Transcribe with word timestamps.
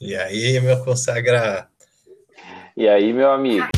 E 0.00 0.14
aí, 0.14 0.60
meu 0.60 0.84
consagrado? 0.84 1.68
E 2.76 2.86
aí, 2.88 3.12
meu 3.12 3.30
amigo? 3.30 3.75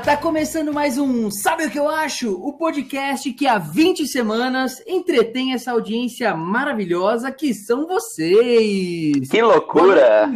Tá 0.00 0.16
começando 0.16 0.72
mais 0.72 0.96
um 0.96 1.30
Sabe 1.30 1.66
o 1.66 1.70
que 1.70 1.78
eu 1.78 1.86
acho? 1.86 2.32
O 2.32 2.54
podcast 2.54 3.30
que 3.34 3.46
há 3.46 3.58
20 3.58 4.06
semanas 4.06 4.82
entretém 4.86 5.52
essa 5.52 5.72
audiência 5.72 6.34
maravilhosa 6.34 7.30
que 7.30 7.52
são 7.52 7.86
vocês. 7.86 9.28
Que 9.28 9.42
loucura! 9.42 10.30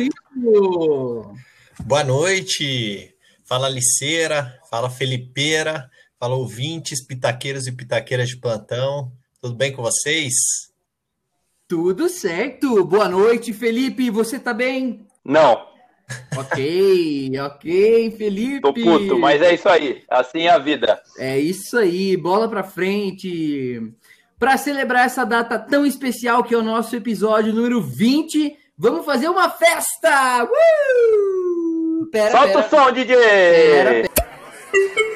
Boa 1.82 2.04
noite! 2.04 3.14
Fala 3.44 3.68
Liceira, 3.70 4.60
fala 4.68 4.90
Felipeira, 4.90 5.90
fala 6.20 6.34
ouvintes, 6.34 7.02
pitaqueiros 7.02 7.66
e 7.66 7.72
pitaqueiras 7.72 8.28
de 8.28 8.36
plantão. 8.36 9.10
Tudo 9.40 9.54
bem 9.54 9.72
com 9.72 9.82
vocês? 9.82 10.34
Tudo 11.66 12.10
certo. 12.10 12.84
Boa 12.84 13.08
noite, 13.08 13.54
Felipe. 13.54 14.10
Você 14.10 14.38
tá 14.38 14.52
bem? 14.52 15.06
Não. 15.24 15.73
Ok, 16.36 17.32
ok, 17.40 18.10
Felipe. 18.16 18.60
Tô 18.60 18.72
puto, 18.72 19.18
mas 19.18 19.40
é 19.40 19.54
isso 19.54 19.68
aí. 19.68 20.02
Assim 20.08 20.42
é 20.42 20.50
a 20.50 20.58
vida. 20.58 21.00
É 21.18 21.38
isso 21.38 21.78
aí, 21.78 22.16
bola 22.16 22.48
pra 22.48 22.62
frente. 22.62 23.80
Para 24.38 24.56
celebrar 24.56 25.06
essa 25.06 25.24
data 25.24 25.58
tão 25.58 25.86
especial 25.86 26.42
que 26.42 26.54
é 26.54 26.58
o 26.58 26.62
nosso 26.62 26.94
episódio 26.96 27.52
número 27.52 27.80
20, 27.80 28.56
vamos 28.76 29.06
fazer 29.06 29.28
uma 29.28 29.48
festa! 29.48 30.44
Uh! 30.44 32.06
Pera, 32.10 32.30
Solta 32.32 32.46
pera. 32.48 32.60
o 32.60 32.68
som, 32.68 32.92
DJ! 32.92 33.16
Pera, 33.16 33.90
pera. 33.90 35.13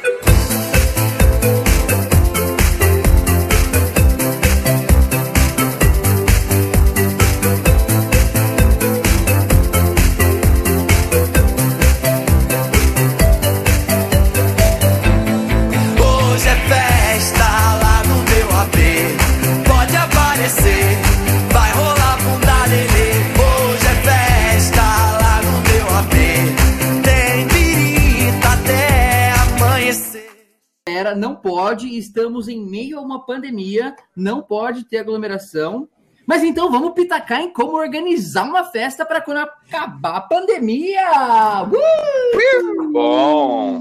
Não 31.14 31.36
pode, 31.36 31.96
estamos 31.96 32.48
em 32.48 32.64
meio 32.64 32.98
a 32.98 33.02
uma 33.02 33.24
pandemia, 33.24 33.94
não 34.16 34.42
pode 34.42 34.84
ter 34.84 34.98
aglomeração. 34.98 35.88
Mas 36.26 36.44
então 36.44 36.70
vamos 36.70 36.92
pitacar 36.92 37.40
em 37.40 37.52
como 37.52 37.72
organizar 37.72 38.44
uma 38.44 38.64
festa 38.64 39.06
para 39.06 39.20
quando 39.20 39.38
acabar 39.38 40.16
a 40.16 40.20
pandemia. 40.20 41.62
Uh! 41.64 42.92
Bom. 42.92 43.78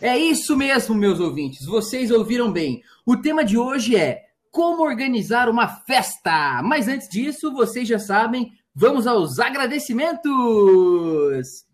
É 0.00 0.18
isso 0.18 0.56
mesmo, 0.56 0.94
meus 0.94 1.20
ouvintes. 1.20 1.64
Vocês 1.64 2.10
ouviram 2.10 2.52
bem. 2.52 2.82
O 3.06 3.16
tema 3.16 3.42
de 3.42 3.56
hoje 3.56 3.96
é 3.96 4.24
como 4.50 4.82
organizar 4.82 5.48
uma 5.48 5.66
festa. 5.66 6.60
Mas 6.62 6.86
antes 6.86 7.08
disso, 7.08 7.50
vocês 7.52 7.88
já 7.88 7.98
sabem, 7.98 8.52
vamos 8.74 9.06
aos 9.06 9.38
agradecimentos. 9.38 11.64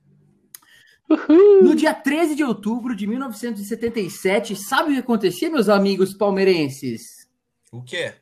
Uhul. 1.11 1.63
No 1.65 1.75
dia 1.75 1.93
13 1.93 2.37
de 2.37 2.45
outubro 2.45 2.95
de 2.95 3.07
1977, 3.07 4.55
sabe 4.55 4.91
o 4.91 4.93
que 4.95 5.01
acontecia, 5.01 5.51
meus 5.51 5.69
amigos 5.69 6.15
palmeirenses? 6.15 7.29
O 7.73 7.83
quê? 7.83 8.15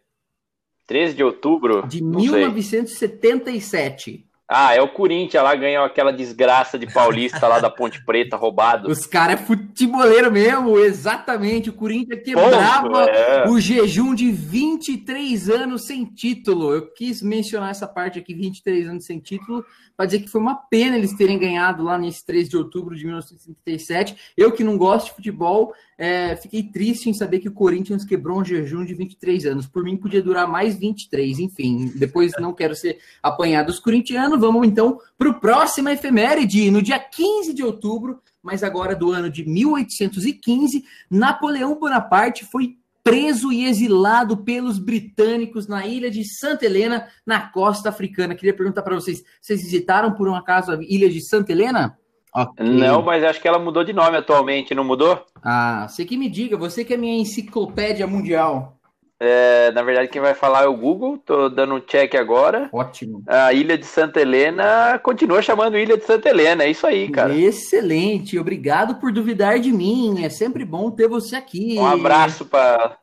13 0.87 1.15
de 1.15 1.22
outubro? 1.22 1.87
De 1.87 2.03
Não 2.03 2.19
1977. 2.21 4.04
Sei. 4.04 4.28
Ah, 4.50 4.75
é 4.75 4.81
o 4.81 4.88
Corinthians 4.88 5.44
lá 5.44 5.54
ganhou 5.54 5.84
aquela 5.84 6.10
desgraça 6.10 6.78
de 6.78 6.91
paulista 6.91 7.47
lá 7.47 7.60
da 7.60 7.69
Ponte 7.69 8.03
Preta 8.03 8.34
roubado. 8.34 8.91
Os 8.91 9.04
caras 9.04 9.38
é 9.38 9.44
futeboleiro 9.44 10.32
mesmo, 10.32 10.78
exatamente. 10.78 11.69
O 11.69 11.75
Corinthians 11.75 12.22
quebrava 12.22 13.04
é. 13.10 13.47
o 13.47 13.60
jejum 13.60 14.14
de 14.14 14.32
23 14.32 15.50
anos 15.50 15.84
sem 15.84 16.06
título. 16.06 16.72
Eu 16.72 16.91
quis 16.94 17.20
mencionar 17.20 17.72
essa 17.72 17.87
parte 17.87 18.19
aqui, 18.19 18.32
23 18.32 18.88
anos 18.88 19.04
sem 19.04 19.19
título, 19.19 19.62
para 19.94 20.06
dizer 20.06 20.20
que 20.20 20.31
foi 20.31 20.41
uma 20.41 20.54
pena 20.54 20.97
eles 20.97 21.12
terem 21.12 21.38
ganhado 21.38 21.84
lá 21.84 21.98
nesse 21.98 22.25
3 22.25 22.48
de 22.48 22.56
outubro 22.56 22.97
de 22.97 23.04
1937. 23.04 24.16
Eu 24.34 24.50
que 24.50 24.64
não 24.64 24.78
gosto 24.78 25.08
de 25.08 25.12
futebol, 25.12 25.75
é, 26.00 26.36
fiquei 26.36 26.62
triste 26.62 27.10
em 27.10 27.12
saber 27.12 27.41
que 27.41 27.48
o 27.48 27.53
Corinthians 27.53 28.04
quebrou 28.04 28.41
um 28.41 28.44
jejum 28.44 28.84
de 28.84 28.94
23 28.94 29.47
anos. 29.47 29.66
Por 29.66 29.82
mim, 29.82 29.97
podia 29.97 30.22
durar 30.22 30.47
mais 30.47 30.76
23, 30.76 31.41
enfim. 31.41 31.91
Depois 31.97 32.32
não 32.38 32.54
quero 32.54 32.76
ser 32.76 32.98
apanhado 33.20 33.66
dos 33.66 33.81
corintianos. 33.81 34.38
Vamos 34.38 34.64
então 34.64 35.00
para 35.19 35.28
o 35.28 35.41
próximo 35.41 35.88
efeméride. 35.88 36.70
No 36.70 36.81
dia 36.81 37.00
15 37.00 37.53
de 37.53 37.64
outubro, 37.64 38.20
mas 38.41 38.62
agora 38.62 38.94
do 38.94 39.10
ano 39.10 39.28
de 39.28 39.44
1815, 39.44 40.84
Napoleão 41.10 41.76
Bonaparte 41.76 42.44
foi 42.44 42.76
preso 43.03 43.50
e 43.50 43.64
exilado 43.64 44.37
pelos 44.37 44.78
britânicos 44.78 45.66
na 45.66 45.84
ilha 45.84 46.10
de 46.10 46.25
Santa 46.25 46.64
Helena, 46.64 47.08
na 47.26 47.41
costa 47.41 47.88
africana. 47.88 48.37
Queria 48.37 48.54
perguntar 48.54 48.82
para 48.82 48.94
vocês: 48.94 49.25
vocês 49.42 49.62
visitaram 49.62 50.12
por 50.12 50.28
um 50.28 50.34
acaso 50.37 50.70
a 50.70 50.78
ilha 50.81 51.10
de 51.10 51.20
Santa 51.20 51.50
Helena? 51.50 51.98
Okay. 52.34 52.66
Não, 52.66 53.03
mas 53.03 53.25
acho 53.25 53.41
que 53.41 53.49
ela 53.49 53.59
mudou 53.59 53.83
de 53.83 53.93
nome 53.93 54.16
atualmente, 54.16 54.75
não 54.75 54.84
mudou? 54.84 55.25
Ah, 55.43 55.87
você 55.89 56.05
que 56.05 56.16
me 56.16 56.28
diga, 56.28 56.56
você 56.56 56.84
que 56.84 56.94
é 56.94 56.97
minha 56.97 57.21
enciclopédia 57.21 58.06
mundial. 58.06 58.78
É, 59.21 59.72
na 59.72 59.83
verdade, 59.83 60.09
quem 60.09 60.22
vai 60.22 60.33
falar 60.33 60.62
é 60.62 60.69
o 60.69 60.77
Google. 60.77 61.19
Tô 61.19 61.49
dando 61.49 61.75
um 61.75 61.81
check 61.81 62.15
agora. 62.15 62.69
Ótimo. 62.72 63.25
A 63.27 63.53
Ilha 63.53 63.77
de 63.77 63.84
Santa 63.84 64.21
Helena 64.21 64.97
continua 65.03 65.43
chamando 65.43 65.77
Ilha 65.77 65.97
de 65.97 66.05
Santa 66.05 66.28
Helena. 66.28 66.62
É 66.62 66.71
isso 66.71 66.87
aí, 66.87 67.09
cara. 67.09 67.34
Excelente. 67.34 68.38
Obrigado 68.38 69.00
por 69.00 69.12
duvidar 69.12 69.59
de 69.59 69.72
mim. 69.72 70.25
É 70.25 70.28
sempre 70.28 70.65
bom 70.65 70.88
ter 70.91 71.09
você 71.09 71.34
aqui. 71.34 71.75
Um 71.77 71.87
abraço 71.87 72.44
para 72.44 72.97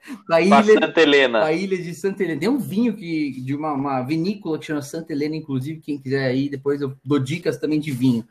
Santa 0.66 1.02
Helena. 1.02 1.44
A 1.44 1.52
Ilha 1.52 1.78
de 1.78 1.94
Santa 1.94 2.24
Helena. 2.24 2.40
Tem 2.40 2.50
um 2.50 2.60
vinho 2.60 2.96
que, 2.96 3.42
de 3.42 3.54
uma, 3.54 3.74
uma 3.74 4.02
vinícola 4.02 4.58
que 4.58 4.68
chama 4.68 4.82
Santa 4.82 5.12
Helena, 5.12 5.36
inclusive. 5.36 5.82
Quem 5.82 5.98
quiser 5.98 6.28
aí, 6.28 6.48
depois 6.48 6.80
eu 6.80 6.94
dou 7.04 7.20
dicas 7.20 7.58
também 7.58 7.80
de 7.80 7.92
vinho. 7.92 8.24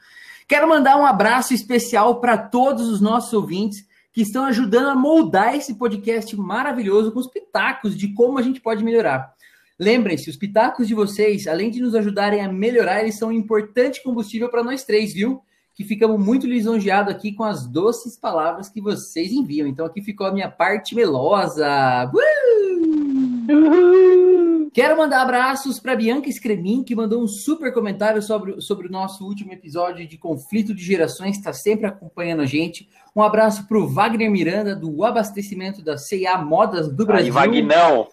Quero 0.46 0.68
mandar 0.68 0.96
um 0.96 1.06
abraço 1.06 1.54
especial 1.54 2.20
para 2.20 2.36
todos 2.36 2.88
os 2.88 3.00
nossos 3.00 3.32
ouvintes 3.32 3.86
que 4.12 4.22
estão 4.22 4.44
ajudando 4.44 4.88
a 4.88 4.94
moldar 4.94 5.56
esse 5.56 5.74
podcast 5.74 6.36
maravilhoso 6.36 7.10
com 7.10 7.18
os 7.18 7.26
pitacos 7.26 7.96
de 7.96 8.12
como 8.14 8.38
a 8.38 8.42
gente 8.42 8.60
pode 8.60 8.84
melhorar. 8.84 9.34
Lembrem-se, 9.78 10.30
os 10.30 10.36
pitacos 10.36 10.86
de 10.86 10.94
vocês, 10.94 11.48
além 11.48 11.70
de 11.70 11.80
nos 11.80 11.94
ajudarem 11.94 12.40
a 12.40 12.52
melhorar, 12.52 13.00
eles 13.00 13.18
são 13.18 13.30
um 13.30 13.32
importante 13.32 14.02
combustível 14.04 14.48
para 14.48 14.62
nós 14.62 14.84
três, 14.84 15.12
viu? 15.12 15.42
Que 15.74 15.82
ficamos 15.82 16.20
muito 16.20 16.46
lisonjeados 16.46 17.12
aqui 17.12 17.32
com 17.32 17.42
as 17.42 17.66
doces 17.66 18.16
palavras 18.16 18.68
que 18.68 18.80
vocês 18.80 19.32
enviam. 19.32 19.66
Então 19.66 19.84
aqui 19.84 20.00
ficou 20.00 20.28
a 20.28 20.32
minha 20.32 20.48
parte 20.48 20.94
melosa. 20.94 22.08
Uh! 22.14 23.52
Uhul! 23.52 24.33
Quero 24.74 24.96
mandar 24.96 25.22
abraços 25.22 25.78
para 25.78 25.94
Bianca 25.94 26.28
Scremin, 26.28 26.82
que 26.82 26.96
mandou 26.96 27.22
um 27.22 27.28
super 27.28 27.72
comentário 27.72 28.20
sobre, 28.20 28.60
sobre 28.60 28.88
o 28.88 28.90
nosso 28.90 29.24
último 29.24 29.52
episódio 29.52 30.04
de 30.04 30.18
Conflito 30.18 30.74
de 30.74 30.82
Gerações, 30.82 31.36
está 31.36 31.52
sempre 31.52 31.86
acompanhando 31.86 32.42
a 32.42 32.44
gente. 32.44 32.88
Um 33.14 33.22
abraço 33.22 33.68
para 33.68 33.78
o 33.78 33.86
Wagner 33.86 34.28
Miranda, 34.28 34.74
do 34.74 35.04
abastecimento 35.04 35.80
da 35.80 35.96
C&A 35.96 36.36
Modas 36.38 36.88
do 36.92 37.06
Brasil. 37.06 37.26
Aí, 37.26 37.30
Vagnão! 37.30 38.08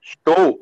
Estou! 0.00 0.60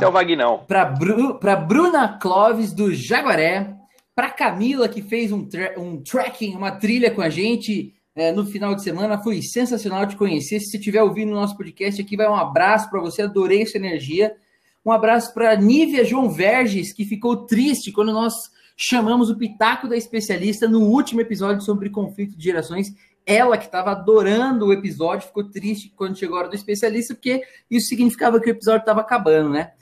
É 0.00 0.06
o 0.06 0.12
Vagnão. 0.12 0.64
Para 0.68 0.84
Bru, 0.84 1.40
Bruna 1.66 2.16
Clóvis, 2.16 2.72
do 2.72 2.94
Jaguaré. 2.94 3.74
Para 4.14 4.30
Camila, 4.30 4.88
que 4.88 5.02
fez 5.02 5.32
um, 5.32 5.44
tra 5.44 5.74
um 5.76 6.00
tracking, 6.00 6.54
uma 6.54 6.70
trilha 6.70 7.10
com 7.10 7.20
a 7.20 7.28
gente 7.28 7.92
é, 8.14 8.30
no 8.30 8.46
final 8.46 8.76
de 8.76 8.84
semana. 8.84 9.18
Foi 9.18 9.42
sensacional 9.42 10.06
te 10.06 10.14
conhecer. 10.14 10.60
Se 10.60 10.70
você 10.70 10.76
estiver 10.76 11.02
ouvindo 11.02 11.32
o 11.32 11.34
nosso 11.34 11.56
podcast 11.56 12.00
aqui, 12.00 12.16
vai 12.16 12.28
um 12.28 12.36
abraço 12.36 12.88
para 12.88 13.00
você. 13.00 13.22
Adorei 13.22 13.62
essa 13.62 13.76
energia. 13.76 14.36
Um 14.84 14.92
abraço 14.92 15.32
para 15.32 15.56
Nívia 15.56 16.04
João 16.04 16.28
Verges, 16.28 16.92
que 16.92 17.06
ficou 17.06 17.46
triste 17.46 17.90
quando 17.90 18.12
nós 18.12 18.34
chamamos 18.76 19.30
o 19.30 19.36
Pitaco 19.36 19.88
da 19.88 19.96
especialista 19.96 20.68
no 20.68 20.82
último 20.82 21.22
episódio 21.22 21.62
sobre 21.62 21.88
conflito 21.88 22.36
de 22.36 22.44
gerações. 22.44 22.94
Ela, 23.24 23.56
que 23.56 23.64
estava 23.64 23.92
adorando 23.92 24.66
o 24.66 24.72
episódio, 24.74 25.26
ficou 25.26 25.44
triste 25.44 25.90
quando 25.96 26.18
chegou 26.18 26.36
a 26.36 26.40
hora 26.40 26.48
do 26.50 26.54
especialista, 26.54 27.14
porque 27.14 27.42
isso 27.70 27.86
significava 27.86 28.38
que 28.38 28.48
o 28.48 28.50
episódio 28.50 28.80
estava 28.80 29.00
acabando, 29.00 29.48
né? 29.48 29.72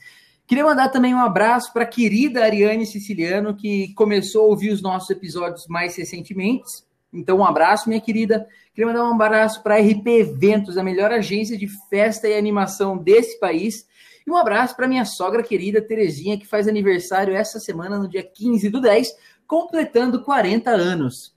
Queria 0.46 0.62
mandar 0.64 0.88
também 0.90 1.12
um 1.12 1.20
abraço 1.20 1.72
para 1.72 1.82
a 1.82 1.86
querida 1.86 2.44
Ariane 2.44 2.86
Siciliano, 2.86 3.56
que 3.56 3.92
começou 3.94 4.44
a 4.44 4.48
ouvir 4.48 4.70
os 4.70 4.80
nossos 4.80 5.10
episódios 5.10 5.66
mais 5.66 5.96
recentemente. 5.96 6.84
Então, 7.12 7.38
um 7.38 7.44
abraço, 7.44 7.88
minha 7.88 8.00
querida. 8.00 8.46
Queria 8.72 8.92
mandar 8.92 9.04
um 9.04 9.14
abraço 9.14 9.62
para 9.64 9.74
a 9.74 9.80
RP 9.80 10.06
Eventos, 10.06 10.78
a 10.78 10.84
melhor 10.84 11.10
agência 11.10 11.58
de 11.58 11.66
festa 11.90 12.28
e 12.28 12.38
animação 12.38 12.96
desse 12.96 13.40
país 13.40 13.90
E 14.26 14.30
um 14.30 14.36
abraço 14.36 14.76
para 14.76 14.86
minha 14.88 15.04
sogra 15.04 15.42
querida 15.42 15.80
Terezinha, 15.82 16.38
que 16.38 16.46
faz 16.46 16.68
aniversário 16.68 17.34
essa 17.34 17.58
semana, 17.58 17.98
no 17.98 18.08
dia 18.08 18.22
15 18.22 18.68
do 18.70 18.80
10, 18.80 19.08
completando 19.46 20.22
40 20.22 20.70
anos. 20.70 21.34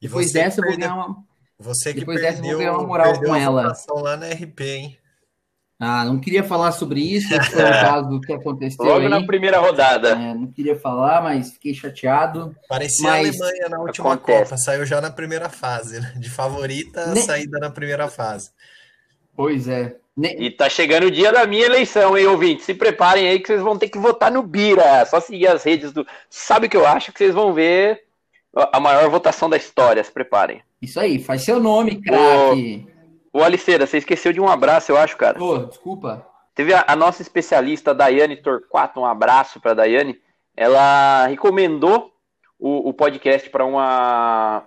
E 0.00 0.06
Depois 0.06 0.28
você 0.30 0.32
dessa, 0.40 0.60
eu 0.60 0.64
vou 0.64 0.70
perdeu- 0.72 0.88
ganhar 0.88 1.06
uma. 1.06 1.24
Você 1.60 1.92
que 1.92 2.00
Depois 2.00 2.20
dessa, 2.20 2.38
eu 2.38 2.42
vou 2.42 2.42
perdeu, 2.50 2.58
ganhar 2.58 2.72
uma 2.78 2.86
moral 2.86 3.12
perdeu 3.12 3.28
com 3.28 3.34
a 3.34 3.38
ela. 3.40 3.72
lá 3.96 4.16
na 4.16 4.26
RP, 4.28 4.60
hein? 4.62 4.98
Ah, 5.80 6.04
não 6.04 6.18
queria 6.18 6.42
falar 6.42 6.72
sobre 6.72 7.00
isso, 7.00 7.32
esse 7.32 7.50
foi 7.50 7.62
o 7.62 7.68
caso 8.02 8.08
do 8.08 8.20
que 8.20 8.32
aconteceu 8.32 8.84
Logo 8.84 9.00
aí. 9.02 9.08
na 9.08 9.24
primeira 9.24 9.60
rodada. 9.60 10.10
É, 10.10 10.34
não 10.34 10.48
queria 10.48 10.76
falar, 10.76 11.22
mas 11.22 11.52
fiquei 11.52 11.72
chateado. 11.72 12.54
Parecia 12.68 13.08
Mas- 13.08 13.40
a 13.40 13.44
Alemanha 13.44 13.68
na 13.68 13.78
última 13.80 14.14
Acontece. 14.14 14.42
Copa, 14.44 14.56
saiu 14.56 14.84
já 14.84 15.00
na 15.00 15.10
primeira 15.10 15.48
fase, 15.48 16.00
né? 16.00 16.14
De 16.16 16.28
favorita, 16.28 17.06
Ne- 17.14 17.22
saída 17.22 17.60
na 17.60 17.70
primeira 17.70 18.08
fase. 18.08 18.50
Pois 19.36 19.68
é. 19.68 19.96
E 20.20 20.50
tá 20.50 20.68
chegando 20.68 21.04
o 21.04 21.10
dia 21.10 21.30
da 21.30 21.46
minha 21.46 21.64
eleição, 21.64 22.18
hein, 22.18 22.26
ouvinte? 22.26 22.64
Se 22.64 22.74
preparem 22.74 23.28
aí 23.28 23.38
que 23.38 23.46
vocês 23.46 23.62
vão 23.62 23.78
ter 23.78 23.88
que 23.88 23.98
votar 23.98 24.32
no 24.32 24.42
Bira. 24.42 25.04
Só 25.06 25.20
seguir 25.20 25.46
as 25.46 25.62
redes 25.62 25.92
do. 25.92 26.04
Sabe 26.28 26.66
o 26.66 26.70
que 26.70 26.76
eu 26.76 26.84
acho? 26.84 27.12
Que 27.12 27.18
vocês 27.18 27.34
vão 27.34 27.52
ver 27.52 28.02
a 28.52 28.80
maior 28.80 29.08
votação 29.08 29.48
da 29.48 29.56
história. 29.56 30.02
Se 30.02 30.10
preparem. 30.10 30.60
Isso 30.82 30.98
aí, 30.98 31.20
faz 31.20 31.42
seu 31.42 31.60
nome, 31.60 32.02
craque. 32.02 32.86
Ô, 33.32 33.42
Aliceira, 33.42 33.86
você 33.86 33.98
esqueceu 33.98 34.32
de 34.32 34.40
um 34.40 34.48
abraço, 34.48 34.90
eu 34.90 34.96
acho, 34.96 35.16
cara. 35.16 35.40
Ô, 35.40 35.58
desculpa. 35.58 36.26
Teve 36.54 36.74
a, 36.74 36.84
a 36.88 36.96
nossa 36.96 37.22
especialista, 37.22 37.94
Daiane 37.94 38.36
Torquato, 38.36 38.98
um 38.98 39.06
abraço 39.06 39.60
para 39.60 39.74
Daiane. 39.74 40.18
Ela 40.56 41.26
recomendou 41.28 42.12
o, 42.58 42.88
o 42.88 42.92
podcast 42.92 43.48
para 43.50 43.64
uma 43.64 44.64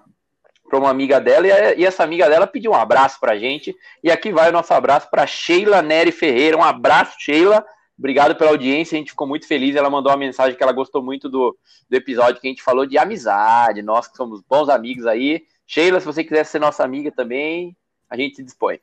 para 0.71 0.79
uma 0.79 0.89
amiga 0.89 1.19
dela 1.19 1.45
e, 1.45 1.51
a- 1.51 1.87
essa 1.87 2.01
amiga 2.01 2.29
dela 2.29 2.47
pediu 2.47 2.71
um 2.71 2.75
abraço 2.75 3.19
pra 3.19 3.37
gente. 3.37 3.75
E 4.01 4.09
aqui 4.09 4.31
vai 4.31 4.49
o 4.49 4.53
nosso 4.53 4.73
abraço 4.73 5.09
para 5.11 5.27
Sheila 5.27 5.81
Nery 5.81 6.13
Ferreira. 6.13 6.55
Um 6.57 6.63
abraço, 6.63 7.17
Sheila. 7.19 7.65
Obrigado 7.99 8.35
pela 8.35 8.51
audiência, 8.51 8.95
a 8.95 8.99
gente 8.99 9.11
ficou 9.11 9.27
muito 9.27 9.45
feliz. 9.45 9.75
Ela 9.75 9.89
mandou 9.89 10.09
uma 10.11 10.17
mensagem 10.17 10.55
que 10.57 10.63
ela 10.63 10.71
gostou 10.71 11.03
muito 11.03 11.27
do, 11.29 11.55
do 11.89 11.95
episódio 11.95 12.39
que 12.39 12.47
a 12.47 12.49
gente 12.49 12.63
falou 12.63 12.85
de 12.85 12.97
amizade, 12.97 13.81
nós 13.81 14.07
que 14.07 14.15
somos 14.15 14.41
bons 14.41 14.69
amigos 14.69 15.05
aí. 15.05 15.43
Sheila, 15.67 15.99
se 15.99 16.05
você 16.05 16.23
quiser 16.23 16.45
ser 16.45 16.59
nossa 16.59 16.83
amiga 16.85 17.11
também, 17.11 17.75
a 18.09 18.15
gente 18.15 18.37
se 18.37 18.43
dispõe. 18.43 18.79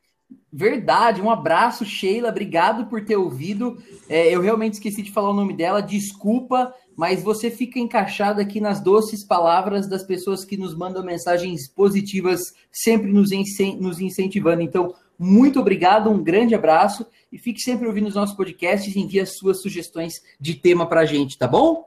Verdade, 0.53 1.21
um 1.21 1.31
abraço, 1.31 1.85
Sheila. 1.85 2.31
Obrigado 2.31 2.87
por 2.87 3.05
ter 3.05 3.17
ouvido. 3.17 3.83
É, 4.09 4.35
eu 4.35 4.41
realmente 4.41 4.75
esqueci 4.75 5.03
de 5.03 5.13
falar 5.13 5.31
o 5.31 5.35
nome 5.35 5.55
dela, 5.55 5.81
desculpa, 5.81 6.75
mas 6.97 7.23
você 7.23 7.51
fica 7.51 7.79
encaixado 7.79 8.41
aqui 8.41 8.61
nas 8.61 8.81
doces 8.81 9.23
palavras 9.23 9.89
das 9.89 10.03
pessoas 10.03 10.45
que 10.45 10.57
nos 10.57 10.75
mandam 10.75 11.05
mensagens 11.05 11.69
positivas, 11.69 12.41
sempre 12.73 13.13
nos, 13.13 13.31
nos 13.79 14.01
incentivando. 14.01 14.63
Então, 14.63 14.95
muito 15.19 15.61
obrigado, 15.61 16.11
um 16.11 16.23
grande 16.23 16.55
abraço 16.55 17.07
e 17.31 17.39
fique 17.39 17.61
sempre 17.61 17.87
ouvindo 17.87 18.09
os 18.09 18.15
nossos 18.15 18.35
podcasts 18.35 18.95
e 18.95 19.01
envie 19.01 19.21
as 19.21 19.37
suas 19.37 19.61
sugestões 19.61 20.15
de 20.41 20.55
tema 20.55 20.89
pra 20.89 21.05
gente, 21.05 21.37
tá 21.37 21.47
bom? 21.47 21.87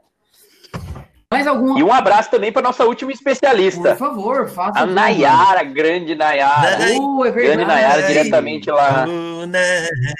Mais 1.31 1.47
alguma? 1.47 1.79
E 1.79 1.83
um 1.83 1.93
abraço 1.93 2.29
também 2.29 2.51
para 2.51 2.61
nossa 2.61 2.83
última 2.85 3.09
Por 3.09 3.15
especialista. 3.15 3.95
favor, 3.95 4.49
faça. 4.49 4.79
A. 4.79 4.85
Nayara, 4.85 5.63
grande 5.63 6.13
Nayara. 6.13 6.77
Nay- 6.77 6.97
Oh, 6.99 7.23
é 7.25 7.31
Grande. 7.31 7.63
Nayara, 7.65 8.01
diretamente 8.03 8.69
lá 8.69 9.05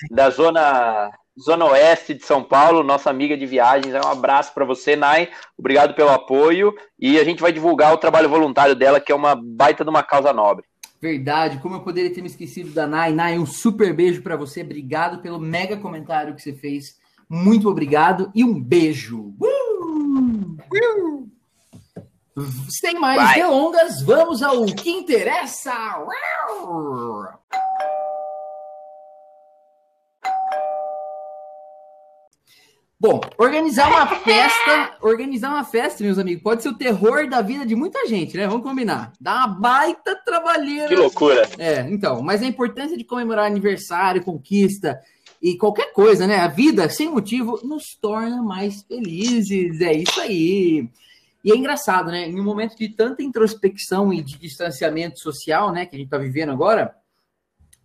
da 0.10 0.30
zona, 0.30 1.12
zona 1.38 1.66
oeste 1.66 2.14
de 2.14 2.26
São 2.26 2.42
Paulo, 2.42 2.82
nossa 2.82 3.10
amiga 3.10 3.36
de 3.36 3.46
viagens. 3.46 3.94
É 3.94 4.00
um 4.00 4.10
abraço 4.10 4.54
para 4.54 4.64
você, 4.64 4.96
Nay. 4.96 5.30
Obrigado 5.58 5.94
pelo 5.96 6.10
apoio. 6.12 6.74
E 6.98 7.20
a 7.20 7.24
gente 7.26 7.42
vai 7.42 7.52
divulgar 7.52 7.94
o 7.94 7.98
trabalho 7.98 8.30
voluntário 8.30 8.74
dela, 8.76 9.00
que 9.02 9.12
é 9.12 9.16
uma 9.16 9.36
baita 9.36 9.84
de 9.84 9.90
uma 9.90 10.04
causa 10.04 10.32
nobre. 10.32 10.66
Verdade, 11.02 11.58
como 11.58 11.76
eu 11.76 11.82
poderia 11.82 12.14
ter 12.14 12.22
me 12.22 12.28
esquecido 12.28 12.72
da 12.72 12.86
Nai. 12.88 13.12
Nai, 13.12 13.38
um 13.38 13.46
super 13.46 13.94
beijo 13.94 14.22
pra 14.22 14.38
você. 14.38 14.62
Obrigado 14.62 15.20
pelo 15.22 15.40
mega 15.40 15.76
comentário 15.76 16.36
que 16.36 16.42
você 16.42 16.54
fez. 16.54 16.96
Muito 17.28 17.68
obrigado 17.70 18.30
e 18.36 18.44
um 18.44 18.62
beijo. 18.62 19.34
Uh! 19.42 19.81
Sem 22.70 23.00
mais 23.00 23.22
Vai. 23.22 23.36
delongas, 23.36 24.02
vamos 24.02 24.42
ao 24.42 24.66
que 24.66 24.90
interessa. 24.90 25.74
Bom, 33.00 33.20
organizar 33.38 33.90
uma 33.90 34.06
festa, 34.22 34.96
organizar 35.02 35.50
uma 35.50 35.64
festa, 35.64 36.04
meus 36.04 36.20
amigos, 36.20 36.44
pode 36.44 36.62
ser 36.62 36.70
o 36.70 36.78
terror 36.78 37.28
da 37.28 37.42
vida 37.42 37.66
de 37.66 37.76
muita 37.76 38.08
gente, 38.08 38.38
né? 38.38 38.48
Vamos 38.48 38.64
combinar. 38.64 39.12
Dá 39.20 39.38
uma 39.38 39.48
baita 39.48 40.16
trabalheira. 40.24 40.88
Que 40.88 40.96
loucura. 40.96 41.50
É, 41.58 41.82
então, 41.90 42.22
mas 42.22 42.44
a 42.44 42.46
importância 42.46 42.96
de 42.96 43.04
comemorar 43.04 43.46
aniversário, 43.46 44.24
conquista 44.24 45.02
e 45.42 45.58
qualquer 45.58 45.92
coisa, 45.94 46.28
né? 46.28 46.38
A 46.38 46.48
vida, 46.48 46.88
sem 46.88 47.10
motivo, 47.10 47.60
nos 47.64 47.96
torna 48.00 48.44
mais 48.44 48.84
felizes. 48.84 49.82
É 49.82 49.94
isso 49.94 50.22
aí. 50.22 50.88
E 51.44 51.52
é 51.52 51.56
engraçado, 51.56 52.12
né? 52.12 52.30
Em 52.30 52.40
um 52.40 52.44
momento 52.44 52.78
de 52.78 52.90
tanta 52.90 53.24
introspecção 53.24 54.14
e 54.14 54.22
de 54.22 54.38
distanciamento 54.38 55.20
social, 55.20 55.72
né, 55.72 55.86
que 55.86 55.96
a 55.96 56.00
gente 56.00 56.10
tá 56.10 56.18
vivendo 56.18 56.52
agora, 56.52 56.96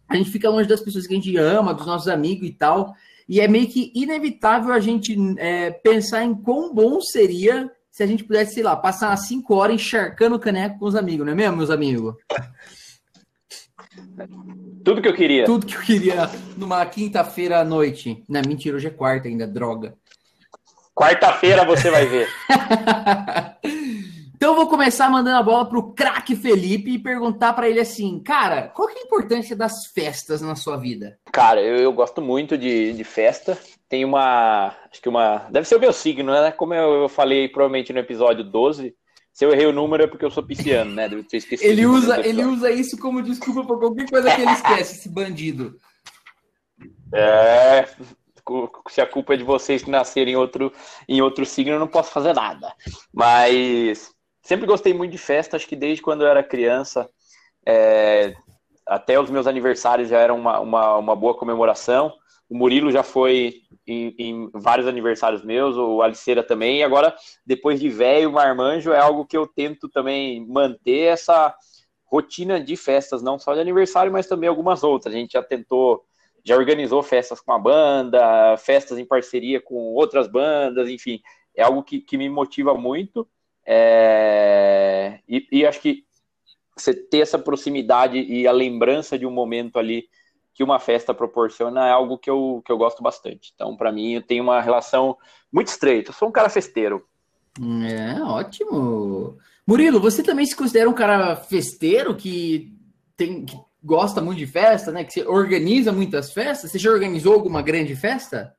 a 0.09 0.17
gente 0.17 0.31
fica 0.31 0.51
longe 0.51 0.69
das 0.69 0.81
pessoas 0.81 1.07
que 1.07 1.15
a 1.15 1.17
gente 1.17 1.37
ama, 1.37 1.73
dos 1.73 1.87
nossos 1.87 2.09
amigos 2.09 2.47
e 2.47 2.53
tal. 2.53 2.95
E 3.29 3.41
é 3.41 3.49
meio 3.49 3.67
que 3.67 3.91
inevitável 3.95 4.73
a 4.73 4.79
gente 4.79 5.17
é, 5.39 5.71
pensar 5.71 6.23
em 6.25 6.35
quão 6.35 6.73
bom 6.73 7.01
seria 7.01 7.71
se 7.91 8.03
a 8.03 8.07
gente 8.07 8.23
pudesse, 8.23 8.55
sei 8.55 8.63
lá, 8.63 8.77
passar 8.77 9.17
5 9.17 9.55
horas 9.55 9.77
encharcando 9.77 10.37
o 10.37 10.39
caneco 10.39 10.79
com 10.79 10.85
os 10.85 10.95
amigos, 10.95 11.25
não 11.25 11.33
é 11.33 11.37
mesmo, 11.37 11.57
meus 11.57 11.71
amigos? 11.71 12.15
Tudo 14.85 15.03
que 15.03 15.09
eu 15.09 15.15
queria. 15.15 15.45
tudo 15.45 15.67
que 15.67 15.75
eu 15.75 15.81
queria 15.81 16.31
numa 16.57 16.85
quinta-feira 16.87 17.59
à 17.59 17.65
noite. 17.65 18.23
Não, 18.29 18.41
mentira, 18.47 18.77
hoje 18.77 18.87
é 18.87 18.91
quarta 18.91 19.29
ainda, 19.29 19.47
droga. 19.47 19.95
Quarta-feira 20.95 21.65
você 21.65 21.91
vai 21.91 22.07
ver. 22.07 22.29
então 24.35 24.53
eu 24.53 24.55
vou 24.55 24.67
começar 24.67 25.11
mandando 25.11 25.37
a 25.37 25.43
bola 25.43 25.69
pro 25.69 25.93
craque 25.93 26.35
Felipe 26.35 26.93
e 26.93 26.99
perguntar 26.99 27.53
pra 27.53 27.69
ele 27.69 27.81
assim, 27.81 28.19
cara, 28.21 28.69
qual 28.69 28.89
que 28.89 28.99
é 28.99 29.03
a 29.03 29.05
importância 29.05 29.55
das 29.55 29.87
festas 29.87 30.41
na 30.41 30.55
sua 30.55 30.77
vida? 30.77 31.19
Cara, 31.31 31.61
eu, 31.61 31.77
eu 31.77 31.93
gosto 31.93 32.23
muito 32.23 32.57
de, 32.57 32.95
de 32.95 33.05
festa. 33.05 33.59
Tem 33.89 34.05
uma. 34.05 34.75
Acho 34.91 35.03
que 35.03 35.09
uma. 35.09 35.47
Deve 35.51 35.69
ser 35.69 35.77
o 35.77 35.81
meu 35.81 35.93
signo, 35.93 36.33
né? 36.33 36.51
Como 36.53 36.73
eu, 36.73 37.03
eu 37.03 37.09
falei 37.09 37.49
provavelmente 37.49 37.93
no 37.93 37.99
episódio 37.99 38.43
12. 38.43 38.95
Se 39.37 39.45
eu 39.45 39.53
errei 39.53 39.67
o 39.67 39.73
número 39.73 40.03
é 40.03 40.07
porque 40.07 40.25
eu 40.25 40.31
sou 40.31 40.43
pisciano, 40.43 40.95
né? 40.95 41.11
Deve 41.11 41.23
ter 41.23 41.37
esquecido. 41.37 41.69
Ele 41.69 41.85
usa, 41.85 42.27
ele 42.27 42.43
usa 42.43 42.71
isso 42.71 42.97
como 42.97 43.21
desculpa 43.21 43.67
pra 43.67 43.77
qualquer 43.77 44.09
coisa 44.09 44.35
que 44.35 44.41
ele 44.41 44.51
esquece, 44.51 44.95
esse 44.95 45.11
bandido. 45.11 45.79
É. 47.13 47.87
Se 48.89 49.03
a 49.03 49.07
culpa 49.07 49.35
é 49.35 49.37
de 49.37 49.45
vocês 49.45 49.83
que 49.83 49.91
nasceram 49.91 50.31
em 50.31 50.37
outro, 50.37 50.73
em 51.07 51.21
outro 51.21 51.45
signo, 51.45 51.75
eu 51.75 51.79
não 51.79 51.87
posso 51.87 52.13
fazer 52.13 52.33
nada. 52.33 52.73
Mas 53.13 54.11
sempre 54.41 54.67
gostei 54.67 54.95
muito 54.95 55.13
de 55.13 55.19
festa, 55.19 55.59
acho 55.59 55.69
que 55.69 55.77
desde 55.77 56.03
quando 56.03 56.23
eu 56.23 56.29
era 56.29 56.43
criança, 56.43 57.07
é, 57.67 58.35
até 58.87 59.21
os 59.21 59.29
meus 59.29 59.47
aniversários 59.47 60.09
já 60.09 60.19
eram 60.19 60.39
uma, 60.39 60.61
uma, 60.61 60.97
uma 60.97 61.15
boa 61.15 61.37
comemoração. 61.37 62.11
O 62.49 62.57
Murilo 62.57 62.91
já 62.91 63.03
foi 63.03 63.63
em, 63.87 64.15
em 64.19 64.51
vários 64.53 64.87
aniversários 64.87 65.45
meus, 65.45 65.77
o 65.77 66.01
Aliceira 66.03 66.43
também, 66.43 66.79
e 66.79 66.85
agora, 66.85 67.15
depois 67.45 67.81
de 67.81 67.89
velho, 67.89 68.33
marmanjo, 68.33 68.93
é 68.93 68.99
algo 68.99 69.27
que 69.27 69.37
eu 69.37 69.47
tento 69.47 69.89
também 69.89 70.47
manter 70.47 71.13
essa 71.13 71.55
rotina 72.05 72.61
de 72.61 72.77
festas, 72.77 73.23
não 73.23 73.39
só 73.39 73.55
de 73.55 73.61
aniversário, 73.61 74.13
mas 74.13 74.27
também 74.27 74.49
algumas 74.49 74.85
outras. 74.85 75.15
A 75.15 75.19
gente 75.19 75.33
já 75.33 75.43
tentou 75.43 76.05
já 76.47 76.57
organizou 76.57 77.03
festas 77.03 77.41
com 77.41 77.53
a 77.53 77.59
banda, 77.59 78.57
festas 78.57 78.99
em 78.99 79.05
parceria 79.05 79.61
com 79.61 79.75
outras 79.95 80.29
bandas, 80.29 80.89
enfim, 80.89 81.21
é 81.57 81.65
algo 81.65 81.83
que, 81.83 82.01
que 82.01 82.17
me 82.17 82.29
motiva 82.29 82.73
muito. 82.73 83.29
É, 83.67 85.19
e, 85.29 85.45
e 85.51 85.67
acho 85.67 85.81
que 85.81 86.05
você 86.77 86.95
ter 86.95 87.19
essa 87.19 87.37
proximidade 87.37 88.19
e 88.19 88.47
a 88.47 88.53
lembrança 88.53 89.19
de 89.19 89.27
um 89.27 89.31
momento 89.33 89.77
ali 89.77 90.09
que 90.57 90.65
uma 90.65 90.79
festa 90.81 91.13
proporciona 91.13 91.87
é 91.87 91.91
algo 91.91 92.17
que 92.17 92.31
eu, 92.31 92.63
que 92.65 92.73
eu 92.73 92.79
gosto 92.79 93.03
bastante. 93.03 93.53
Então, 93.55 93.77
para 93.77 93.93
mim, 93.93 94.15
eu 94.15 94.23
tenho 94.23 94.43
uma 94.43 94.59
relação 94.63 95.19
muito 95.53 95.69
estreita. 95.69 96.09
Eu 96.11 96.15
sou 96.15 96.29
um 96.29 96.33
cara 96.33 96.49
festeiro. 96.49 97.07
É, 97.85 98.23
ótimo. 98.23 99.37
Murilo, 99.67 100.01
você 100.01 100.23
também 100.23 100.47
se 100.47 100.57
considera 100.57 100.89
um 100.89 100.95
cara 100.95 101.37
festeiro 101.37 102.17
que 102.17 102.75
tem 103.19 103.45
que 103.45 103.55
gosta 103.85 104.23
muito 104.23 104.39
de 104.39 104.47
festa, 104.47 104.91
né? 104.91 105.05
Que 105.05 105.13
você 105.13 105.27
organiza 105.27 105.93
muitas 105.93 106.33
festas? 106.33 106.71
Você 106.71 106.79
já 106.79 106.91
organizou 106.91 107.35
alguma 107.35 107.61
grande 107.61 107.95
festa? 107.95 108.57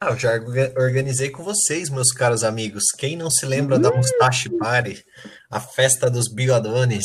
Ah, 0.00 0.10
eu 0.10 0.16
já 0.16 0.32
orga- 0.32 0.72
organizei 0.78 1.28
com 1.28 1.42
vocês, 1.42 1.90
meus 1.90 2.10
caros 2.10 2.42
amigos. 2.42 2.84
Quem 2.96 3.16
não 3.16 3.30
se 3.30 3.44
lembra 3.44 3.78
da 3.78 3.90
Mustache 3.90 4.48
Party, 4.48 5.04
a 5.50 5.60
festa 5.60 6.10
dos 6.10 6.32
bigodones? 6.32 7.04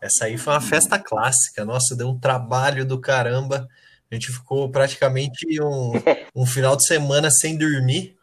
Essa 0.00 0.26
aí 0.26 0.38
foi 0.38 0.52
uma 0.52 0.60
festa 0.60 0.98
clássica. 0.98 1.64
Nossa, 1.64 1.96
deu 1.96 2.08
um 2.08 2.18
trabalho 2.18 2.84
do 2.84 3.00
caramba. 3.00 3.68
A 4.10 4.14
gente 4.14 4.32
ficou 4.32 4.70
praticamente 4.70 5.60
um, 5.60 5.92
um 6.34 6.46
final 6.46 6.76
de 6.76 6.86
semana 6.86 7.30
sem 7.30 7.56
dormir 7.56 8.16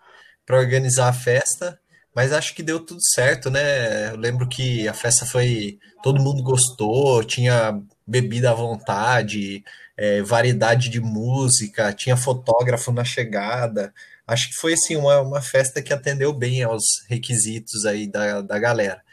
para 0.46 0.58
organizar 0.58 1.10
a 1.10 1.14
festa, 1.14 1.80
mas 2.14 2.32
acho 2.32 2.56
que 2.56 2.64
deu 2.64 2.80
tudo 2.80 3.02
certo, 3.14 3.50
né? 3.50 4.12
Eu 4.12 4.18
lembro 4.18 4.48
que 4.48 4.88
a 4.88 4.94
festa 4.94 5.26
foi. 5.26 5.80
Todo 6.02 6.22
mundo 6.22 6.44
gostou, 6.44 7.24
tinha 7.24 7.82
bebida 8.08 8.52
à 8.52 8.54
vontade, 8.54 9.64
é, 9.98 10.22
variedade 10.22 10.90
de 10.90 11.02
música, 11.02 11.92
tinha 11.94 12.16
fotógrafo 12.16 12.92
na 12.92 13.04
chegada. 13.04 13.94
Acho 14.28 14.50
que 14.50 14.56
foi 14.56 14.74
assim, 14.74 14.96
uma, 14.96 15.20
uma 15.22 15.42
festa 15.42 15.82
que 15.82 15.94
atendeu 15.94 16.34
bem 16.34 16.64
aos 16.64 16.84
requisitos 17.08 17.86
aí 17.86 18.08
da, 18.08 18.42
da 18.42 18.58
galera. 18.60 19.05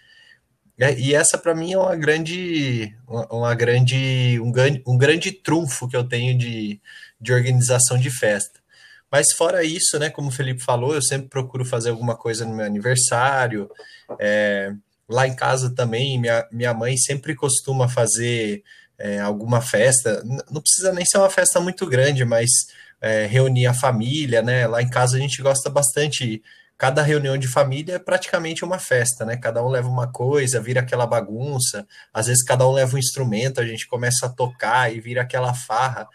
E 0.79 1.15
essa 1.15 1.39
para 1.39 1.55
mim 1.55 1.73
é 1.73 1.79
uma 1.79 1.95
grande, 1.95 2.97
uma 3.31 3.55
grande, 3.55 4.41
um, 4.41 4.53
um 4.87 4.99
grande 4.99 5.31
trunfo 5.31 5.89
que 5.89 5.97
eu 5.97 6.03
tenho 6.03 6.37
de, 6.37 6.81
de 7.21 7.33
organização 7.33 7.99
de 7.99 8.11
festa. 8.11 8.61
Mas 9.11 9.33
fora 9.33 9.63
isso, 9.63 9.99
né, 9.99 10.09
como 10.09 10.29
o 10.29 10.33
Felipe 10.33 10.63
falou, 10.63 10.95
eu 10.95 11.03
sempre 11.03 11.29
procuro 11.29 11.67
fazer 11.67 11.91
alguma 11.91 12.17
coisa 12.17 12.47
no 12.47 12.55
meu 12.57 12.65
aniversário. 12.65 13.71
É, 14.19 14.73
lá 15.07 15.29
em 15.29 15.37
casa 15.37 15.75
também, 15.75 16.19
minha, 16.19 16.49
minha 16.51 16.73
mãe 16.73 16.97
sempre 16.97 17.35
costuma 17.35 17.89
fazer 17.89 18.65
é, 18.99 19.21
alguma 19.21 19.61
festa. 19.61 20.23
Não 20.51 20.63
precisa 20.63 20.93
nem 20.93 21.05
ser 21.05 21.19
uma 21.19 21.29
festa 21.29 21.61
muito 21.61 21.87
grande, 21.87 22.25
mas 22.25 22.49
é, 23.03 23.27
reunir 23.27 23.67
a 23.67 23.75
família, 23.75 24.41
né? 24.41 24.67
Lá 24.67 24.81
em 24.81 24.89
casa 24.89 25.17
a 25.17 25.21
gente 25.21 25.43
gosta 25.43 25.69
bastante. 25.69 26.43
Cada 26.83 27.01
reunião 27.01 27.39
de 27.39 27.47
família 27.47 27.95
é 27.95 27.99
praticamente 28.01 28.65
uma 28.65 28.77
festa, 28.77 29.25
né? 29.25 29.37
Cada 29.37 29.65
um 29.65 29.69
leva 29.69 29.89
uma 29.89 30.11
coisa, 30.11 30.61
vira 30.61 30.81
aquela 30.81 31.07
bagunça. 31.07 31.87
Às 32.13 32.27
vezes 32.27 32.43
cada 32.43 32.67
um 32.67 32.73
leva 32.73 32.97
um 32.97 32.99
instrumento, 32.99 33.61
a 33.61 33.65
gente 33.65 33.87
começa 33.87 34.27
a 34.27 34.29
tocar 34.29 34.93
e 34.93 34.99
vira 34.99 35.23
aquela 35.23 35.55
farra. 35.55 36.09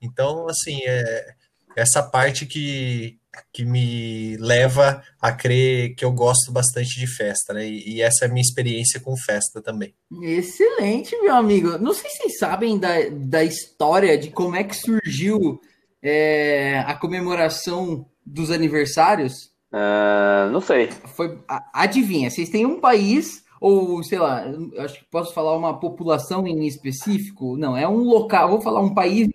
Então, 0.00 0.48
assim, 0.48 0.80
é, 0.86 1.34
essa 1.76 2.02
parte 2.02 2.46
que, 2.46 3.18
que 3.52 3.66
me 3.66 4.38
leva 4.38 5.04
a 5.20 5.30
crer 5.30 5.94
que 5.94 6.06
eu 6.06 6.10
gosto 6.10 6.50
bastante 6.50 6.98
de 6.98 7.06
festa, 7.06 7.52
né? 7.52 7.68
E, 7.68 7.96
e, 7.96 8.00
essa 8.00 8.24
é 8.24 8.26
a 8.26 8.30
minha 8.30 8.40
experiência 8.40 9.00
com 9.00 9.14
festa 9.18 9.60
também. 9.60 9.94
Excelente, 10.22 11.14
meu 11.20 11.34
amigo. 11.34 11.76
Não 11.76 11.92
sei 11.92 12.08
se 12.08 12.16
vocês 12.16 12.38
sabem 12.38 12.78
da, 12.78 12.94
da 13.10 13.44
história 13.44 14.16
de 14.16 14.30
como 14.30 14.56
é 14.56 14.64
que 14.64 14.74
surgiu 14.74 15.60
é, 16.02 16.78
a 16.86 16.94
comemoração 16.94 18.08
dos 18.24 18.50
aniversários. 18.50 19.52
Uh, 19.74 20.50
não 20.52 20.60
sei. 20.60 20.88
Foi, 21.16 21.36
adivinha, 21.72 22.30
vocês 22.30 22.48
têm 22.48 22.64
um 22.64 22.78
país 22.78 23.42
ou 23.60 24.02
sei 24.04 24.18
lá, 24.18 24.44
acho 24.78 25.00
que 25.00 25.04
posso 25.10 25.34
falar 25.34 25.56
uma 25.56 25.80
população 25.80 26.46
em 26.46 26.64
específico? 26.66 27.56
Não, 27.56 27.76
é 27.76 27.88
um 27.88 28.04
local. 28.04 28.50
Vou 28.50 28.60
falar 28.60 28.80
um 28.80 28.94
país 28.94 29.28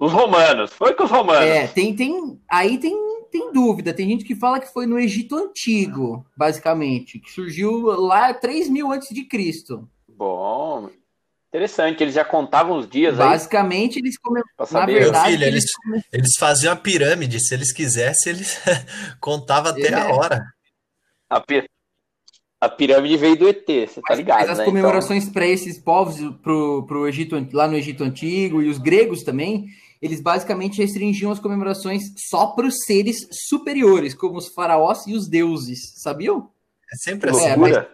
os 0.00 0.12
romanos. 0.12 0.72
Foi 0.72 0.94
com 0.94 1.04
os 1.04 1.10
romanos. 1.10 1.44
É, 1.44 1.66
tem, 1.66 1.94
tem, 1.94 2.40
aí 2.50 2.78
tem, 2.78 2.96
tem 3.30 3.52
dúvida. 3.52 3.92
Tem 3.92 4.08
gente 4.08 4.24
que 4.24 4.34
fala 4.34 4.58
que 4.58 4.72
foi 4.72 4.86
no 4.86 4.98
Egito 4.98 5.36
Antigo, 5.36 6.24
basicamente, 6.34 7.18
que 7.18 7.30
surgiu 7.30 7.82
lá 7.82 8.32
3 8.32 8.70
mil 8.70 8.90
antes 8.90 9.14
de 9.14 9.24
Cristo. 9.24 9.86
Bom, 10.08 10.88
interessante. 11.50 12.02
Eles 12.02 12.14
já 12.14 12.24
contavam 12.24 12.78
os 12.78 12.88
dias 12.88 13.16
Basicamente, 13.16 13.98
aí. 13.98 14.02
eles 14.02 14.16
começaram. 14.18 14.86
Na 14.86 14.86
verdade, 14.86 15.32
filho, 15.32 15.44
eles, 15.44 15.64
eles, 15.86 16.04
eles, 16.12 16.34
faziam 16.38 16.72
a 16.72 16.76
pirâmide. 16.76 17.40
Se 17.40 17.54
eles 17.54 17.72
quisessem, 17.72 18.32
eles 18.32 18.58
contavam 19.20 19.72
até 19.72 19.88
é. 19.88 19.94
a 19.94 20.08
hora. 20.08 20.44
A, 21.28 21.42
a 22.60 22.68
pirâmide 22.68 23.16
veio 23.16 23.36
do 23.36 23.48
ET, 23.48 23.66
você 23.66 24.00
tá 24.00 24.14
ligado, 24.14 24.40
mas 24.40 24.50
as 24.50 24.58
né? 24.58 24.64
comemorações 24.64 25.24
então... 25.24 25.34
para 25.34 25.46
esses 25.46 25.78
povos, 25.78 26.16
pro, 26.42 26.86
pro 26.86 27.08
Egito, 27.08 27.36
lá 27.52 27.66
no 27.66 27.76
Egito 27.76 28.04
Antigo, 28.04 28.62
e 28.62 28.68
os 28.68 28.78
gregos 28.78 29.22
também, 29.22 29.66
eles 30.00 30.20
basicamente 30.20 30.78
restringiam 30.78 31.30
as 31.30 31.38
comemorações 31.38 32.02
só 32.28 32.48
para 32.48 32.66
os 32.66 32.76
seres 32.84 33.26
superiores, 33.48 34.14
como 34.14 34.36
os 34.36 34.48
faraós 34.48 35.06
e 35.06 35.14
os 35.14 35.28
deuses, 35.28 35.94
sabiam? 35.96 36.50
É 36.92 36.96
sempre 36.96 37.30
assim. 37.30 37.46
É, 37.46 37.88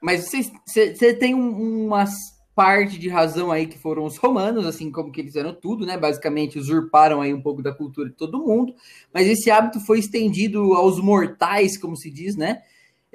mas 0.00 0.28
você 0.66 1.14
tem 1.14 1.34
um, 1.34 1.86
umas 1.86 2.35
parte 2.56 2.98
de 2.98 3.08
razão 3.08 3.52
aí 3.52 3.68
que 3.68 3.78
foram 3.78 4.04
os 4.04 4.16
romanos, 4.16 4.66
assim 4.66 4.90
como 4.90 5.12
que 5.12 5.20
eles 5.20 5.36
eram 5.36 5.54
tudo, 5.54 5.86
né? 5.86 5.96
Basicamente 5.96 6.58
usurparam 6.58 7.20
aí 7.20 7.32
um 7.32 7.40
pouco 7.40 7.62
da 7.62 7.72
cultura 7.72 8.08
de 8.08 8.16
todo 8.16 8.44
mundo, 8.44 8.74
mas 9.14 9.28
esse 9.28 9.48
hábito 9.48 9.78
foi 9.78 10.00
estendido 10.00 10.72
aos 10.72 10.98
mortais, 10.98 11.78
como 11.78 11.94
se 11.94 12.10
diz, 12.10 12.34
né? 12.34 12.62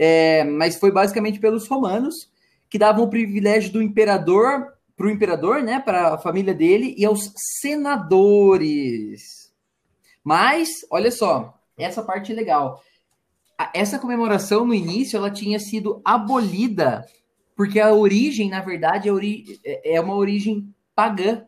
é, 0.03 0.43
mas 0.43 0.77
foi 0.77 0.91
basicamente 0.91 1.39
pelos 1.39 1.67
romanos 1.67 2.27
que 2.67 2.79
davam 2.79 3.03
o 3.03 3.09
privilégio 3.09 3.71
do 3.71 3.83
imperador 3.83 4.73
para 4.97 5.05
o 5.05 5.11
imperador, 5.11 5.61
né, 5.61 5.79
para 5.79 6.15
a 6.15 6.17
família 6.17 6.55
dele 6.55 6.95
e 6.97 7.05
aos 7.05 7.31
senadores. 7.61 9.51
Mas, 10.23 10.69
olha 10.89 11.11
só, 11.11 11.55
essa 11.77 12.01
parte 12.01 12.31
é 12.31 12.35
legal. 12.35 12.81
Essa 13.75 13.99
comemoração 13.99 14.65
no 14.65 14.73
início 14.73 15.17
ela 15.17 15.29
tinha 15.29 15.59
sido 15.59 16.01
abolida 16.03 17.05
porque 17.61 17.79
a 17.79 17.93
origem, 17.93 18.49
na 18.49 18.59
verdade, 18.59 19.07
é, 19.07 19.11
ori 19.11 19.59
é 19.63 20.01
uma 20.01 20.15
origem 20.15 20.73
pagã. 20.95 21.45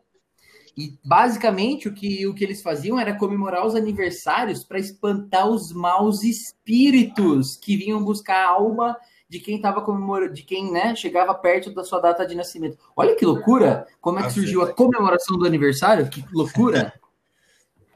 E 0.78 0.96
basicamente 1.04 1.88
o 1.88 1.94
que, 1.96 2.28
o 2.28 2.36
que 2.36 2.44
eles 2.44 2.62
faziam 2.62 3.00
era 3.00 3.18
comemorar 3.18 3.66
os 3.66 3.74
aniversários 3.74 4.64
para 4.64 4.78
espantar 4.78 5.50
os 5.50 5.74
maus 5.74 6.22
espíritos 6.24 7.56
que 7.56 7.76
vinham 7.76 8.04
buscar 8.04 8.46
a 8.46 8.50
alma 8.50 8.96
de 9.28 9.40
quem 9.40 9.56
estava 9.56 9.82
comemorando, 9.82 10.36
de 10.36 10.44
quem 10.44 10.72
né, 10.72 10.96
chegava 10.96 11.34
perto 11.34 11.74
da 11.74 11.84
sua 11.84 12.00
data 12.00 12.28
de 12.28 12.36
nascimento. 12.36 12.78
Olha 12.96 13.16
que 13.16 13.26
loucura! 13.26 13.88
Como 14.00 14.20
é 14.20 14.24
que 14.24 14.34
surgiu 14.34 14.62
a 14.62 14.72
comemoração 14.72 15.36
do 15.36 15.48
aniversário? 15.48 16.08
Que 16.12 16.24
loucura! 16.32 16.94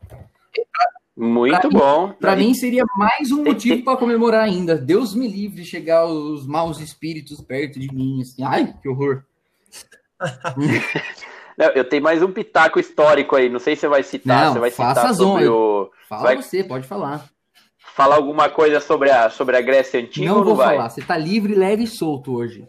Muito 1.17 1.69
pra 1.69 1.69
bom. 1.69 2.13
Para 2.13 2.35
mim 2.35 2.53
seria 2.53 2.83
mais 2.95 3.31
um 3.31 3.43
motivo 3.43 3.83
para 3.83 3.97
comemorar 3.97 4.43
ainda. 4.43 4.75
Deus 4.75 5.15
me 5.15 5.27
livre 5.27 5.63
de 5.63 5.67
chegar 5.67 6.05
os 6.05 6.45
maus 6.45 6.79
espíritos 6.79 7.41
perto 7.41 7.79
de 7.79 7.87
mim. 7.91 8.21
Assim. 8.21 8.43
Ai, 8.43 8.75
que 8.79 8.87
horror! 8.87 9.23
Não, 11.57 11.69
eu 11.69 11.83
tenho 11.83 12.03
mais 12.03 12.21
um 12.21 12.31
pitaco 12.31 12.79
histórico 12.79 13.35
aí. 13.35 13.49
Não 13.49 13.57
sei 13.57 13.75
se 13.75 13.81
você 13.81 13.87
vai 13.87 14.03
citar. 14.03 14.45
Não, 14.45 14.53
você 14.53 14.59
vai 14.59 14.69
citar 14.69 15.15
sobre 15.15 15.47
o. 15.47 15.89
Fala 16.07 16.21
vai... 16.21 16.35
você, 16.35 16.63
pode 16.63 16.87
falar. 16.87 17.27
Falar 17.95 18.15
alguma 18.15 18.47
coisa 18.47 18.79
sobre 18.79 19.09
a, 19.09 19.31
sobre 19.31 19.57
a 19.57 19.61
Grécia 19.61 19.99
Antiga 19.99 20.27
não 20.27 20.33
ou 20.33 20.39
não 20.41 20.47
vou 20.49 20.55
vai? 20.55 20.75
falar. 20.75 20.89
Você 20.89 21.01
tá 21.01 21.17
livre, 21.17 21.55
leve 21.55 21.85
e 21.85 21.87
solto 21.87 22.35
hoje. 22.35 22.67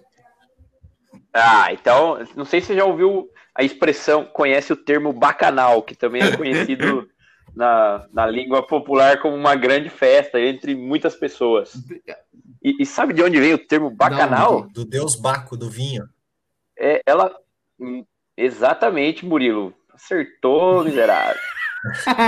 Ah, 1.35 1.71
então, 1.71 2.19
não 2.35 2.47
sei 2.47 2.63
se 2.63 2.69
você 2.69 2.77
já 2.77 2.87
ouviu 2.87 3.29
a 3.55 3.63
expressão, 3.63 4.25
conhece 4.25 4.73
o 4.73 4.77
termo 4.77 5.13
bacanal, 5.13 5.83
que 5.83 5.95
também 5.95 6.23
é 6.23 6.35
conhecido 6.35 7.07
na, 7.55 8.07
na 8.13 8.27
língua 8.27 8.67
popular 8.67 9.21
como 9.21 9.35
uma 9.35 9.55
grande 9.55 9.89
festa 9.91 10.41
entre 10.41 10.75
muitas 10.75 11.15
pessoas. 11.15 11.75
E, 12.63 12.83
e 12.83 12.87
sabe 12.87 13.13
de 13.13 13.23
onde 13.23 13.41
vem 13.41 13.55
o 13.55 13.59
termo 13.59 13.91
bacanal? 13.91 14.69
do 14.69 14.85
deus 14.85 15.15
Baco, 15.21 15.57
do 15.57 15.69
vinho. 15.69 16.09
É, 16.79 17.03
ela 17.07 17.35
Exatamente, 18.39 19.27
Murilo. 19.27 19.75
Acertou, 19.93 20.85
miserável. 20.85 21.41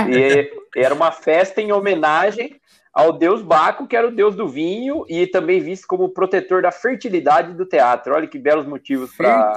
E 0.09 0.51
era 0.75 0.93
uma 0.93 1.11
festa 1.11 1.61
em 1.61 1.71
homenagem 1.71 2.59
ao 2.93 3.13
deus 3.13 3.41
Baco, 3.41 3.87
que 3.87 3.95
era 3.95 4.07
o 4.07 4.11
deus 4.11 4.35
do 4.35 4.47
vinho 4.47 5.05
e 5.07 5.25
também 5.25 5.61
visto 5.61 5.87
como 5.87 6.09
protetor 6.09 6.61
da 6.61 6.71
fertilidade 6.71 7.53
do 7.53 7.65
teatro. 7.65 8.13
Olha 8.13 8.27
que 8.27 8.37
belos 8.37 8.65
motivos 8.65 9.15
para 9.15 9.55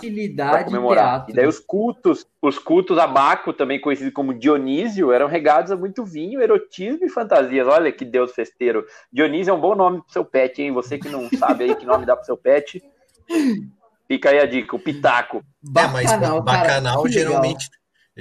comemorar. 0.65 1.05
Teatro. 1.05 1.33
E 1.33 1.35
daí 1.35 1.47
os 1.47 1.59
cultos, 1.59 2.25
os 2.41 2.59
cultos 2.59 2.97
a 2.97 3.07
Baco, 3.07 3.53
também 3.53 3.81
conhecido 3.81 4.13
como 4.13 4.35
Dionísio, 4.35 5.11
eram 5.11 5.27
regados 5.27 5.73
a 5.73 5.77
muito 5.77 6.05
vinho, 6.05 6.41
erotismo 6.41 7.05
e 7.05 7.11
fantasias. 7.11 7.67
Olha 7.67 7.91
que 7.91 8.05
deus 8.05 8.33
festeiro. 8.33 8.85
Dionísio 9.13 9.51
é 9.51 9.55
um 9.55 9.61
bom 9.61 9.75
nome 9.75 10.01
pro 10.03 10.13
seu 10.13 10.25
pet, 10.25 10.63
hein? 10.63 10.73
Você 10.73 10.97
que 10.97 11.09
não 11.09 11.29
sabe 11.37 11.65
aí 11.65 11.75
que 11.75 11.85
nome 11.85 12.07
dá 12.07 12.17
pro 12.17 12.27
seu 12.27 12.37
pet. 12.37 12.83
Fica 14.07 14.31
aí 14.31 14.39
a 14.39 14.47
dica, 14.47 14.77
o 14.77 14.79
pitaco. 14.79 15.43
É, 15.77 15.87
mas 15.89 16.11
bacanal 16.45 17.03
cara, 17.03 17.13
geralmente. 17.13 17.69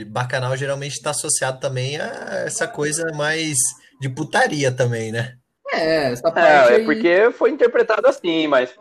Bacanal 0.07 0.55
geralmente 0.57 0.93
está 0.93 1.11
associado 1.11 1.59
também 1.59 1.97
a 1.97 2.43
essa 2.45 2.67
coisa 2.67 3.11
mais 3.13 3.57
de 4.01 4.09
putaria 4.09 4.71
também, 4.71 5.11
né? 5.11 5.35
É, 5.71 6.11
essa 6.11 6.27
é, 6.29 6.31
parte. 6.31 6.47
É, 6.47 6.75
aí... 6.75 6.81
é 6.81 6.85
porque 6.85 7.31
foi 7.37 7.51
interpretado 7.51 8.07
assim, 8.07 8.47
mas. 8.47 8.73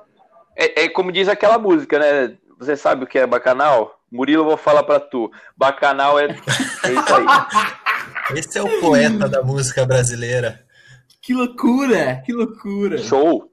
É, 0.57 0.85
é, 0.85 0.89
como 0.89 1.13
diz 1.13 1.29
aquela 1.29 1.59
música, 1.59 1.99
né? 1.99 2.37
Você 2.59 2.77
sabe 2.77 3.05
o 3.05 3.07
que 3.07 3.19
é 3.19 3.27
bacanal? 3.27 3.99
Murilo, 4.11 4.43
eu 4.43 4.47
vou 4.47 4.57
falar 4.57 4.83
pra 4.83 5.01
tu. 5.01 5.31
Bacanal 5.57 6.19
é, 6.19 6.25
é 6.25 6.93
isso 6.93 7.15
aí. 7.15 7.27
Esse 8.39 8.59
é 8.59 8.63
o 8.63 8.81
poeta 8.81 9.29
da 9.29 9.43
música 9.43 9.85
brasileira. 9.85 10.65
Que 11.21 11.35
loucura, 11.35 12.23
que 12.25 12.33
loucura. 12.33 12.99
Show. 12.99 13.51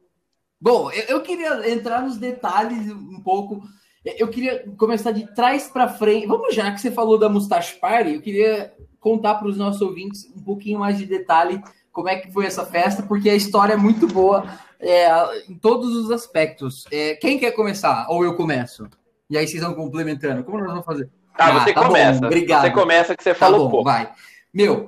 Bom, 0.60 0.92
eu, 0.92 1.04
eu, 1.04 1.22
queria 1.22 1.72
entrar 1.72 2.01
nos 2.01 2.18
detalhes 2.18 2.92
um 2.92 3.22
pouco. 3.24 3.63
Eu 4.06 4.27
queria 4.27 4.65
começar 4.77 5.12
de 5.12 5.27
trás 5.34 5.68
para 5.68 5.89
frente. 5.89 6.25
Vamos 6.25 6.56
já 6.56 6.72
que 6.72 6.79
você 6.79 6.89
falou 6.89 7.18
da 7.18 7.27
Mustache 7.27 7.75
Party, 7.75 8.13
eu 8.13 8.22
queria 8.22 8.74
contar 9.00 9.36
para 9.36 9.48
os 9.48 9.58
nossos 9.58 9.82
ouvintes 9.82 10.25
um 10.36 10.41
pouquinho 10.41 10.79
mais 10.79 10.98
de 10.98 11.06
detalhe 11.06 11.62
como 11.91 12.08
é 12.08 12.15
que 12.15 12.32
foi 12.32 12.46
essa 12.46 12.65
festa, 12.65 13.03
porque 13.03 13.29
a 13.29 13.36
história 13.36 13.74
é 13.74 13.77
muito 13.77 14.08
boa 14.08 14.46
é, 14.79 15.10
em 15.50 15.56
todos 15.56 15.96
os 15.96 16.12
aspectos. 16.12 16.86
É, 16.91 17.15
quem 17.15 17.38
quer 17.38 17.51
começar? 17.51 18.08
Ou 18.10 18.24
eu 18.24 18.36
começo? 18.36 18.88
E 19.29 19.38
aí 19.38 19.48
vocês 19.48 19.62
vão 19.62 19.74
complementando. 19.74 20.44
Como 20.44 20.60
nós 20.60 20.68
vamos 20.68 20.86
fazer? 20.86 21.10
Ah, 21.34 21.60
você 21.60 21.74
tá 21.74 21.86
começa. 21.86 22.22
Bom, 22.22 22.27
obrigado. 22.27 22.62
Você 22.62 22.72
começa 22.72 23.15
que 23.15 23.24
você 23.24 23.34
tá 23.34 23.39
falou 23.39 23.65
bom, 23.65 23.70
pouco. 23.70 23.86
Vai. 23.86 24.10
Meu, 24.53 24.88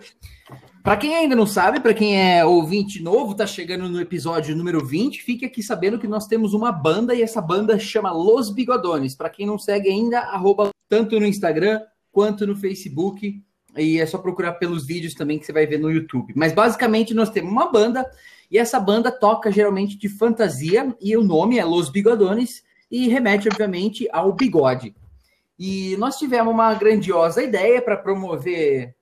para 0.84 0.98
quem 0.98 1.16
ainda 1.16 1.36
não 1.36 1.46
sabe, 1.46 1.80
para 1.80 1.94
quem 1.94 2.20
é 2.20 2.44
ouvinte 2.44 3.02
novo, 3.04 3.36
tá 3.36 3.46
chegando 3.46 3.88
no 3.88 4.02
episódio 4.02 4.56
número 4.56 4.86
20, 4.86 5.22
fique 5.22 5.46
aqui 5.46 5.62
sabendo 5.62 6.00
que 6.00 6.08
nós 6.08 6.28
temos 6.28 6.54
uma 6.54 6.72
banda 6.72 7.14
e 7.14 7.22
essa 7.22 7.42
banda 7.42 7.78
chama 7.78 8.12
Los 8.12 8.50
Bigodones. 8.50 9.16
Para 9.16 9.30
quem 9.30 9.46
não 9.46 9.60
segue 9.60 9.90
ainda, 9.90 10.20
arroba 10.20 10.70
tanto 10.90 11.20
no 11.20 11.26
Instagram 11.26 11.82
quanto 12.12 12.48
no 12.48 12.56
Facebook. 12.56 13.42
E 13.78 14.00
é 14.00 14.06
só 14.06 14.18
procurar 14.18 14.54
pelos 14.54 14.86
vídeos 14.86 15.14
também 15.14 15.40
que 15.40 15.46
você 15.46 15.54
vai 15.54 15.66
ver 15.66 15.80
no 15.80 15.92
YouTube. 15.92 16.34
Mas 16.36 16.52
basicamente 16.52 17.14
nós 17.14 17.30
temos 17.30 17.52
uma 17.52 17.72
banda 17.72 18.10
e 18.50 18.58
essa 18.58 18.80
banda 18.80 19.12
toca 19.12 19.52
geralmente 19.52 19.98
de 19.98 20.10
fantasia 20.10 20.94
e 21.00 21.16
o 21.16 21.24
nome 21.24 21.58
é 21.58 21.64
Los 21.64 21.90
Bigodones 21.90 22.64
e 22.90 23.08
remete 23.08 23.48
obviamente 23.48 24.10
ao 24.12 24.34
bigode. 24.34 24.94
E 25.58 25.96
nós 25.98 26.18
tivemos 26.18 26.52
uma 26.54 26.74
grandiosa 26.74 27.42
ideia 27.42 27.82
para 27.82 27.96
promover 27.96 28.96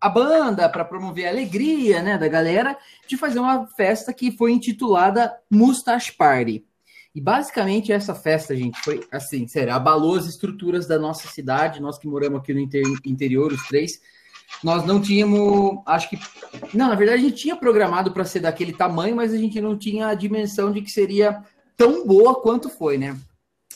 a 0.00 0.08
banda, 0.08 0.68
para 0.68 0.84
promover 0.84 1.26
a 1.26 1.30
alegria 1.30 2.02
né, 2.02 2.16
da 2.16 2.26
galera, 2.26 2.76
de 3.06 3.16
fazer 3.16 3.38
uma 3.38 3.66
festa 3.66 4.12
que 4.14 4.32
foi 4.32 4.52
intitulada 4.52 5.36
Mustache 5.50 6.12
Party. 6.12 6.64
E 7.14 7.20
basicamente 7.20 7.92
essa 7.92 8.14
festa, 8.14 8.56
gente, 8.56 8.80
foi 8.82 9.04
assim, 9.10 9.46
sério, 9.46 9.74
abalou 9.74 10.16
as 10.16 10.26
estruturas 10.26 10.86
da 10.86 10.98
nossa 10.98 11.26
cidade, 11.28 11.80
nós 11.80 11.98
que 11.98 12.06
moramos 12.06 12.40
aqui 12.40 12.54
no 12.54 12.60
interior, 13.04 13.52
os 13.52 13.66
três. 13.66 14.00
Nós 14.62 14.84
não 14.84 15.00
tínhamos, 15.00 15.80
acho 15.86 16.08
que. 16.08 16.18
Não, 16.74 16.88
na 16.88 16.94
verdade 16.94 17.22
a 17.22 17.28
gente 17.28 17.40
tinha 17.40 17.56
programado 17.56 18.12
para 18.12 18.24
ser 18.24 18.40
daquele 18.40 18.72
tamanho, 18.72 19.16
mas 19.16 19.32
a 19.32 19.36
gente 19.36 19.60
não 19.60 19.76
tinha 19.76 20.08
a 20.08 20.14
dimensão 20.14 20.72
de 20.72 20.82
que 20.82 20.90
seria 20.90 21.42
tão 21.76 22.06
boa 22.06 22.40
quanto 22.40 22.68
foi, 22.68 22.98
né? 22.98 23.16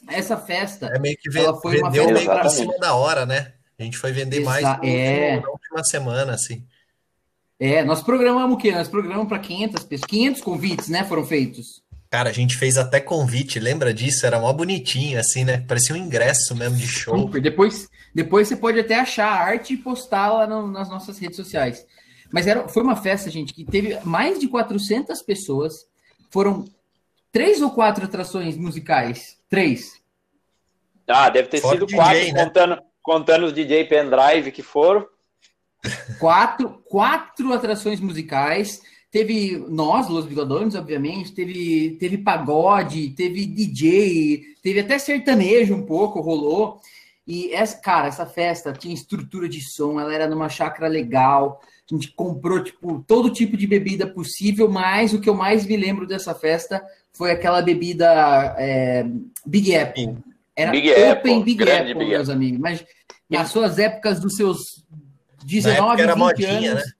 Essa 0.08 0.36
festa. 0.36 0.86
É 0.86 0.98
meio 0.98 1.16
que 1.16 1.36
ela 1.36 1.54
foi 1.60 1.78
uma 1.78 1.90
festa 1.90 2.12
meio 2.12 2.50
cima 2.50 2.76
da 2.78 2.94
hora, 2.94 3.24
né? 3.24 3.53
A 3.78 3.82
gente 3.82 3.98
foi 3.98 4.12
vender 4.12 4.38
Exa 4.38 4.50
mais 4.50 4.64
é... 4.82 5.40
na 5.40 5.48
última 5.48 5.84
semana, 5.84 6.32
assim. 6.34 6.64
É, 7.58 7.84
nós 7.84 8.02
programamos 8.02 8.56
o 8.56 8.58
quê? 8.58 8.72
Nós 8.72 8.88
programamos 8.88 9.28
para 9.28 9.38
500 9.38 9.84
pessoas. 9.84 10.10
500 10.10 10.42
convites, 10.42 10.88
né? 10.88 11.04
Foram 11.04 11.24
feitos. 11.24 11.82
Cara, 12.10 12.30
a 12.30 12.32
gente 12.32 12.56
fez 12.56 12.76
até 12.76 13.00
convite, 13.00 13.58
lembra 13.58 13.92
disso? 13.92 14.24
Era 14.24 14.38
mó 14.38 14.52
bonitinho, 14.52 15.18
assim, 15.18 15.44
né? 15.44 15.64
Parecia 15.66 15.94
um 15.94 15.98
ingresso 15.98 16.54
mesmo 16.54 16.76
de 16.76 16.86
show. 16.86 17.18
Super. 17.18 17.40
Depois, 17.40 17.88
depois 18.14 18.46
você 18.46 18.56
pode 18.56 18.78
até 18.78 19.00
achar 19.00 19.26
a 19.26 19.40
arte 19.40 19.74
e 19.74 19.76
postar 19.76 20.32
lá 20.32 20.46
no, 20.46 20.70
nas 20.70 20.88
nossas 20.88 21.18
redes 21.18 21.36
sociais. 21.36 21.84
Mas 22.32 22.46
era, 22.46 22.68
foi 22.68 22.82
uma 22.82 22.96
festa, 22.96 23.30
gente, 23.30 23.52
que 23.52 23.64
teve 23.64 23.98
mais 24.04 24.38
de 24.38 24.46
400 24.46 25.22
pessoas. 25.22 25.86
Foram 26.30 26.64
três 27.32 27.60
ou 27.60 27.70
quatro 27.70 28.04
atrações 28.04 28.56
musicais? 28.56 29.36
Três. 29.48 30.00
Ah, 31.08 31.28
deve 31.30 31.48
ter 31.48 31.60
Fora 31.60 31.74
sido 31.74 31.86
DJ, 31.86 31.98
quatro, 31.98 32.32
né? 32.32 32.44
contando, 32.44 32.82
contando 33.04 33.44
os 33.44 33.52
DJ 33.52 33.84
pendrive 33.84 34.50
que 34.50 34.62
foram. 34.62 35.06
Quatro, 36.18 36.82
quatro 36.86 37.52
atrações 37.52 38.00
musicais. 38.00 38.80
Teve 39.10 39.64
nós, 39.68 40.08
Los 40.08 40.24
Bigodones, 40.24 40.74
obviamente, 40.74 41.32
teve, 41.32 41.96
teve 42.00 42.18
pagode, 42.18 43.10
teve 43.10 43.46
DJ, 43.46 44.42
teve 44.60 44.80
até 44.80 44.98
sertanejo 44.98 45.74
um 45.74 45.86
pouco, 45.86 46.20
rolou. 46.20 46.80
E, 47.26 47.52
essa, 47.52 47.76
cara, 47.76 48.08
essa 48.08 48.26
festa 48.26 48.72
tinha 48.72 48.92
estrutura 48.92 49.48
de 49.48 49.60
som, 49.60 50.00
ela 50.00 50.12
era 50.12 50.26
numa 50.26 50.48
chácara 50.48 50.88
legal. 50.88 51.60
A 51.88 51.94
gente 51.94 52.10
comprou, 52.12 52.64
tipo, 52.64 53.04
todo 53.06 53.30
tipo 53.30 53.56
de 53.56 53.66
bebida 53.66 54.06
possível, 54.06 54.68
mas 54.68 55.12
o 55.12 55.20
que 55.20 55.28
eu 55.28 55.34
mais 55.34 55.64
me 55.66 55.76
lembro 55.76 56.06
dessa 56.06 56.34
festa 56.34 56.82
foi 57.12 57.30
aquela 57.30 57.62
bebida 57.62 58.56
é, 58.58 59.06
Big 59.46 59.76
Apple. 59.76 60.16
Era 60.56 60.70
Big 60.70 60.90
Open 60.90 61.10
Apple, 61.10 61.42
Big 61.42 61.62
Apple, 61.62 61.94
Big 61.94 62.10
meus 62.10 62.28
Apple. 62.28 62.32
amigos. 62.32 62.60
Mas 62.60 62.84
nas 63.28 63.50
suas 63.50 63.78
épocas 63.78 64.20
dos 64.20 64.36
seus 64.36 64.84
19, 65.44 66.00
era 66.00 66.14
20 66.14 66.18
modinha, 66.20 66.72
anos. 66.72 66.84
Né? 66.84 66.92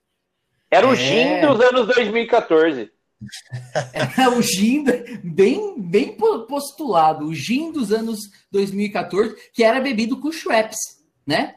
Era 0.71 0.89
o 0.89 0.93
é... 0.93 0.97
gin 0.97 1.41
dos 1.47 1.61
anos 1.61 1.87
2014. 1.87 2.91
Era 4.19 4.31
o 4.37 4.43
gin 4.43 4.85
bem, 5.23 5.81
bem 5.81 6.15
postulado, 6.47 7.25
o 7.25 7.35
gin 7.35 7.73
dos 7.73 7.91
anos 7.91 8.19
2014, 8.51 9.35
que 9.55 9.65
era 9.65 9.81
bebido 9.81 10.21
com 10.21 10.31
Schweppes, 10.31 10.79
né? 11.27 11.55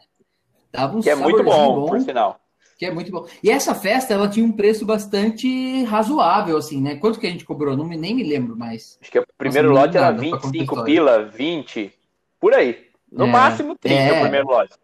Dava 0.71 0.95
um 0.95 1.01
que 1.01 1.09
é 1.09 1.15
muito 1.15 1.43
bom, 1.43 1.75
bom, 1.75 1.87
por 1.87 1.99
sinal. 1.99 2.39
Que 2.77 2.85
é 2.85 2.91
muito 2.93 3.11
bom. 3.11 3.25
E 3.41 3.49
essa 3.49 3.73
festa, 3.73 4.13
ela 4.13 4.29
tinha 4.29 4.45
um 4.45 4.51
preço 4.51 4.85
bastante 4.85 5.83
razoável, 5.85 6.57
assim, 6.57 6.79
né? 6.79 6.95
Quanto 6.95 7.19
que 7.19 7.25
a 7.25 7.29
gente 7.29 7.43
cobrou? 7.43 7.75
Não, 7.75 7.87
nem 7.87 8.13
me 8.13 8.23
lembro 8.23 8.55
mais. 8.55 8.99
Acho 9.01 9.11
que 9.11 9.17
o 9.19 9.25
primeiro 9.35 9.69
Nossa, 9.69 9.81
lote 9.81 9.97
era 9.97 10.11
25 10.11 10.83
pila, 10.83 11.25
20, 11.25 11.91
por 12.39 12.53
aí. 12.53 12.85
No 13.11 13.25
é, 13.25 13.31
máximo 13.31 13.75
30 13.75 13.99
é... 13.99 14.19
o 14.19 14.21
primeiro 14.21 14.47
lote. 14.47 14.75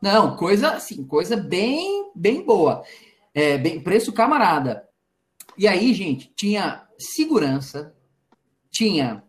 Não, 0.00 0.36
coisa 0.36 0.70
assim, 0.70 1.04
coisa 1.04 1.36
bem, 1.36 2.10
bem 2.14 2.42
boa. 2.42 2.82
É, 3.34 3.58
bem, 3.58 3.78
preço 3.78 4.12
camarada. 4.12 4.88
E 5.56 5.68
aí, 5.68 5.92
gente, 5.92 6.32
tinha 6.34 6.82
segurança, 6.98 7.94
tinha 8.70 9.22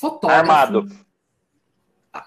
fotógrafo. 0.00 0.52
Armado. 0.52 1.04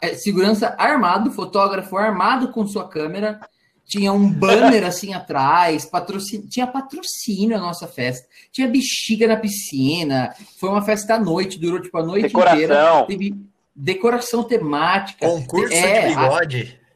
É, 0.01 0.13
segurança 0.13 0.75
armado, 0.77 1.31
fotógrafo 1.31 1.95
armado 1.95 2.51
com 2.51 2.67
sua 2.67 2.89
câmera 2.89 3.39
tinha 3.87 4.11
um 4.11 4.29
banner 4.29 4.85
assim 4.85 5.13
atrás, 5.13 5.85
patrocínio, 5.85 6.47
tinha 6.49 6.67
patrocínio 6.67 7.55
a 7.55 7.59
nossa 7.59 7.87
festa, 7.87 8.27
tinha 8.51 8.67
bexiga 8.67 9.27
na 9.27 9.37
piscina, 9.37 10.35
foi 10.59 10.69
uma 10.69 10.81
festa 10.81 11.15
à 11.15 11.19
noite, 11.19 11.57
durou 11.57 11.81
tipo 11.81 11.97
a 11.97 12.05
noite 12.05 12.23
decoração. 12.23 12.55
inteira, 12.57 13.05
teve 13.07 13.35
decoração 13.73 14.43
temática. 14.43 15.25
Concurso 15.25 15.73
é, 15.73 16.01
de 16.01 16.15
bigode. 16.15 16.79
A, 16.83 16.87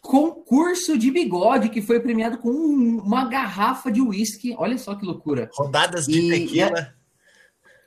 concurso 0.00 0.98
de 0.98 1.10
bigode 1.10 1.68
que 1.68 1.82
foi 1.82 2.00
premiado 2.00 2.38
com 2.38 2.48
um, 2.48 3.02
uma 3.04 3.26
garrafa 3.26 3.92
de 3.92 4.00
uísque, 4.00 4.54
olha 4.56 4.78
só 4.78 4.94
que 4.94 5.04
loucura. 5.04 5.50
Rodadas 5.52 6.06
de 6.06 6.18
e, 6.18 6.30
tequila 6.30 6.94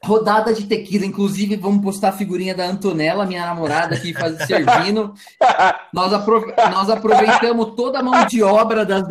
rodada 0.05 0.53
de 0.53 0.65
tequila. 0.65 1.05
Inclusive, 1.05 1.55
vamos 1.55 1.83
postar 1.83 2.09
a 2.09 2.13
figurinha 2.13 2.53
da 2.53 2.67
Antonella, 2.67 3.25
minha 3.25 3.45
namorada, 3.45 3.95
aqui 3.95 4.13
faz, 4.13 4.37
servindo. 4.45 5.13
Nós, 5.91 6.13
aprove 6.13 6.53
nós 6.71 6.89
aproveitamos 6.89 7.73
toda 7.75 7.99
a 7.99 8.03
mão 8.03 8.25
de 8.25 8.43
obra 8.43 8.85
das. 8.85 9.05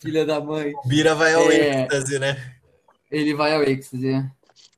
Filha 0.00 0.26
da 0.26 0.40
mãe. 0.40 0.72
Bira 0.84 1.14
vai 1.14 1.34
ao 1.34 1.50
é, 1.50 1.82
êxtase, 1.82 2.18
né? 2.18 2.36
Ele 3.10 3.34
vai 3.34 3.54
ao 3.54 3.62
êxtase. 3.62 4.24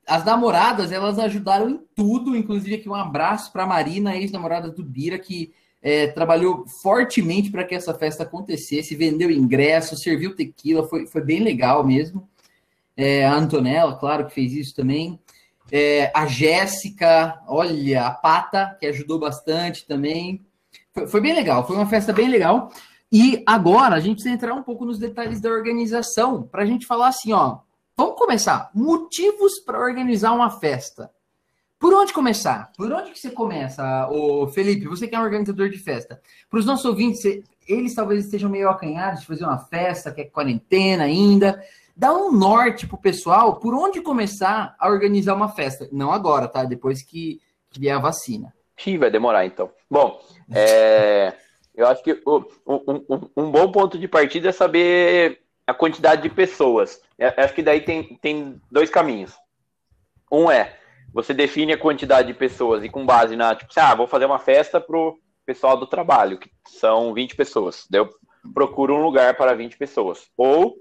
As 0.06 0.24
namoradas, 0.24 0.92
elas 0.92 1.18
ajudaram 1.18 1.70
em 1.70 1.80
tudo, 1.96 2.36
inclusive 2.36 2.76
aqui 2.76 2.88
um 2.88 2.94
abraço 2.94 3.50
para 3.52 3.66
Marina, 3.66 4.14
ex-namorada 4.14 4.70
do 4.70 4.84
Bira, 4.84 5.18
que 5.18 5.52
é, 5.82 6.06
trabalhou 6.08 6.66
fortemente 6.66 7.50
para 7.50 7.64
que 7.64 7.74
essa 7.74 7.94
festa 7.94 8.22
acontecesse, 8.22 8.94
vendeu 8.94 9.30
ingresso, 9.30 9.96
serviu 9.96 10.34
tequila, 10.34 10.86
foi, 10.86 11.06
foi 11.06 11.22
bem 11.22 11.42
legal 11.42 11.84
mesmo. 11.84 12.28
É, 12.96 13.26
a 13.26 13.34
Antonella, 13.34 13.96
claro, 13.96 14.26
que 14.26 14.34
fez 14.34 14.52
isso 14.52 14.74
também. 14.74 15.18
É, 15.70 16.12
a 16.14 16.26
Jéssica, 16.26 17.40
olha, 17.48 18.06
a 18.06 18.10
Pata, 18.10 18.76
que 18.78 18.86
ajudou 18.86 19.18
bastante 19.18 19.86
também. 19.86 20.44
Foi, 20.92 21.06
foi, 21.06 21.20
bem 21.20 21.34
legal, 21.34 21.66
foi 21.66 21.76
uma 21.76 21.86
festa 21.86 22.12
bem 22.12 22.28
legal. 22.28 22.70
E 23.10 23.42
agora 23.46 23.96
a 23.96 24.00
gente 24.00 24.14
precisa 24.16 24.34
entrar 24.34 24.54
um 24.54 24.62
pouco 24.62 24.84
nos 24.84 24.98
detalhes 24.98 25.40
da 25.40 25.50
organização, 25.50 26.42
para 26.42 26.62
a 26.62 26.66
gente 26.66 26.86
falar 26.86 27.08
assim, 27.08 27.32
ó. 27.32 27.58
Vamos 27.96 28.16
começar. 28.16 28.70
Motivos 28.74 29.60
para 29.60 29.78
organizar 29.78 30.32
uma 30.32 30.50
festa. 30.50 31.10
Por 31.78 31.92
onde 31.94 32.12
começar? 32.12 32.72
Por 32.76 32.90
onde 32.90 33.12
que 33.12 33.18
você 33.18 33.30
começa, 33.30 34.08
o 34.10 34.48
Felipe? 34.48 34.88
Você 34.88 35.06
que 35.06 35.14
é 35.14 35.18
um 35.18 35.22
organizador 35.22 35.68
de 35.68 35.78
festa. 35.78 36.20
Para 36.50 36.58
os 36.58 36.66
nossos 36.66 36.84
ouvintes, 36.86 37.22
eles 37.68 37.94
talvez 37.94 38.24
estejam 38.24 38.50
meio 38.50 38.68
acanhados 38.68 39.20
de 39.20 39.26
fazer 39.26 39.44
uma 39.44 39.58
festa, 39.58 40.10
que 40.10 40.22
é 40.22 40.24
quarentena 40.24 41.04
ainda. 41.04 41.62
Dá 41.96 42.12
um 42.12 42.32
norte 42.32 42.86
pro 42.86 42.98
pessoal 42.98 43.60
por 43.60 43.74
onde 43.74 44.00
começar 44.00 44.74
a 44.78 44.88
organizar 44.88 45.34
uma 45.34 45.48
festa. 45.48 45.88
Não 45.92 46.10
agora, 46.10 46.48
tá? 46.48 46.64
Depois 46.64 47.02
que, 47.02 47.40
vier 47.76 47.96
a 47.96 48.00
vacina. 48.00 48.52
Sim, 48.76 48.98
vai 48.98 49.10
demorar 49.10 49.46
então. 49.46 49.70
Bom, 49.90 50.20
é, 50.52 51.34
eu 51.74 51.86
acho 51.86 52.02
que 52.02 52.20
um, 52.26 52.44
um, 52.66 53.30
um, 53.36 53.50
bom 53.50 53.70
ponto 53.70 53.98
de 53.98 54.08
partida 54.08 54.48
é 54.48 54.52
saber 54.52 55.40
a 55.66 55.72
quantidade 55.72 56.22
de 56.22 56.30
pessoas. 56.30 57.00
Eu 57.18 57.32
acho 57.36 57.54
que 57.54 57.62
daí 57.62 57.80
tem, 57.80 58.16
tem 58.20 58.60
dois 58.70 58.90
caminhos. 58.90 59.32
Um 60.30 60.50
é 60.50 60.78
você 61.12 61.32
define 61.32 61.72
a 61.72 61.78
quantidade 61.78 62.26
de 62.26 62.34
pessoas 62.34 62.82
e 62.82 62.88
com 62.88 63.06
base 63.06 63.36
na, 63.36 63.54
tipo, 63.54 63.72
ah, 63.76 63.94
vou 63.94 64.08
fazer 64.08 64.24
uma 64.24 64.40
festa 64.40 64.80
pro 64.80 65.16
pessoal 65.46 65.76
do 65.76 65.86
trabalho, 65.86 66.38
que 66.38 66.50
são 66.66 67.14
20 67.14 67.36
pessoas. 67.36 67.86
Daí 67.88 68.00
eu 68.00 68.10
procuro 68.52 68.96
um 68.96 69.02
lugar 69.02 69.36
para 69.36 69.54
20 69.54 69.78
pessoas. 69.78 70.26
Ou 70.36 70.74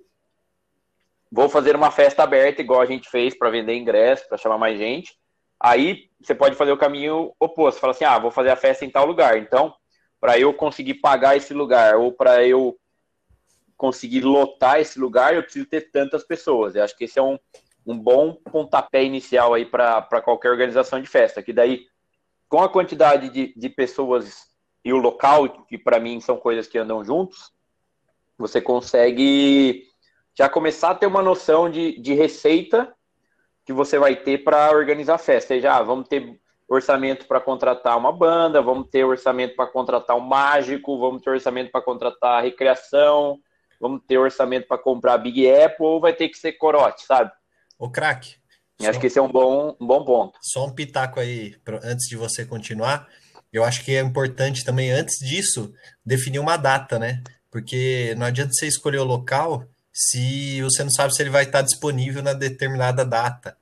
vou 1.33 1.49
fazer 1.49 1.75
uma 1.75 1.89
festa 1.89 2.21
aberta, 2.21 2.61
igual 2.61 2.79
a 2.79 2.85
gente 2.85 3.09
fez 3.09 3.35
para 3.35 3.49
vender 3.49 3.75
ingresso, 3.75 4.27
para 4.29 4.37
chamar 4.37 4.59
mais 4.59 4.77
gente. 4.77 5.17
Aí 5.59 6.07
você 6.21 6.35
pode 6.35 6.55
fazer 6.55 6.71
o 6.71 6.77
caminho 6.77 7.33
oposto, 7.39 7.79
fala 7.79 7.91
assim: 7.91 8.05
ah, 8.05 8.19
vou 8.19 8.29
fazer 8.29 8.51
a 8.51 8.55
festa 8.55 8.85
em 8.85 8.89
tal 8.89 9.07
lugar. 9.07 9.35
Então, 9.39 9.73
para 10.21 10.37
eu 10.37 10.53
conseguir 10.53 10.95
pagar 10.95 11.35
esse 11.35 11.51
lugar 11.51 11.95
ou 11.95 12.11
para 12.11 12.45
eu 12.45 12.77
conseguir 13.75 14.21
lotar 14.21 14.79
esse 14.79 14.99
lugar, 14.99 15.33
eu 15.33 15.41
preciso 15.41 15.65
ter 15.65 15.89
tantas 15.89 16.23
pessoas. 16.23 16.75
Eu 16.75 16.83
acho 16.83 16.95
que 16.95 17.05
esse 17.05 17.17
é 17.17 17.23
um, 17.23 17.39
um 17.83 17.97
bom 17.97 18.35
pontapé 18.51 19.03
inicial 19.03 19.55
aí 19.55 19.65
para 19.65 20.21
qualquer 20.21 20.51
organização 20.51 21.01
de 21.01 21.07
festa. 21.07 21.41
Que 21.41 21.51
daí, 21.51 21.87
com 22.47 22.61
a 22.61 22.69
quantidade 22.69 23.29
de, 23.29 23.53
de 23.57 23.69
pessoas 23.69 24.51
e 24.85 24.93
o 24.93 24.97
local, 24.97 25.65
que 25.65 25.79
para 25.79 25.99
mim 25.99 26.19
são 26.19 26.37
coisas 26.37 26.67
que 26.67 26.77
andam 26.77 27.03
juntos, 27.03 27.51
você 28.37 28.61
consegue 28.61 29.87
já 30.37 30.49
começar 30.49 30.91
a 30.91 30.95
ter 30.95 31.05
uma 31.05 31.21
noção 31.21 31.69
de, 31.69 31.99
de 31.99 32.13
receita 32.13 32.93
que 33.65 33.71
você 33.71 33.97
vai 33.97 34.15
ter 34.15 34.43
para 34.43 34.71
organizar 34.71 35.15
a 35.15 35.19
festa. 35.19 35.49
Seja, 35.49 35.75
ah, 35.75 35.83
vamos 35.83 36.07
ter 36.07 36.39
orçamento 36.67 37.25
para 37.27 37.39
contratar 37.39 37.97
uma 37.97 38.11
banda, 38.11 38.61
vamos 38.61 38.89
ter 38.89 39.03
orçamento 39.03 39.55
para 39.55 39.67
contratar 39.67 40.17
um 40.17 40.21
mágico, 40.21 40.99
vamos 40.99 41.21
ter 41.21 41.29
orçamento 41.29 41.71
para 41.71 41.81
contratar 41.81 42.43
recreação, 42.43 43.39
vamos 43.79 44.01
ter 44.07 44.17
orçamento 44.17 44.67
para 44.67 44.77
comprar 44.77 45.17
Big 45.17 45.49
Apple, 45.49 45.85
ou 45.85 46.01
vai 46.01 46.13
ter 46.13 46.29
que 46.29 46.37
ser 46.37 46.53
corote, 46.53 47.05
sabe? 47.05 47.31
O 47.77 47.89
craque. 47.89 48.35
Acho 48.81 48.99
que 48.99 49.07
esse 49.07 49.19
é 49.19 49.21
um 49.21 49.31
bom, 49.31 49.77
um 49.79 49.87
bom 49.87 50.03
ponto. 50.03 50.37
Só 50.41 50.65
um 50.65 50.73
pitaco 50.73 51.19
aí, 51.19 51.55
antes 51.83 52.09
de 52.09 52.17
você 52.17 52.45
continuar. 52.45 53.07
Eu 53.51 53.63
acho 53.63 53.85
que 53.85 53.95
é 53.95 54.01
importante 54.01 54.65
também, 54.65 54.91
antes 54.91 55.19
disso, 55.19 55.73
definir 56.03 56.39
uma 56.39 56.57
data, 56.57 56.97
né? 56.97 57.21
Porque 57.51 58.15
não 58.17 58.25
adianta 58.25 58.51
você 58.51 58.67
escolher 58.67 58.97
o 58.97 59.05
local 59.05 59.63
se 59.93 60.61
você 60.63 60.83
não 60.83 60.91
sabe 60.91 61.13
se 61.13 61.21
ele 61.21 61.29
vai 61.29 61.43
estar 61.43 61.61
disponível 61.61 62.23
na 62.23 62.33
determinada 62.33 63.05
data. 63.05 63.55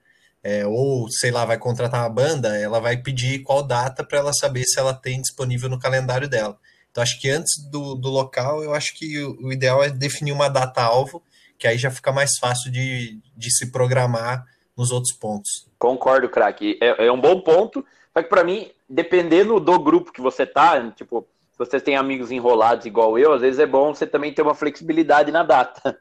É, 0.44 0.65
ou, 0.65 1.08
sei 1.12 1.30
lá, 1.30 1.46
vai 1.46 1.58
contratar 1.60 2.02
uma 2.02 2.10
banda, 2.10 2.58
ela 2.58 2.80
vai 2.80 2.98
pedir 2.98 3.44
qual 3.44 3.62
data 3.62 4.04
para 4.04 4.17
ela 4.17 4.34
saber 4.34 4.63
se 4.63 4.80
ela 4.80 4.91
tem 4.94 5.22
disponível 5.22 5.70
no 5.70 5.78
calendário 5.78 6.28
dela. 6.28 6.58
Então, 6.89 7.04
acho 7.04 7.20
que 7.22 7.30
antes 7.30 7.63
do, 7.70 7.94
do 7.94 8.10
local, 8.10 8.63
eu 8.63 8.74
acho 8.74 8.96
que 8.96 9.20
o, 9.20 9.38
o 9.46 9.54
ideal 9.54 9.84
é 9.84 9.89
definir 9.89 10.32
uma 10.32 10.50
data-alvo, 10.50 11.22
que 11.60 11.67
aí 11.67 11.78
já 11.78 11.91
fica 11.91 12.12
mais 12.12 12.39
fácil 12.39 12.72
de, 12.72 13.20
de 13.38 13.52
se 13.52 13.72
programar 13.72 14.48
nos 14.76 14.91
outros 14.91 15.15
pontos. 15.15 15.67
Concordo, 15.78 16.28
craque. 16.28 16.78
É, 16.82 17.06
é 17.06 17.12
um 17.12 17.22
bom 17.22 17.39
ponto. 17.41 17.86
Só 18.12 18.24
que 18.24 18.30
para 18.30 18.44
mim, 18.44 18.72
dependendo 18.89 19.60
do 19.60 19.80
grupo 19.80 20.12
que 20.12 20.22
você 20.22 20.46
tá, 20.46 20.91
tipo, 20.91 21.26
se 21.52 21.60
você 21.60 21.80
tem 21.80 21.96
amigos 21.96 22.32
enrolados 22.32 22.86
igual 22.86 23.17
eu, 23.17 23.32
às 23.32 23.41
vezes 23.41 23.60
é 23.60 23.65
bom 23.67 23.94
você 23.94 24.08
também 24.08 24.34
ter 24.34 24.41
uma 24.41 24.56
flexibilidade 24.56 25.32
na 25.32 25.44
data. 25.44 25.98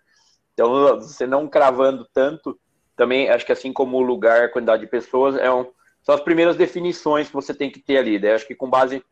Então, 0.61 1.01
você 1.01 1.27
não 1.27 1.49
cravando 1.49 2.07
tanto, 2.13 2.55
também 2.95 3.31
acho 3.31 3.47
que 3.47 3.53
assim 3.53 3.73
como 3.73 3.97
o 3.97 4.03
lugar, 4.03 4.43
a 4.43 4.49
quantidade 4.51 4.83
de 4.83 4.91
pessoas, 4.91 5.35
é 5.37 5.51
um, 5.51 5.65
são 6.03 6.15
as 6.15 6.21
primeiras 6.21 6.55
definições 6.55 7.29
que 7.29 7.33
você 7.33 7.55
tem 7.55 7.71
que 7.71 7.81
ter 7.81 7.97
ali. 7.97 8.19
Daí 8.19 8.33
acho 8.33 8.47
que 8.47 8.55
com 8.55 8.69
base 8.69 9.03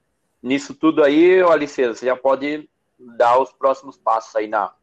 nisso 0.42 0.74
tudo 0.74 1.02
aí, 1.02 1.40
Alice, 1.40 1.82
você 1.86 2.04
já 2.04 2.14
pode 2.14 2.68
dar 3.16 3.40
os 3.40 3.50
próximos 3.50 3.96
passos 3.96 4.36
aí 4.36 4.46
na, 4.46 4.74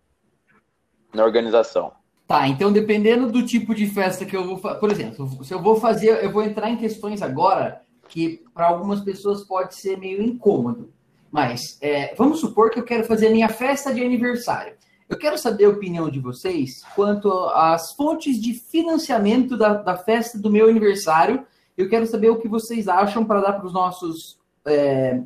na 1.13 1.23
organização. 1.23 1.91
Tá, 2.27 2.47
então 2.47 2.73
dependendo 2.73 3.31
do 3.31 3.45
tipo 3.45 3.75
de 3.75 3.85
festa 3.85 4.25
que 4.25 4.35
eu 4.35 4.43
vou 4.43 4.57
fazer, 4.57 4.79
por 4.79 4.91
exemplo, 4.91 5.43
se 5.45 5.53
eu 5.53 5.61
vou 5.61 5.75
fazer, 5.75 6.23
eu 6.23 6.31
vou 6.31 6.41
entrar 6.41 6.71
em 6.71 6.77
questões 6.77 7.21
agora 7.21 7.83
que 8.09 8.43
para 8.55 8.65
algumas 8.65 9.01
pessoas 9.01 9.43
pode 9.43 9.75
ser 9.75 9.99
meio 9.99 10.23
incômodo. 10.23 10.91
Mas 11.31 11.77
é, 11.79 12.15
vamos 12.15 12.39
supor 12.39 12.71
que 12.71 12.79
eu 12.79 12.83
quero 12.83 13.03
fazer 13.03 13.27
a 13.27 13.31
minha 13.31 13.49
festa 13.49 13.93
de 13.93 14.03
aniversário. 14.03 14.73
Eu 15.07 15.17
quero 15.17 15.37
saber 15.37 15.65
a 15.65 15.69
opinião 15.69 16.09
de 16.09 16.19
vocês 16.19 16.83
quanto 16.95 17.31
às 17.49 17.93
fontes 17.93 18.41
de 18.41 18.53
financiamento 18.53 19.55
da, 19.55 19.73
da 19.73 19.95
festa 19.95 20.37
do 20.39 20.49
meu 20.49 20.67
aniversário. 20.67 21.45
Eu 21.77 21.87
quero 21.87 22.07
saber 22.07 22.29
o 22.29 22.39
que 22.39 22.47
vocês 22.47 22.87
acham 22.87 23.23
para 23.23 23.41
dar 23.41 23.53
para 23.53 23.67
os 23.67 23.73
nossos, 23.73 24.39
é, 24.65 25.21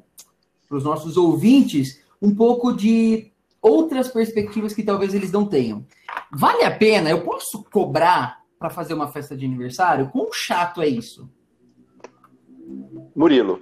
os 0.70 0.84
nossos 0.84 1.16
ouvintes 1.16 2.02
um 2.22 2.36
pouco 2.36 2.74
de 2.74 3.32
outras 3.62 4.10
perspectivas 4.10 4.74
que 4.74 4.84
talvez 4.84 5.14
eles 5.14 5.32
não 5.32 5.46
tenham. 5.46 5.86
Vale 6.32 6.64
a 6.64 6.72
pena? 6.76 7.10
Eu 7.10 7.22
posso 7.22 7.64
cobrar 7.72 8.40
para 8.58 8.70
fazer 8.70 8.94
uma 8.94 9.08
festa 9.08 9.36
de 9.36 9.46
aniversário? 9.46 10.10
Quão 10.10 10.30
chato 10.34 10.82
é 10.82 10.88
isso? 10.88 11.30
Murilo. 13.16 13.62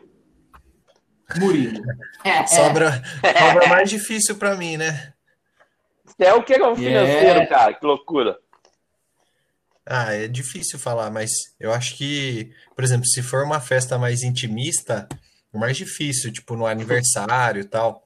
Murilo. 1.40 1.84
É, 2.24 2.48
sobra, 2.48 3.04
é. 3.22 3.40
sobra 3.40 3.68
mais 3.68 3.90
difícil 3.90 4.36
para 4.36 4.56
mim, 4.56 4.78
né? 4.78 5.14
É 6.20 6.34
o 6.34 6.44
que 6.44 6.54
é 6.54 6.68
o 6.68 6.76
financeiro, 6.76 7.26
yeah. 7.26 7.48
cara? 7.48 7.74
Que 7.74 7.86
loucura. 7.86 8.38
Ah, 9.86 10.14
é 10.14 10.28
difícil 10.28 10.78
falar, 10.78 11.10
mas 11.10 11.32
eu 11.60 11.72
acho 11.72 11.96
que, 11.96 12.52
por 12.76 12.84
exemplo, 12.84 13.06
se 13.08 13.22
for 13.22 13.44
uma 13.44 13.62
festa 13.62 13.98
mais 13.98 14.22
intimista, 14.22 15.08
é 15.54 15.58
mais 15.58 15.78
difícil, 15.78 16.32
tipo 16.32 16.56
no 16.56 16.66
aniversário 16.66 17.62
e 17.62 17.64
tal. 17.64 18.06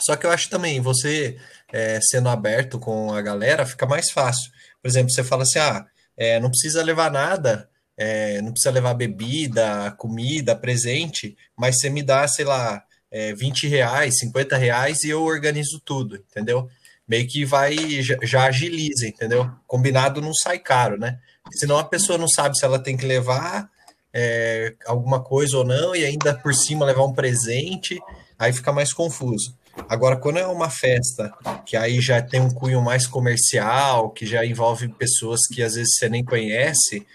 Só 0.00 0.16
que 0.16 0.26
eu 0.26 0.30
acho 0.30 0.50
também, 0.50 0.80
você 0.80 1.38
é, 1.72 1.98
sendo 2.02 2.28
aberto 2.28 2.78
com 2.78 3.12
a 3.12 3.22
galera, 3.22 3.64
fica 3.66 3.86
mais 3.86 4.10
fácil. 4.10 4.50
Por 4.82 4.88
exemplo, 4.88 5.10
você 5.10 5.24
fala 5.24 5.42
assim, 5.42 5.58
ah, 5.58 5.86
é, 6.16 6.38
não 6.40 6.50
precisa 6.50 6.82
levar 6.82 7.10
nada, 7.10 7.68
é, 7.96 8.40
não 8.42 8.52
precisa 8.52 8.70
levar 8.70 8.94
bebida, 8.94 9.90
comida, 9.98 10.54
presente, 10.54 11.36
mas 11.56 11.78
você 11.78 11.88
me 11.88 12.02
dá, 12.02 12.28
sei 12.28 12.44
lá, 12.44 12.84
é, 13.10 13.32
20 13.34 13.66
reais, 13.66 14.18
50 14.18 14.56
reais 14.56 15.02
e 15.02 15.10
eu 15.10 15.22
organizo 15.22 15.80
tudo, 15.80 16.16
entendeu? 16.16 16.68
Meio 17.08 17.26
que 17.26 17.44
vai, 17.44 17.74
já, 18.02 18.44
agiliza, 18.44 19.06
entendeu? 19.06 19.50
Combinado 19.66 20.20
não 20.20 20.34
sai 20.34 20.58
caro, 20.58 20.98
né? 20.98 21.18
Senão 21.52 21.78
a 21.78 21.84
pessoa 21.84 22.18
não 22.18 22.28
sabe 22.28 22.58
se 22.58 22.64
ela 22.64 22.78
tem 22.78 22.96
que 22.96 23.06
levar 23.06 23.70
é, 24.12 24.74
alguma 24.86 25.22
coisa 25.22 25.56
ou 25.56 25.64
não, 25.64 25.96
e 25.96 26.04
ainda 26.04 26.34
por 26.34 26.54
cima 26.54 26.84
levar 26.84 27.04
um 27.04 27.14
presente, 27.14 27.98
aí 28.38 28.52
fica 28.52 28.72
mais 28.72 28.92
confuso. 28.92 29.56
Agora, 29.88 30.16
quando 30.16 30.38
é 30.38 30.46
uma 30.46 30.68
festa 30.68 31.32
que 31.64 31.76
aí 31.76 32.00
já 32.00 32.20
tem 32.20 32.40
um 32.40 32.50
cunho 32.50 32.82
mais 32.82 33.06
comercial, 33.06 34.10
que 34.10 34.26
já 34.26 34.44
envolve 34.44 34.88
pessoas 34.88 35.46
que 35.46 35.62
às 35.62 35.74
vezes 35.74 35.94
você 35.94 36.08
nem 36.08 36.24
conhece, 36.24 37.06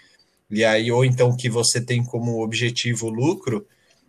e 0.50 0.64
aí, 0.64 0.90
ou 0.90 1.04
então 1.04 1.36
que 1.36 1.48
você 1.48 1.80
tem 1.80 2.04
como 2.04 2.42
objetivo 2.42 3.08
lucro, 3.08 3.66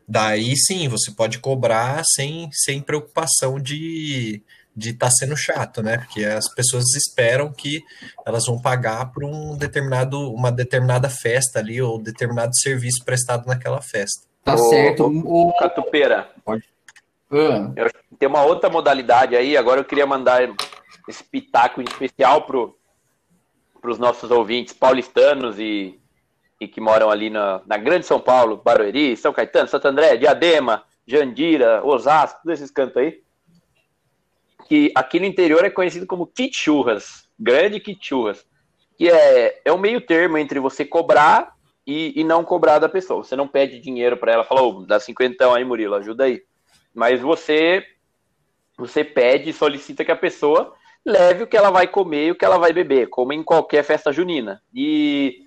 daí 0.07 0.55
sim, 0.55 0.87
você 0.87 1.11
pode 1.11 1.39
cobrar 1.39 2.03
sem, 2.05 2.49
sem 2.51 2.81
preocupação 2.81 3.59
de 3.59 4.43
de 4.75 4.89
estar 4.89 5.07
tá 5.07 5.11
sendo 5.11 5.37
chato, 5.37 5.81
né? 5.81 5.97
Porque 5.99 6.25
as 6.25 6.53
pessoas 6.53 6.83
esperam 6.95 7.51
que 7.51 7.81
elas 8.25 8.45
vão 8.45 8.61
pagar 8.61 9.11
por 9.11 9.23
um 9.23 9.57
determinado, 9.57 10.33
uma 10.33 10.51
determinada 10.51 11.09
festa 11.09 11.59
ali, 11.59 11.81
ou 11.81 11.97
determinado 11.97 12.51
serviço 12.57 13.03
prestado 13.05 13.47
naquela 13.47 13.81
festa. 13.81 14.27
Tá 14.43 14.57
certo. 14.57 15.05
O, 15.05 15.49
o 15.49 15.57
Catupeira. 15.57 16.29
Pode. 16.43 16.63
Ah. 17.31 17.71
Tem 18.19 18.27
uma 18.27 18.43
outra 18.43 18.69
modalidade 18.69 19.35
aí, 19.35 19.55
agora 19.55 19.79
eu 19.79 19.85
queria 19.85 20.05
mandar 20.05 20.41
esse 21.07 21.23
pitaco 21.23 21.81
em 21.81 21.85
especial 21.85 22.45
para 22.45 23.89
os 23.89 23.97
nossos 23.97 24.29
ouvintes 24.29 24.73
paulistanos 24.73 25.57
e 25.57 25.99
e 26.59 26.67
que 26.67 26.79
moram 26.79 27.09
ali 27.09 27.29
na, 27.29 27.61
na 27.65 27.77
Grande 27.77 28.05
São 28.05 28.19
Paulo, 28.19 28.61
Barueri, 28.63 29.17
São 29.17 29.33
Caetano, 29.33 29.67
Santo 29.67 29.87
André, 29.87 30.17
Diadema, 30.17 30.83
Jandira, 31.05 31.85
Osasco, 31.85 32.39
todos 32.43 32.59
esses 32.59 32.71
cantos 32.71 32.97
aí, 32.97 33.21
que 34.67 34.91
aqui 34.95 35.19
no 35.19 35.25
interior 35.25 35.63
é 35.63 35.69
conhecido 35.69 36.07
como 36.07 36.25
quichurras, 36.25 37.27
grande 37.39 37.79
quichurras, 37.79 38.45
que 38.97 39.09
é, 39.09 39.61
é 39.63 39.71
um 39.71 39.77
meio 39.77 40.01
termo 40.01 40.37
entre 40.37 40.59
você 40.59 40.83
cobrar 40.83 41.55
e, 41.85 42.19
e 42.19 42.23
não 42.23 42.43
cobrar 42.43 42.79
da 42.79 42.89
pessoa. 42.89 43.23
Você 43.23 43.35
não 43.35 43.47
pede 43.47 43.79
dinheiro 43.79 44.17
para 44.17 44.31
ela, 44.31 44.43
fala, 44.43 44.63
ô, 44.63 44.79
oh, 44.79 44.85
dá 44.85 44.99
cinquentão 44.99 45.53
aí, 45.53 45.63
Murilo, 45.63 45.95
ajuda 45.95 46.23
aí. 46.23 46.41
Mas 46.93 47.21
você, 47.21 47.85
você 48.77 49.03
pede 49.03 49.49
e 49.49 49.53
solicita 49.53 50.03
que 50.03 50.11
a 50.11 50.15
pessoa 50.15 50.73
leve 51.05 51.43
o 51.43 51.47
que 51.47 51.57
ela 51.57 51.69
vai 51.69 51.87
comer 51.87 52.27
e 52.27 52.31
o 52.31 52.35
que 52.35 52.45
ela 52.45 52.57
vai 52.57 52.73
beber, 52.73 53.07
como 53.09 53.33
em 53.33 53.43
qualquer 53.43 53.83
festa 53.83 54.11
junina. 54.11 54.61
E 54.73 55.44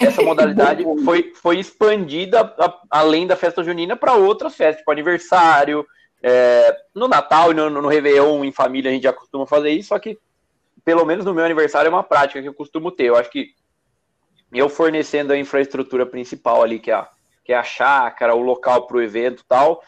essa 0.00 0.22
modalidade 0.22 0.84
foi, 1.04 1.32
foi 1.34 1.58
expandida 1.58 2.40
a, 2.40 2.80
além 2.90 3.26
da 3.26 3.36
festa 3.36 3.64
junina 3.64 3.96
para 3.96 4.14
outras 4.14 4.54
festas, 4.54 4.78
tipo 4.78 4.90
aniversário, 4.90 5.86
é, 6.22 6.76
no 6.94 7.08
Natal 7.08 7.50
e 7.50 7.54
no, 7.54 7.70
no 7.70 7.88
Réveillon 7.88 8.44
em 8.44 8.52
família 8.52 8.90
a 8.90 8.94
gente 8.94 9.04
já 9.04 9.12
costuma 9.12 9.46
fazer 9.46 9.70
isso, 9.70 9.88
só 9.88 9.98
que 9.98 10.18
pelo 10.84 11.04
menos 11.04 11.24
no 11.24 11.34
meu 11.34 11.44
aniversário 11.44 11.88
é 11.88 11.90
uma 11.90 12.02
prática 12.02 12.40
que 12.40 12.48
eu 12.48 12.54
costumo 12.54 12.90
ter. 12.90 13.04
Eu 13.04 13.16
acho 13.16 13.30
que 13.30 13.50
eu 14.52 14.68
fornecendo 14.68 15.32
a 15.32 15.38
infraestrutura 15.38 16.04
principal 16.04 16.62
ali, 16.62 16.78
que 16.78 16.90
é 16.90 16.94
a, 16.94 17.08
que 17.44 17.52
é 17.52 17.56
a 17.56 17.62
chácara, 17.62 18.34
o 18.34 18.42
local 18.42 18.86
para 18.86 18.96
o 18.96 19.02
evento 19.02 19.42
e 19.42 19.46
tal, 19.46 19.82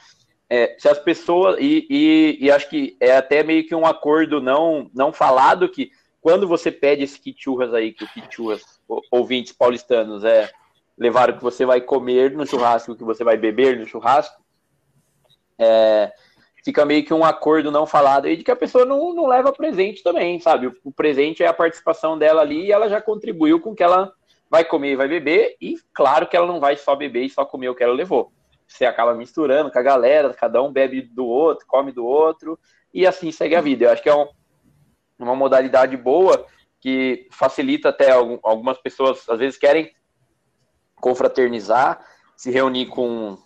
é, 0.49 0.77
se 0.79 0.89
as 0.89 0.99
pessoas. 0.99 1.57
E, 1.59 1.87
e, 1.91 2.39
e, 2.41 2.51
acho 2.51 2.69
que 2.69 2.97
é 3.01 3.17
até 3.17 3.43
meio 3.43 3.67
que 3.67 3.75
um 3.75 3.87
acordo 3.87 4.41
não, 4.41 4.91
não 4.95 5.13
falado 5.13 5.69
que 5.69 5.91
quando 6.23 6.47
você 6.47 6.71
pede 6.71 7.03
esse 7.03 7.19
kit 7.19 7.43
churras 7.43 7.75
aí, 7.75 7.93
que 7.93 8.05
o 8.05 8.09
kit 8.09 8.33
churras, 8.35 8.63
ouvintes 9.11 9.53
paulistanos, 9.53 10.23
é 10.23 10.49
levar 10.97 11.29
o 11.29 11.37
que 11.37 11.43
você 11.43 11.67
vai 11.67 11.81
comer 11.81 12.31
no 12.31 12.47
churrasco, 12.47 12.93
o 12.93 12.97
que 12.97 13.03
você 13.03 13.25
vai 13.25 13.37
beber 13.37 13.77
no 13.77 13.87
churrasco, 13.87 14.41
é, 15.59 16.13
fica 16.65 16.85
meio 16.85 17.05
que 17.05 17.13
um 17.13 17.25
acordo 17.25 17.73
não 17.73 17.87
falado 17.87 18.27
aí 18.27 18.37
de 18.37 18.45
que 18.45 18.53
a 18.53 18.57
pessoa 18.57 18.85
não, 18.85 19.13
não 19.13 19.27
leva 19.27 19.53
presente 19.53 20.01
também, 20.01 20.39
sabe? 20.39 20.69
O, 20.69 20.77
o 20.85 20.93
presente 20.93 21.43
é 21.43 21.49
a 21.49 21.53
participação 21.53 22.17
dela 22.17 22.41
ali 22.41 22.67
e 22.67 22.73
ela 22.73 22.89
já 22.89 23.01
contribuiu 23.01 23.61
com 23.61 23.75
que 23.75 23.83
ela 23.83 24.13
vai 24.49 24.65
comer 24.65 24.93
e 24.93 24.97
vai 24.97 25.09
beber, 25.09 25.57
e 25.61 25.77
claro 25.93 26.29
que 26.29 26.37
ela 26.37 26.47
não 26.47 26.61
vai 26.61 26.77
só 26.77 26.95
beber 26.95 27.25
e 27.25 27.31
só 27.31 27.45
comer 27.45 27.69
o 27.69 27.75
que 27.75 27.83
ela 27.83 27.95
levou. 27.95 28.31
Você 28.69 28.85
acaba 28.85 29.13
misturando 29.13 29.73
com 29.73 29.79
a 29.79 29.83
galera, 29.83 30.33
cada 30.35 30.63
um 30.63 30.71
bebe 30.71 31.03
do 31.03 31.27
outro, 31.27 31.67
come 31.67 31.91
do 31.91 32.07
outro, 32.07 32.57
e 32.95 33.07
assim 33.07 33.33
segue 33.33 33.57
a 33.57 33.61
vida. 33.61 33.87
Eu 33.87 33.91
acho 33.91 34.03
que 34.03 34.09
é 34.09 34.15
um, 34.15 34.29
uma 35.19 35.35
modalidade 35.35 35.97
boa 35.97 36.47
que 36.81 37.29
facilita 37.31 37.91
até 37.91 38.11
algumas 38.11 38.79
pessoas, 38.79 39.29
às 39.29 39.39
vezes, 39.39 39.59
querem 39.59 39.93
confraternizar, 40.97 42.05
se 42.37 42.51
reunir 42.51 42.87
com, 42.87 43.39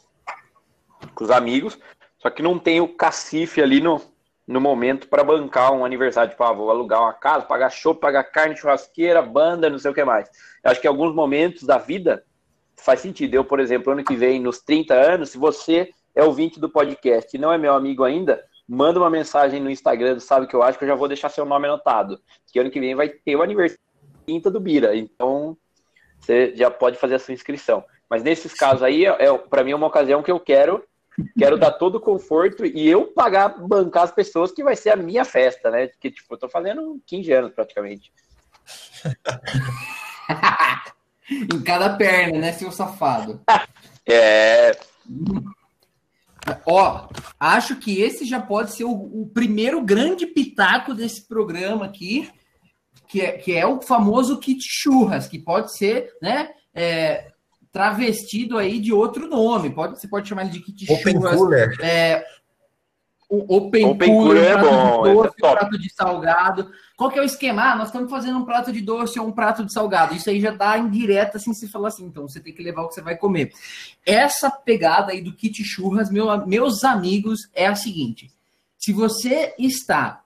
com 1.15 1.25
os 1.25 1.31
amigos, 1.31 1.79
só 2.19 2.31
que 2.31 2.43
não 2.43 2.59
tem 2.59 2.81
o 2.81 2.89
cacife 2.89 3.61
ali 3.61 3.81
no, 3.81 4.01
no 4.47 4.61
momento 4.61 5.09
para 5.09 5.25
bancar 5.25 5.73
um 5.73 5.85
aniversário, 5.85 6.31
tipo, 6.31 6.43
ah, 6.45 6.53
vou 6.53 6.71
alugar 6.71 7.01
uma 7.03 7.13
casa, 7.13 7.45
pagar 7.45 7.71
show, 7.71 7.95
pagar 7.95 8.25
carne, 8.25 8.57
churrasqueira, 8.57 9.21
banda, 9.21 9.69
não 9.69 9.79
sei 9.79 9.91
o 9.91 9.95
que 9.95 10.05
mais. 10.05 10.29
Eu 10.65 10.71
acho 10.71 10.81
que 10.81 10.87
em 10.87 10.91
alguns 10.91 11.15
momentos 11.15 11.65
da 11.65 11.79
vida 11.79 12.25
faz 12.77 13.01
sentido. 13.01 13.35
Eu, 13.35 13.45
por 13.45 13.59
exemplo, 13.61 13.93
ano 13.93 14.05
que 14.05 14.15
vem, 14.15 14.41
nos 14.41 14.61
30 14.61 14.95
anos, 14.95 15.31
se 15.31 15.39
você 15.39 15.91
é 16.15 16.23
ouvinte 16.23 16.61
do 16.61 16.71
podcast 16.71 17.37
e 17.37 17.41
não 17.41 17.53
é 17.53 17.59
meu 17.59 17.75
amigo 17.75 18.05
ainda, 18.05 18.43
manda 18.69 18.99
uma 18.99 19.11
mensagem 19.11 19.61
no 19.61 19.71
Instagram 19.71 20.15
do 20.15 20.21
Sabe 20.21 20.47
Que 20.47 20.55
Eu 20.55 20.63
Acho, 20.63 20.79
que 20.79 20.85
eu 20.85 20.89
já 20.89 20.95
vou 20.95 21.09
deixar 21.09 21.29
seu 21.29 21.45
nome 21.45 21.67
anotado. 21.67 22.21
Que 22.53 22.59
ano 22.59 22.71
que 22.71 22.81
vem 22.81 22.95
vai 22.95 23.09
ter 23.09 23.37
o 23.37 23.43
aniversário 23.43 23.81
do 24.27 24.61
Bira. 24.61 24.97
Então, 24.97 25.57
você 26.21 26.55
já 26.57 26.71
pode 26.71 26.99
fazer 26.99 27.15
a 27.15 27.19
sua 27.19 27.35
inscrição. 27.35 27.85
Mas 28.09 28.23
nesses 28.23 28.53
casos 28.53 28.83
aí, 28.83 29.05
é, 29.05 29.27
é 29.27 29.39
para 29.39 29.63
mim 29.63 29.73
é 29.73 29.77
uma 29.77 29.87
ocasião 29.87 30.23
que 30.23 30.31
eu 30.31 30.41
quero 30.41 30.83
quero 31.39 31.59
dar 31.59 31.73
todo 31.73 31.97
o 31.97 32.01
conforto 32.01 32.65
e 32.65 32.87
eu 32.89 33.07
pagar, 33.07 33.59
bancar 33.59 34.05
as 34.05 34.13
pessoas 34.13 34.53
que 34.53 34.63
vai 34.63 34.77
ser 34.77 34.91
a 34.91 34.97
minha 34.97 35.25
festa, 35.25 35.71
né? 35.71 35.87
Porque, 35.89 36.11
tipo, 36.11 36.35
eu 36.35 36.39
tô 36.39 36.49
fazendo 36.49 37.01
15 37.07 37.33
anos 37.33 37.53
praticamente. 37.53 38.13
em 41.31 41.63
cada 41.63 41.97
perna, 41.97 42.39
né, 42.39 42.53
seu 42.53 42.71
safado? 42.71 43.41
É. 44.09 44.71
Ó, 46.67 47.09
acho 47.39 47.77
que 47.77 48.01
esse 48.01 48.25
já 48.25 48.41
pode 48.41 48.73
ser 48.73 48.85
o, 48.85 48.93
o, 48.93 49.31
primeiro 49.33 49.83
grande 49.83 50.27
pitaco 50.27 50.95
desse 50.95 51.27
programa 51.27 51.87
aqui, 51.87 52.31
que 53.09 53.21
é, 53.21 53.33
que 53.33 53.53
é 53.53 53.67
o 53.67 53.81
famoso 53.81 54.39
kit 54.39 54.61
churras, 54.63 55.27
que 55.27 55.39
pode 55.39 55.77
ser, 55.77 56.11
né, 56.21 56.51
é, 56.75 57.29
travestido 57.73 58.59
aí 58.59 58.81
de 58.81 58.93
outro 58.93 59.29
nome. 59.29 59.71
Pode, 59.71 59.99
você 59.99 60.09
pode 60.09 60.29
chamar 60.29 60.43
ele 60.43 60.53
de 60.53 60.61
kit 60.61 60.93
Open 60.93 61.15
churras. 61.15 61.37
Cooler. 61.37 61.77
É, 61.81 62.25
o 63.29 63.57
Open, 63.57 63.87
Open 63.87 64.09
Cooler, 64.09 64.45
é 64.45 64.57
bom, 64.57 65.03
de 65.03 65.13
doce, 65.15 65.35
é 65.37 65.41
prato 65.41 65.79
de 65.79 65.93
salgado. 65.93 66.71
Qual 66.97 67.11
que 67.11 67.19
é 67.19 67.23
o 67.23 67.25
esquema? 67.25 67.73
Ah, 67.73 67.77
nós 67.77 67.89
estamos 67.89 68.09
fazendo 68.09 68.39
um 68.39 68.45
prato 68.45 68.73
de 68.73 68.81
doce 68.81 69.19
ou 69.19 69.27
um 69.27 69.33
prato 69.33 69.65
de 69.65 69.73
salgado. 69.73 70.15
Isso 70.15 70.31
aí 70.31 70.41
já 70.41 70.53
dá 70.53 70.79
indireta 70.79 71.37
assim 71.37 71.53
se 71.53 71.69
falar 71.69 71.89
assim. 71.89 72.07
Então 72.07 72.29
você 72.29 72.39
tem 72.39 72.55
que 72.55 72.63
levar 72.63 72.83
o 72.83 72.89
que 72.89 72.95
você 72.95 73.03
vai 73.03 73.17
comer. 73.17 73.53
Essa 74.05 74.49
pegada 74.51 75.13
aí 75.13 75.21
do 75.21 75.35
kit 75.35 75.63
churras, 75.65 76.09
meu, 76.09 76.47
meus 76.47 76.85
amigos, 76.85 77.49
é 77.53 77.67
a 77.67 77.75
seguinte: 77.75 78.31
se 78.79 78.93
você 78.93 79.55
está 79.59 80.23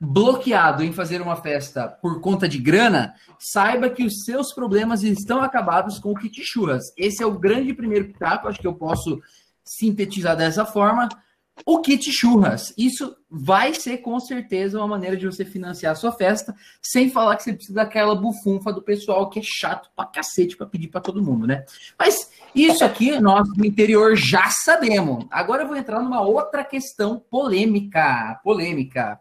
bloqueado 0.00 0.82
em 0.82 0.92
fazer 0.92 1.20
uma 1.20 1.36
festa 1.36 1.88
por 1.88 2.20
conta 2.20 2.48
de 2.48 2.58
grana, 2.58 3.14
saiba 3.38 3.90
que 3.90 4.04
os 4.04 4.24
seus 4.24 4.54
problemas 4.54 5.02
estão 5.02 5.42
acabados 5.42 5.98
com 5.98 6.12
o 6.12 6.14
kit 6.14 6.42
churras. 6.44 6.84
Esse 6.96 7.22
é 7.22 7.26
o 7.26 7.38
grande 7.38 7.74
primeiro 7.74 8.06
pitaco, 8.06 8.48
acho 8.48 8.60
que 8.60 8.66
eu 8.66 8.74
posso 8.74 9.20
sintetizar 9.62 10.36
dessa 10.36 10.64
forma. 10.64 11.08
O 11.64 11.80
kit 11.80 12.10
churras, 12.12 12.72
isso 12.76 13.16
vai 13.30 13.74
ser 13.74 13.98
com 13.98 14.18
certeza 14.18 14.78
uma 14.78 14.86
maneira 14.86 15.16
de 15.16 15.26
você 15.26 15.44
financiar 15.44 15.92
a 15.92 15.96
sua 15.96 16.12
festa, 16.12 16.54
sem 16.80 17.10
falar 17.10 17.36
que 17.36 17.42
você 17.42 17.52
precisa 17.52 17.74
daquela 17.74 18.14
bufunfa 18.14 18.72
do 18.72 18.82
pessoal 18.82 19.28
que 19.28 19.38
é 19.38 19.42
chato 19.44 19.90
pra 19.94 20.06
cacete 20.06 20.56
pra 20.56 20.66
pedir 20.66 20.88
pra 20.88 21.00
todo 21.00 21.22
mundo, 21.22 21.46
né? 21.46 21.64
Mas 21.98 22.30
isso 22.54 22.84
aqui 22.84 23.20
nós 23.20 23.48
no 23.56 23.64
interior 23.64 24.16
já 24.16 24.48
sabemos. 24.50 25.26
Agora 25.30 25.62
eu 25.62 25.68
vou 25.68 25.76
entrar 25.76 26.00
numa 26.00 26.22
outra 26.22 26.64
questão 26.64 27.22
polêmica, 27.30 28.40
polêmica. 28.42 29.20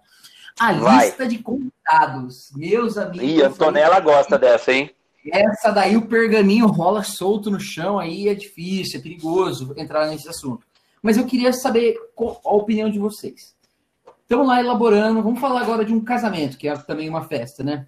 A 0.59 0.73
Vai. 0.73 1.05
lista 1.05 1.27
de 1.27 1.37
convidados. 1.39 2.51
Meus 2.55 2.97
amigos. 2.97 3.29
Ih, 3.29 3.43
a 3.43 3.47
Antonella 3.47 3.99
gosta 3.99 4.39
dessa, 4.39 4.71
hein? 4.71 4.91
Essa 5.31 5.71
daí 5.71 5.97
o 5.97 6.07
pergaminho 6.07 6.67
rola 6.67 7.03
solto 7.03 7.51
no 7.51 7.59
chão, 7.59 7.99
aí 7.99 8.29
é 8.29 8.33
difícil, 8.33 8.99
é 8.99 9.03
perigoso 9.03 9.73
entrar 9.75 10.07
nesse 10.07 10.29
assunto. 10.29 10.65
Mas 11.07 11.15
eu 11.15 11.25
queria 11.25 11.53
saber 11.53 11.97
a 12.17 12.53
opinião 12.53 12.89
de 12.89 12.99
vocês. 12.99 13.55
Estamos 14.23 14.45
lá 14.45 14.59
elaborando, 14.59 15.23
vamos 15.23 15.39
falar 15.39 15.61
agora 15.61 15.85
de 15.85 15.93
um 15.93 16.03
casamento, 16.03 16.57
que 16.57 16.67
é 16.67 16.75
também 16.75 17.07
uma 17.07 17.23
festa, 17.23 17.63
né? 17.63 17.87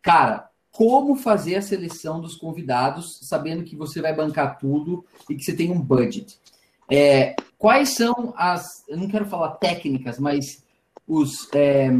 Cara, 0.00 0.48
como 0.70 1.14
fazer 1.14 1.56
a 1.56 1.60
seleção 1.60 2.22
dos 2.22 2.34
convidados, 2.34 3.18
sabendo 3.20 3.64
que 3.64 3.76
você 3.76 4.00
vai 4.00 4.14
bancar 4.14 4.58
tudo 4.58 5.04
e 5.28 5.34
que 5.34 5.42
você 5.42 5.54
tem 5.54 5.70
um 5.70 5.78
budget? 5.78 6.38
É, 6.90 7.36
quais 7.58 7.96
são 7.96 8.32
as, 8.34 8.82
eu 8.88 8.96
não 8.96 9.08
quero 9.08 9.26
falar 9.26 9.56
técnicas, 9.56 10.18
mas 10.18 10.64
os. 11.06 11.52
É, 11.52 11.90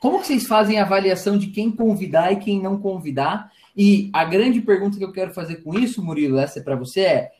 como 0.00 0.24
vocês 0.24 0.46
fazem 0.46 0.78
a 0.78 0.84
avaliação 0.84 1.36
de 1.36 1.48
quem 1.48 1.70
convidar 1.70 2.32
e 2.32 2.36
quem 2.36 2.62
não 2.62 2.80
convidar? 2.80 3.52
E 3.76 4.08
a 4.14 4.24
grande 4.24 4.62
pergunta 4.62 4.96
que 4.96 5.04
eu 5.04 5.12
quero 5.12 5.34
fazer 5.34 5.56
com 5.56 5.78
isso, 5.78 6.02
Murilo, 6.02 6.38
essa 6.38 6.60
é 6.60 6.62
para 6.62 6.76
você, 6.76 7.00
é: 7.00 7.35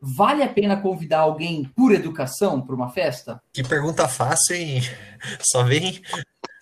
vale 0.00 0.42
a 0.42 0.48
pena 0.48 0.80
convidar 0.80 1.20
alguém 1.20 1.64
por 1.76 1.92
educação 1.92 2.60
para 2.60 2.74
uma 2.74 2.90
festa? 2.90 3.40
Que 3.52 3.62
pergunta 3.62 4.08
fácil, 4.08 4.56
hein? 4.56 4.82
Só 5.40 5.62
vem. 5.62 6.00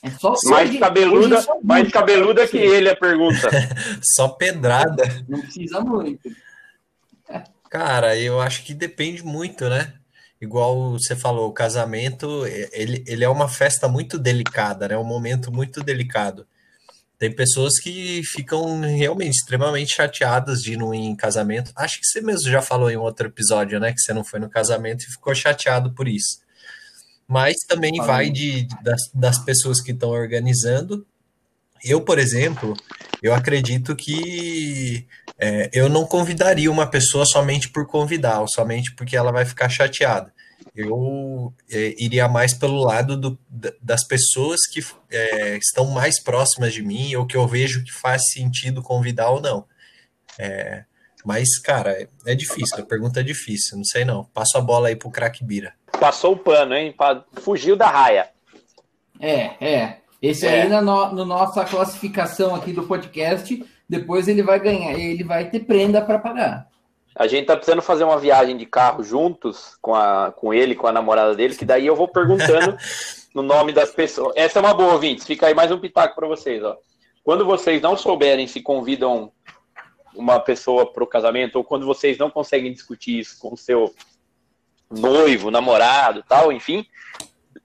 É 0.02 0.10
só, 0.10 0.34
mais 0.46 0.70
de, 0.70 0.78
cabeluda, 0.78 1.44
mais 1.62 1.90
cabeluda 1.90 2.46
que 2.46 2.56
ele 2.56 2.88
a 2.88 2.96
pergunta. 2.96 3.48
só 4.02 4.28
pedrada. 4.28 5.24
Não 5.28 5.40
precisa 5.40 5.80
muito. 5.80 6.30
Cara, 7.68 8.16
eu 8.16 8.40
acho 8.40 8.64
que 8.64 8.72
depende 8.72 9.22
muito, 9.22 9.68
né? 9.68 9.92
igual 10.40 10.92
você 10.92 11.16
falou, 11.16 11.48
o 11.48 11.52
casamento, 11.52 12.46
ele, 12.72 13.02
ele 13.06 13.24
é 13.24 13.28
uma 13.28 13.48
festa 13.48 13.88
muito 13.88 14.18
delicada, 14.18 14.88
né? 14.88 14.96
Um 14.96 15.04
momento 15.04 15.52
muito 15.52 15.82
delicado. 15.82 16.46
Tem 17.18 17.34
pessoas 17.34 17.80
que 17.80 18.22
ficam 18.24 18.80
realmente 18.80 19.34
extremamente 19.34 19.92
chateadas 19.92 20.60
de 20.60 20.76
não 20.76 20.94
ir 20.94 21.00
em 21.00 21.16
casamento. 21.16 21.72
Acho 21.74 21.98
que 22.00 22.06
você 22.06 22.20
mesmo 22.20 22.48
já 22.48 22.62
falou 22.62 22.88
em 22.90 22.96
outro 22.96 23.26
episódio, 23.26 23.80
né? 23.80 23.92
Que 23.92 24.00
você 24.00 24.12
não 24.12 24.22
foi 24.22 24.38
no 24.38 24.48
casamento 24.48 25.02
e 25.02 25.12
ficou 25.12 25.34
chateado 25.34 25.92
por 25.92 26.06
isso. 26.06 26.38
Mas 27.26 27.56
também 27.68 27.92
vai 27.96 28.30
de, 28.30 28.68
das, 28.82 29.00
das 29.12 29.38
pessoas 29.44 29.80
que 29.80 29.90
estão 29.90 30.10
organizando. 30.10 31.04
Eu, 31.84 32.00
por 32.00 32.18
exemplo, 32.18 32.74
eu 33.20 33.34
acredito 33.34 33.96
que 33.96 35.06
é, 35.36 35.68
eu 35.72 35.88
não 35.88 36.06
convidaria 36.06 36.70
uma 36.70 36.86
pessoa 36.86 37.26
somente 37.26 37.68
por 37.68 37.86
convidar, 37.86 38.40
ou 38.40 38.48
somente 38.48 38.94
porque 38.94 39.16
ela 39.16 39.32
vai 39.32 39.44
ficar 39.44 39.68
chateada. 39.68 40.32
Eu 40.74 41.52
é, 41.70 41.94
iria 41.98 42.28
mais 42.28 42.54
pelo 42.54 42.82
lado 42.82 43.16
do, 43.16 43.38
das 43.80 44.06
pessoas 44.06 44.60
que 44.70 44.80
é, 45.10 45.56
estão 45.56 45.86
mais 45.86 46.22
próximas 46.22 46.72
de 46.72 46.82
mim, 46.82 47.14
ou 47.16 47.26
que 47.26 47.36
eu 47.36 47.46
vejo 47.46 47.84
que 47.84 47.92
faz 47.92 48.22
sentido 48.32 48.82
convidar 48.82 49.30
ou 49.30 49.40
não. 49.40 49.64
É, 50.38 50.84
mas, 51.24 51.58
cara, 51.58 51.90
é, 51.90 52.08
é 52.26 52.34
difícil, 52.34 52.78
a 52.78 52.86
pergunta 52.86 53.20
é 53.20 53.22
difícil, 53.22 53.76
não 53.76 53.84
sei 53.84 54.04
não. 54.04 54.24
Passo 54.24 54.56
a 54.56 54.60
bola 54.60 54.88
aí 54.88 54.96
pro 54.96 55.10
craque 55.10 55.44
Bira. 55.44 55.74
Passou 55.98 56.34
o 56.34 56.38
pano, 56.38 56.74
hein? 56.74 56.94
Fugiu 57.42 57.76
da 57.76 57.88
raia. 57.88 58.28
É, 59.20 59.66
é. 59.66 59.98
Esse 60.22 60.46
é. 60.46 60.62
aí 60.62 60.68
na 60.68 60.80
no, 60.80 61.12
no, 61.12 61.24
nossa 61.24 61.64
classificação 61.64 62.54
aqui 62.54 62.72
do 62.72 62.84
podcast 62.84 63.64
depois 63.88 64.28
ele 64.28 64.42
vai 64.42 64.60
ganhar, 64.60 64.92
ele 64.98 65.24
vai 65.24 65.48
ter 65.48 65.60
prenda 65.60 66.02
para 66.02 66.18
pagar. 66.18 66.68
A 67.18 67.26
gente 67.26 67.46
tá 67.46 67.56
precisando 67.56 67.82
fazer 67.82 68.04
uma 68.04 68.16
viagem 68.16 68.56
de 68.56 68.64
carro 68.64 69.02
juntos 69.02 69.76
com, 69.82 69.92
a, 69.92 70.30
com 70.30 70.54
ele, 70.54 70.76
com 70.76 70.86
a 70.86 70.92
namorada 70.92 71.34
dele, 71.34 71.56
que 71.56 71.64
daí 71.64 71.84
eu 71.84 71.96
vou 71.96 72.06
perguntando 72.06 72.78
no 73.34 73.42
nome 73.42 73.72
das 73.72 73.90
pessoas. 73.90 74.32
Essa 74.36 74.60
é 74.60 74.62
uma 74.62 74.72
boa, 74.72 74.92
ouvintes. 74.92 75.26
Fica 75.26 75.48
aí 75.48 75.54
mais 75.54 75.72
um 75.72 75.80
pitaco 75.80 76.14
para 76.14 76.28
vocês. 76.28 76.62
Ó. 76.62 76.76
Quando 77.24 77.44
vocês 77.44 77.82
não 77.82 77.96
souberem 77.96 78.46
se 78.46 78.62
convidam 78.62 79.32
uma 80.14 80.38
pessoa 80.38 80.92
para 80.92 81.02
o 81.02 81.08
casamento, 81.08 81.56
ou 81.56 81.64
quando 81.64 81.84
vocês 81.84 82.16
não 82.18 82.30
conseguem 82.30 82.72
discutir 82.72 83.18
isso 83.18 83.36
com 83.40 83.52
o 83.52 83.56
seu 83.56 83.92
noivo, 84.88 85.50
namorado, 85.50 86.24
tal, 86.26 86.52
enfim, 86.52 86.86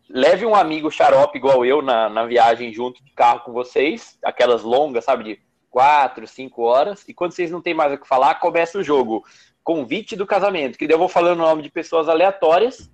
leve 0.09 0.47
um 0.47 0.55
amigo 0.55 0.89
xarope 0.89 1.37
igual 1.37 1.63
eu 1.63 1.81
na, 1.81 2.09
na 2.09 2.25
viagem 2.25 2.73
junto 2.73 3.03
de 3.03 3.11
carro 3.11 3.41
com 3.41 3.53
vocês, 3.53 4.17
aquelas 4.23 4.63
longas, 4.63 5.05
sabe, 5.05 5.23
de 5.23 5.39
quatro, 5.73 6.27
cinco 6.27 6.61
horas, 6.61 7.03
e 7.07 7.15
quando 7.15 7.31
vocês 7.31 7.49
não 7.49 7.59
têm 7.59 7.73
mais 7.73 7.91
o 7.91 7.97
que 7.97 8.07
falar, 8.07 8.35
começa 8.35 8.77
o 8.77 8.83
jogo. 8.83 9.25
Convite 9.63 10.15
do 10.15 10.27
casamento, 10.27 10.77
que 10.77 10.85
daí 10.85 10.93
eu 10.93 10.99
vou 10.99 11.09
falando 11.09 11.39
o 11.39 11.41
nome 11.41 11.63
de 11.63 11.71
pessoas 11.71 12.07
aleatórias, 12.07 12.91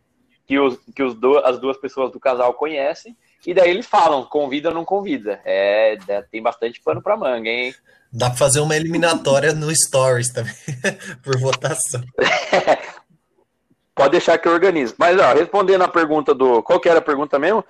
que, 0.48 0.58
os, 0.58 0.80
que 0.96 1.04
os 1.04 1.14
do, 1.14 1.40
as 1.40 1.60
duas 1.60 1.76
pessoas 1.76 2.10
do 2.10 2.22
casal 2.22 2.54
conhecem, 2.54 3.18
e 3.46 3.54
daí 3.54 3.70
eles 3.70 3.86
falam, 3.86 4.24
convida 4.24 4.70
ou 4.70 4.76
não 4.76 4.86
convida. 4.86 5.42
É, 5.44 5.98
tem 6.32 6.42
bastante 6.42 6.82
pano 6.82 7.02
pra 7.02 7.18
manga, 7.18 7.50
hein? 7.50 7.76
Dá 8.14 8.30
pra 8.30 8.38
fazer 8.38 8.62
uma 8.62 8.78
eliminatória 8.78 9.52
no 9.52 9.70
Stories 9.76 10.32
também, 10.32 10.54
por 11.22 11.38
votação. 11.38 12.02
Pode 13.94 14.12
deixar 14.12 14.38
que 14.38 14.48
eu 14.48 14.54
organizo. 14.54 14.96
Mas, 14.98 15.20
ó, 15.20 15.34
respondendo 15.34 15.82
a 15.84 15.88
pergunta 15.90 16.34
do. 16.34 16.64
Qual 16.64 16.80
que 16.80 16.88
era 16.88 17.00
a 17.00 17.02
pergunta 17.02 17.38
mesmo? 17.38 17.64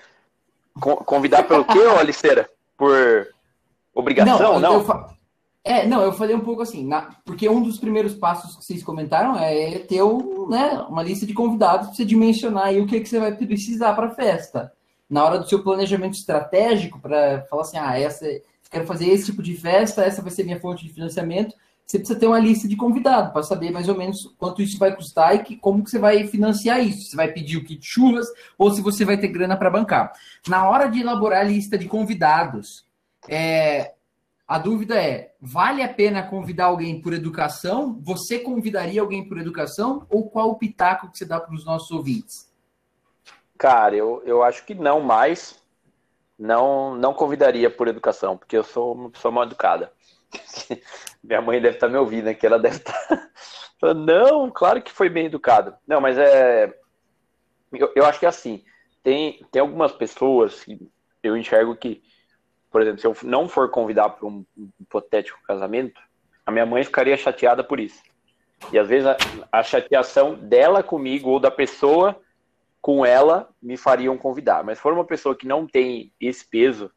Convidar 0.79 1.43
pelo 1.43 1.65
quê, 1.65 1.79
ô 1.79 1.97
Aliceira? 1.97 2.47
Por 2.77 3.27
Obrigação, 3.93 4.59
não? 4.59 4.59
não? 4.59 4.73
Eu, 4.73 5.19
é, 5.63 5.85
não, 5.85 6.01
eu 6.01 6.13
falei 6.13 6.35
um 6.35 6.41
pouco 6.41 6.61
assim, 6.61 6.85
na, 6.85 7.15
porque 7.25 7.49
um 7.49 7.61
dos 7.61 7.77
primeiros 7.77 8.13
passos 8.15 8.55
que 8.55 8.63
vocês 8.63 8.83
comentaram 8.83 9.37
é 9.37 9.79
ter 9.79 10.01
um, 10.01 10.47
né, 10.47 10.85
uma 10.89 11.03
lista 11.03 11.25
de 11.25 11.33
convidados 11.33 11.87
para 11.87 11.95
você 11.95 12.05
dimensionar 12.05 12.65
aí 12.65 12.79
o 12.79 12.87
que, 12.87 12.99
que 12.99 13.09
você 13.09 13.19
vai 13.19 13.35
precisar 13.35 13.93
para 13.93 14.07
a 14.07 14.15
festa. 14.15 14.71
Na 15.09 15.23
hora 15.23 15.39
do 15.39 15.47
seu 15.47 15.61
planejamento 15.61 16.13
estratégico, 16.13 16.99
para 16.99 17.41
falar 17.49 17.63
assim, 17.63 17.77
ah, 17.77 17.99
essa, 17.99 18.25
quero 18.71 18.85
fazer 18.85 19.09
esse 19.09 19.25
tipo 19.25 19.43
de 19.43 19.55
festa, 19.55 20.03
essa 20.03 20.21
vai 20.21 20.31
ser 20.31 20.43
minha 20.43 20.59
fonte 20.59 20.85
de 20.85 20.93
financiamento, 20.93 21.55
você 21.89 21.97
precisa 21.97 22.19
ter 22.19 22.27
uma 22.27 22.39
lista 22.39 22.67
de 22.67 22.75
convidados 22.75 23.33
para 23.33 23.41
saber 23.41 23.71
mais 23.71 23.89
ou 23.89 23.97
menos 23.97 24.31
quanto 24.37 24.61
isso 24.61 24.77
vai 24.77 24.95
custar 24.95 25.35
e 25.35 25.39
que, 25.39 25.55
como 25.55 25.83
que 25.83 25.89
você 25.89 25.97
vai 25.97 26.27
financiar 26.27 26.79
isso. 26.85 27.09
Você 27.09 27.15
vai 27.15 27.29
pedir 27.31 27.57
o 27.57 27.63
kit 27.63 27.83
churras 27.83 28.27
ou 28.59 28.71
se 28.71 28.79
você 28.79 29.03
vai 29.03 29.17
ter 29.17 29.29
grana 29.29 29.57
para 29.57 29.71
bancar. 29.71 30.13
Na 30.47 30.69
hora 30.69 30.87
de 30.87 30.99
elaborar 30.99 31.41
a 31.41 31.43
lista 31.43 31.79
de 31.79 31.87
convidados, 31.87 32.85
é, 33.29 33.93
A 34.47 34.57
dúvida 34.57 34.99
é: 35.01 35.35
vale 35.39 35.83
a 35.83 35.93
pena 35.93 36.23
convidar 36.23 36.65
alguém 36.65 36.99
por 37.01 37.13
educação? 37.13 37.99
Você 38.01 38.39
convidaria 38.39 38.99
alguém 38.99 39.27
por 39.27 39.37
educação? 39.37 40.07
Ou 40.09 40.29
qual 40.29 40.49
o 40.49 40.57
pitaco 40.57 41.11
que 41.11 41.17
você 41.17 41.25
dá 41.25 41.39
para 41.39 41.53
os 41.53 41.63
nossos 41.63 41.91
ouvintes? 41.91 42.51
Cara, 43.57 43.95
eu, 43.95 44.23
eu 44.25 44.41
acho 44.41 44.65
que 44.65 44.73
não 44.73 45.01
mais. 45.01 45.61
Não, 46.37 46.95
não 46.95 47.13
convidaria 47.13 47.69
por 47.69 47.89
educação, 47.89 48.37
porque 48.37 48.55
eu 48.55 48.63
sou 48.63 48.93
uma 48.93 49.09
pessoa 49.09 49.31
mal 49.31 49.43
educada. 49.43 49.91
Minha 51.21 51.41
mãe 51.41 51.61
deve 51.61 51.75
estar 51.75 51.89
me 51.89 51.97
ouvindo 51.97 52.29
aqui, 52.29 52.45
ela 52.45 52.57
deve 52.57 52.77
estar. 52.79 53.29
Não, 53.93 54.49
claro 54.49 54.81
que 54.81 54.91
foi 54.91 55.09
bem 55.09 55.25
educado. 55.25 55.75
Não, 55.85 55.99
mas 56.01 56.17
é. 56.17 56.73
Eu, 57.73 57.91
eu 57.95 58.05
acho 58.05 58.19
que 58.19 58.25
é 58.25 58.29
assim. 58.29 58.63
Tem, 59.03 59.45
tem 59.51 59.61
algumas 59.61 59.91
pessoas 59.91 60.63
que 60.63 60.79
eu 61.21 61.37
enxergo 61.37 61.75
que 61.75 62.01
por 62.69 62.81
exemplo, 62.81 62.99
se 62.99 63.07
eu 63.07 63.15
não 63.23 63.47
for 63.47 63.69
convidar 63.69 64.09
para 64.09 64.27
um 64.27 64.45
hipotético 64.79 65.39
casamento, 65.43 65.99
a 66.45 66.51
minha 66.51 66.65
mãe 66.65 66.83
ficaria 66.83 67.17
chateada 67.17 67.63
por 67.63 67.79
isso. 67.79 68.01
E 68.71 68.77
às 68.77 68.87
vezes 68.87 69.07
a, 69.07 69.17
a 69.51 69.63
chateação 69.63 70.35
dela 70.35 70.83
comigo 70.83 71.29
ou 71.29 71.39
da 71.39 71.49
pessoa 71.49 72.19
com 72.81 73.05
ela 73.05 73.49
me 73.61 73.77
fariam 73.77 74.17
convidar. 74.17 74.63
Mas 74.63 74.77
se 74.77 74.81
for 74.81 74.93
uma 74.93 75.05
pessoa 75.05 75.35
que 75.35 75.47
não 75.47 75.65
tem 75.67 76.13
esse 76.19 76.47
peso, 76.47 76.91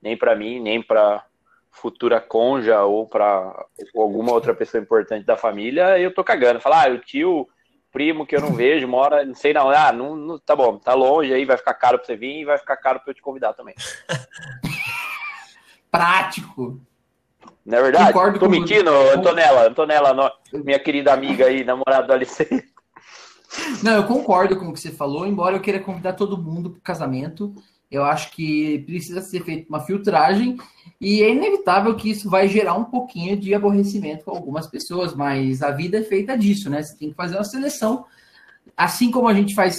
nem 0.00 0.16
para 0.16 0.34
mim, 0.34 0.60
nem 0.60 0.82
para 0.82 1.24
futura 1.70 2.20
conja 2.20 2.82
ou 2.82 3.06
para 3.06 3.66
alguma 3.94 4.32
outra 4.32 4.54
pessoa 4.54 4.82
importante 4.82 5.24
da 5.24 5.36
família, 5.36 5.98
eu 5.98 6.12
tô 6.12 6.22
cagando. 6.22 6.60
Falar, 6.60 6.88
ah, 6.88 6.92
o 6.92 6.98
tio, 6.98 7.48
primo 7.90 8.26
que 8.26 8.36
eu 8.36 8.40
não 8.40 8.52
vejo, 8.52 8.86
mora, 8.86 9.24
não 9.24 9.34
sei 9.34 9.52
não, 9.52 9.70
ah, 9.70 9.92
não, 9.92 10.14
não, 10.14 10.38
tá 10.38 10.54
bom, 10.54 10.78
tá 10.78 10.94
longe 10.94 11.32
aí, 11.32 11.44
vai 11.44 11.56
ficar 11.56 11.74
caro 11.74 11.98
para 11.98 12.06
você 12.06 12.16
vir 12.16 12.40
e 12.40 12.44
vai 12.44 12.58
ficar 12.58 12.76
caro 12.76 13.00
para 13.00 13.10
eu 13.10 13.14
te 13.14 13.22
convidar 13.22 13.54
também. 13.54 13.74
prático. 15.92 16.80
Não 17.64 17.78
é 17.78 17.82
verdade? 17.82 18.06
Concordo 18.06 18.38
Tô 18.40 18.48
mentindo, 18.48 18.90
você. 18.90 19.14
Antonella, 19.14 19.68
Antonella, 19.68 20.32
minha 20.64 20.78
querida 20.78 21.12
amiga 21.12 21.46
aí, 21.46 21.62
namorada 21.62 22.06
do 22.06 22.12
Alice. 22.14 22.48
Não, 23.82 23.92
eu 23.92 24.04
concordo 24.04 24.56
com 24.56 24.68
o 24.68 24.72
que 24.72 24.80
você 24.80 24.90
falou, 24.90 25.26
embora 25.26 25.56
eu 25.56 25.60
queira 25.60 25.78
convidar 25.78 26.14
todo 26.14 26.42
mundo 26.42 26.70
para 26.70 26.78
o 26.78 26.82
casamento. 26.82 27.54
Eu 27.90 28.02
acho 28.02 28.30
que 28.32 28.78
precisa 28.86 29.20
ser 29.20 29.44
feita 29.44 29.68
uma 29.68 29.80
filtragem 29.80 30.56
e 30.98 31.22
é 31.22 31.30
inevitável 31.30 31.94
que 31.94 32.10
isso 32.10 32.30
vai 32.30 32.48
gerar 32.48 32.74
um 32.74 32.84
pouquinho 32.84 33.36
de 33.36 33.52
aborrecimento 33.54 34.24
com 34.24 34.30
algumas 34.30 34.66
pessoas, 34.66 35.14
mas 35.14 35.62
a 35.62 35.70
vida 35.70 35.98
é 35.98 36.02
feita 36.02 36.36
disso, 36.36 36.70
né? 36.70 36.82
Você 36.82 36.96
tem 36.96 37.10
que 37.10 37.14
fazer 37.14 37.36
uma 37.36 37.44
seleção. 37.44 38.06
Assim 38.74 39.10
como 39.10 39.28
a 39.28 39.34
gente 39.34 39.54
faz 39.54 39.76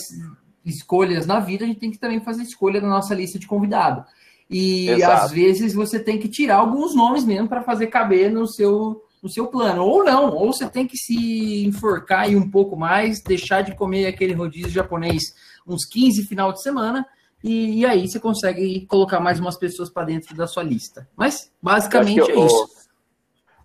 escolhas 0.64 1.26
na 1.26 1.40
vida, 1.40 1.64
a 1.66 1.68
gente 1.68 1.80
tem 1.80 1.90
que 1.90 1.98
também 1.98 2.22
fazer 2.22 2.44
escolha 2.44 2.80
na 2.80 2.88
nossa 2.88 3.16
lista 3.16 3.40
de 3.40 3.48
convidado. 3.48 4.06
E 4.50 4.90
Exato. 4.90 5.26
às 5.26 5.32
vezes 5.32 5.74
você 5.74 6.00
tem 6.00 6.20
que 6.20 6.28
tirar 6.28 6.58
alguns 6.58 6.96
nomes 6.96 7.26
mesmo 7.26 7.48
para 7.48 7.64
fazer 7.64 7.88
caber 7.88 8.32
no 8.32 8.48
seu, 8.48 9.04
no 9.22 9.30
seu 9.30 9.48
plano. 9.48 9.84
Ou 9.84 10.04
não, 10.04 10.34
ou 10.34 10.54
você 10.54 10.68
tem 10.70 10.86
que 10.86 10.98
se 10.98 11.66
enforcar 11.66 12.22
aí 12.22 12.36
um 12.36 12.50
pouco 12.50 12.76
mais, 12.76 13.22
deixar 13.22 13.62
de 13.62 13.76
comer 13.76 14.06
aquele 14.06 14.34
rodízio 14.34 14.70
japonês 14.70 15.34
uns 15.66 15.86
15 15.86 16.26
final 16.26 16.52
de 16.52 16.62
semana. 16.62 17.06
E, 17.44 17.80
e 17.80 17.86
aí 17.86 18.08
você 18.08 18.20
consegue 18.20 18.86
colocar 18.86 19.20
mais 19.20 19.40
umas 19.40 19.58
pessoas 19.58 19.90
para 19.90 20.06
dentro 20.06 20.36
da 20.36 20.48
sua 20.48 20.64
lista. 20.64 21.08
Mas 21.16 21.52
basicamente 21.62 22.32
é 22.32 22.46
isso. 22.46 22.68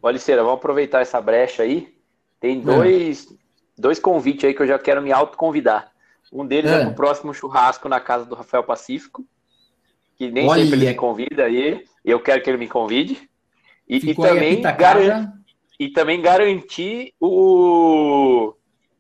Ô, 0.01 0.07
Aliceira, 0.09 0.43
vamos 0.43 0.59
aproveitar 0.59 1.01
essa 1.01 1.21
brecha 1.21 1.63
aí. 1.63 1.95
Tem 2.41 2.61
dois, 2.61 3.27
é. 3.31 3.35
dois 3.77 3.99
convites 3.99 4.45
aí 4.45 4.55
que 4.55 4.63
eu 4.63 4.67
já 4.67 4.79
quero 4.79 5.03
me 5.03 5.13
autoconvidar. 5.13 5.93
Um 6.33 6.47
deles 6.47 6.71
é, 6.71 6.77
é 6.77 6.81
para 6.81 6.91
o 6.91 6.95
próximo 6.95 7.35
churrasco 7.35 7.89
na 7.89 8.01
casa 8.01 8.25
do 8.25 8.35
Rafael 8.35 8.63
Pacífico 8.63 9.25
que 10.19 10.31
nem 10.31 10.49
Olha. 10.49 10.63
sempre 10.63 10.81
ele 10.81 10.87
me 10.87 10.95
convida 10.95 11.45
aí, 11.45 11.85
eu 12.05 12.19
quero 12.19 12.43
que 12.43 12.51
ele 12.51 12.59
me 12.59 12.69
convide. 12.69 13.29
E, 13.89 14.11
e 14.11 14.15
também, 14.15 14.61
garan 14.61 15.33
e 15.79 15.89
também 15.89 16.21
garantir 16.21 17.15
o, 17.21 18.53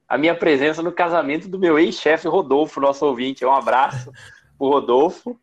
a 0.08 0.16
minha 0.16 0.34
presença 0.34 0.82
no 0.82 0.92
casamento 0.92 1.48
do 1.48 1.58
meu 1.58 1.78
ex-chefe 1.78 2.28
Rodolfo, 2.28 2.80
nosso 2.80 3.04
ouvinte. 3.04 3.44
Um 3.44 3.52
abraço 3.52 4.10
pro 4.56 4.68
Rodolfo. 4.68 5.38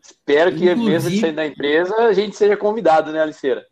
Espero 0.00 0.52
que, 0.52 0.70
Inclusive... 0.70 0.90
mesmo 0.90 1.10
de 1.10 1.20
sair 1.20 1.32
da 1.32 1.46
empresa, 1.46 1.96
a 1.96 2.12
gente 2.12 2.36
seja 2.36 2.56
convidado, 2.56 3.10
né, 3.10 3.20
Aliceira? 3.20 3.66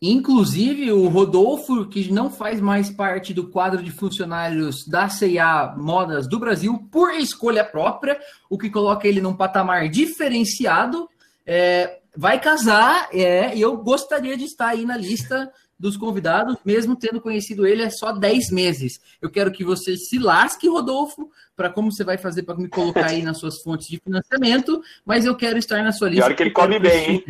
Inclusive, 0.00 0.92
o 0.92 1.08
Rodolfo, 1.08 1.86
que 1.86 2.12
não 2.12 2.30
faz 2.30 2.60
mais 2.60 2.90
parte 2.90 3.32
do 3.32 3.48
quadro 3.48 3.82
de 3.82 3.90
funcionários 3.90 4.86
da 4.86 5.08
CIA 5.08 5.74
Modas 5.76 6.28
do 6.28 6.38
Brasil, 6.38 6.86
por 6.92 7.12
escolha 7.14 7.64
própria, 7.64 8.18
o 8.50 8.58
que 8.58 8.68
coloca 8.68 9.08
ele 9.08 9.22
num 9.22 9.34
patamar 9.34 9.88
diferenciado, 9.88 11.08
é, 11.46 12.00
vai 12.14 12.38
casar, 12.38 13.08
é, 13.12 13.56
e 13.56 13.60
eu 13.60 13.76
gostaria 13.78 14.36
de 14.36 14.44
estar 14.44 14.68
aí 14.68 14.84
na 14.84 14.96
lista 14.98 15.50
dos 15.78 15.96
convidados, 15.96 16.56
mesmo 16.64 16.96
tendo 16.96 17.20
conhecido 17.20 17.66
ele 17.66 17.82
há 17.82 17.90
só 17.90 18.12
10 18.12 18.50
meses. 18.50 19.00
Eu 19.20 19.30
quero 19.30 19.52
que 19.52 19.64
você 19.64 19.96
se 19.96 20.18
lasque, 20.18 20.68
Rodolfo, 20.68 21.30
para 21.54 21.70
como 21.70 21.92
você 21.92 22.02
vai 22.04 22.18
fazer 22.18 22.42
para 22.42 22.56
me 22.56 22.68
colocar 22.68 23.06
aí 23.06 23.22
nas 23.22 23.38
suas 23.38 23.62
fontes 23.62 23.86
de 23.88 23.98
financiamento, 23.98 24.82
mas 25.04 25.24
eu 25.24 25.34
quero 25.34 25.58
estar 25.58 25.82
na 25.82 25.92
sua 25.92 26.08
lista. 26.08 26.26
Pior 26.26 26.36
que 26.36 26.42
ele 26.42 26.50
come 26.50 26.78
bem, 26.78 27.10
hein? 27.10 27.24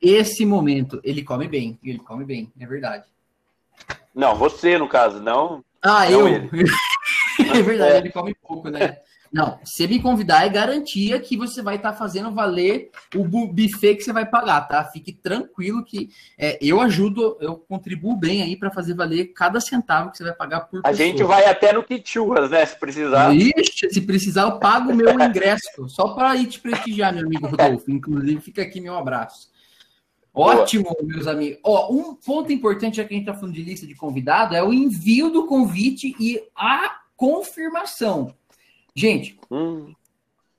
Esse 0.00 0.44
momento, 0.44 1.00
ele 1.02 1.22
come 1.22 1.48
bem. 1.48 1.78
Ele 1.82 1.98
come 1.98 2.24
bem, 2.24 2.52
é 2.58 2.66
verdade. 2.66 3.04
Não, 4.14 4.34
você, 4.34 4.78
no 4.78 4.88
caso, 4.88 5.20
não. 5.20 5.64
Ah, 5.82 6.08
não 6.08 6.28
eu? 6.28 6.48
é 7.54 7.62
verdade, 7.62 7.92
é. 7.92 7.98
ele 7.98 8.10
come 8.10 8.34
pouco, 8.34 8.70
né? 8.70 8.98
Não, 9.32 9.58
se 9.64 9.86
me 9.86 10.00
convidar 10.00 10.46
é 10.46 10.48
garantia 10.48 11.20
que 11.20 11.36
você 11.36 11.60
vai 11.60 11.76
estar 11.76 11.92
tá 11.92 11.98
fazendo 11.98 12.32
valer 12.32 12.90
o 13.14 13.24
buffet 13.24 13.96
que 13.96 14.02
você 14.02 14.12
vai 14.12 14.24
pagar, 14.24 14.62
tá? 14.62 14.84
Fique 14.84 15.12
tranquilo 15.12 15.84
que 15.84 16.08
é, 16.38 16.58
eu 16.60 16.80
ajudo, 16.80 17.36
eu 17.40 17.56
contribuo 17.56 18.16
bem 18.16 18.42
aí 18.42 18.56
para 18.56 18.70
fazer 18.70 18.94
valer 18.94 19.32
cada 19.34 19.60
centavo 19.60 20.10
que 20.10 20.16
você 20.16 20.24
vai 20.24 20.32
pagar 20.32 20.60
por 20.60 20.80
A 20.80 20.88
pessoa. 20.88 21.06
gente 21.06 21.22
vai 21.22 21.44
até 21.44 21.72
no 21.72 21.82
Kitchurras, 21.82 22.50
né? 22.50 22.64
Se 22.64 22.78
precisar. 22.78 23.34
Ixi, 23.34 23.90
se 23.90 24.00
precisar, 24.00 24.42
eu 24.42 24.58
pago 24.58 24.92
o 24.92 24.96
meu 24.96 25.12
ingresso, 25.20 25.88
só 25.88 26.14
para 26.14 26.34
ir 26.36 26.46
te 26.46 26.60
prestigiar, 26.60 27.12
meu 27.12 27.26
amigo 27.26 27.46
Rodolfo. 27.46 27.84
Inclusive, 27.92 28.40
fica 28.40 28.62
aqui 28.62 28.80
meu 28.80 28.96
abraço. 28.96 29.48
Ótimo, 30.36 30.84
Boa. 30.84 30.96
meus 31.02 31.26
amigos. 31.26 31.58
Ó, 31.64 31.90
um 31.90 32.14
ponto 32.14 32.52
importante, 32.52 32.98
já 32.98 33.04
que 33.04 33.14
a 33.14 33.16
gente 33.16 33.26
está 33.26 33.32
falando 33.32 33.54
de 33.54 33.62
lista 33.62 33.86
de 33.86 33.94
convidado, 33.94 34.54
é 34.54 34.62
o 34.62 34.70
envio 34.70 35.30
do 35.30 35.46
convite 35.46 36.14
e 36.20 36.38
a 36.54 37.00
confirmação. 37.16 38.34
Gente, 38.94 39.38
hum. 39.50 39.94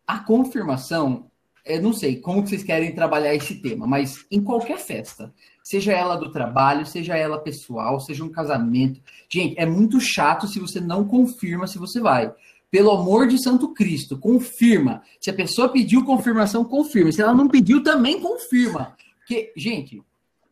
a 0.06 0.18
confirmação, 0.18 1.30
eu 1.64 1.80
não 1.80 1.94
sei 1.94 2.16
como 2.16 2.42
que 2.42 2.50
vocês 2.50 2.64
querem 2.64 2.96
trabalhar 2.96 3.36
esse 3.36 3.54
tema, 3.62 3.86
mas 3.86 4.26
em 4.32 4.42
qualquer 4.42 4.80
festa, 4.80 5.32
seja 5.64 5.92
ela 5.92 6.16
do 6.16 6.32
trabalho, 6.32 6.84
seja 6.84 7.16
ela 7.16 7.38
pessoal, 7.38 8.00
seja 8.00 8.24
um 8.24 8.30
casamento, 8.30 9.00
gente, 9.30 9.60
é 9.60 9.66
muito 9.66 10.02
chato 10.02 10.48
se 10.48 10.60
você 10.60 10.80
não 10.80 11.08
confirma 11.08 11.68
se 11.68 11.78
você 11.78 12.00
vai. 12.00 12.34
Pelo 12.72 12.92
amor 12.92 13.28
de 13.28 13.42
Santo 13.42 13.74
Cristo, 13.74 14.18
confirma. 14.18 15.04
Se 15.22 15.30
a 15.30 15.34
pessoa 15.34 15.70
pediu 15.70 16.04
confirmação, 16.04 16.66
confirma. 16.66 17.12
Se 17.12 17.22
ela 17.22 17.34
não 17.34 17.48
pediu, 17.48 17.82
também 17.82 18.20
confirma. 18.20 18.96
Porque, 19.28 19.52
gente, 19.58 20.02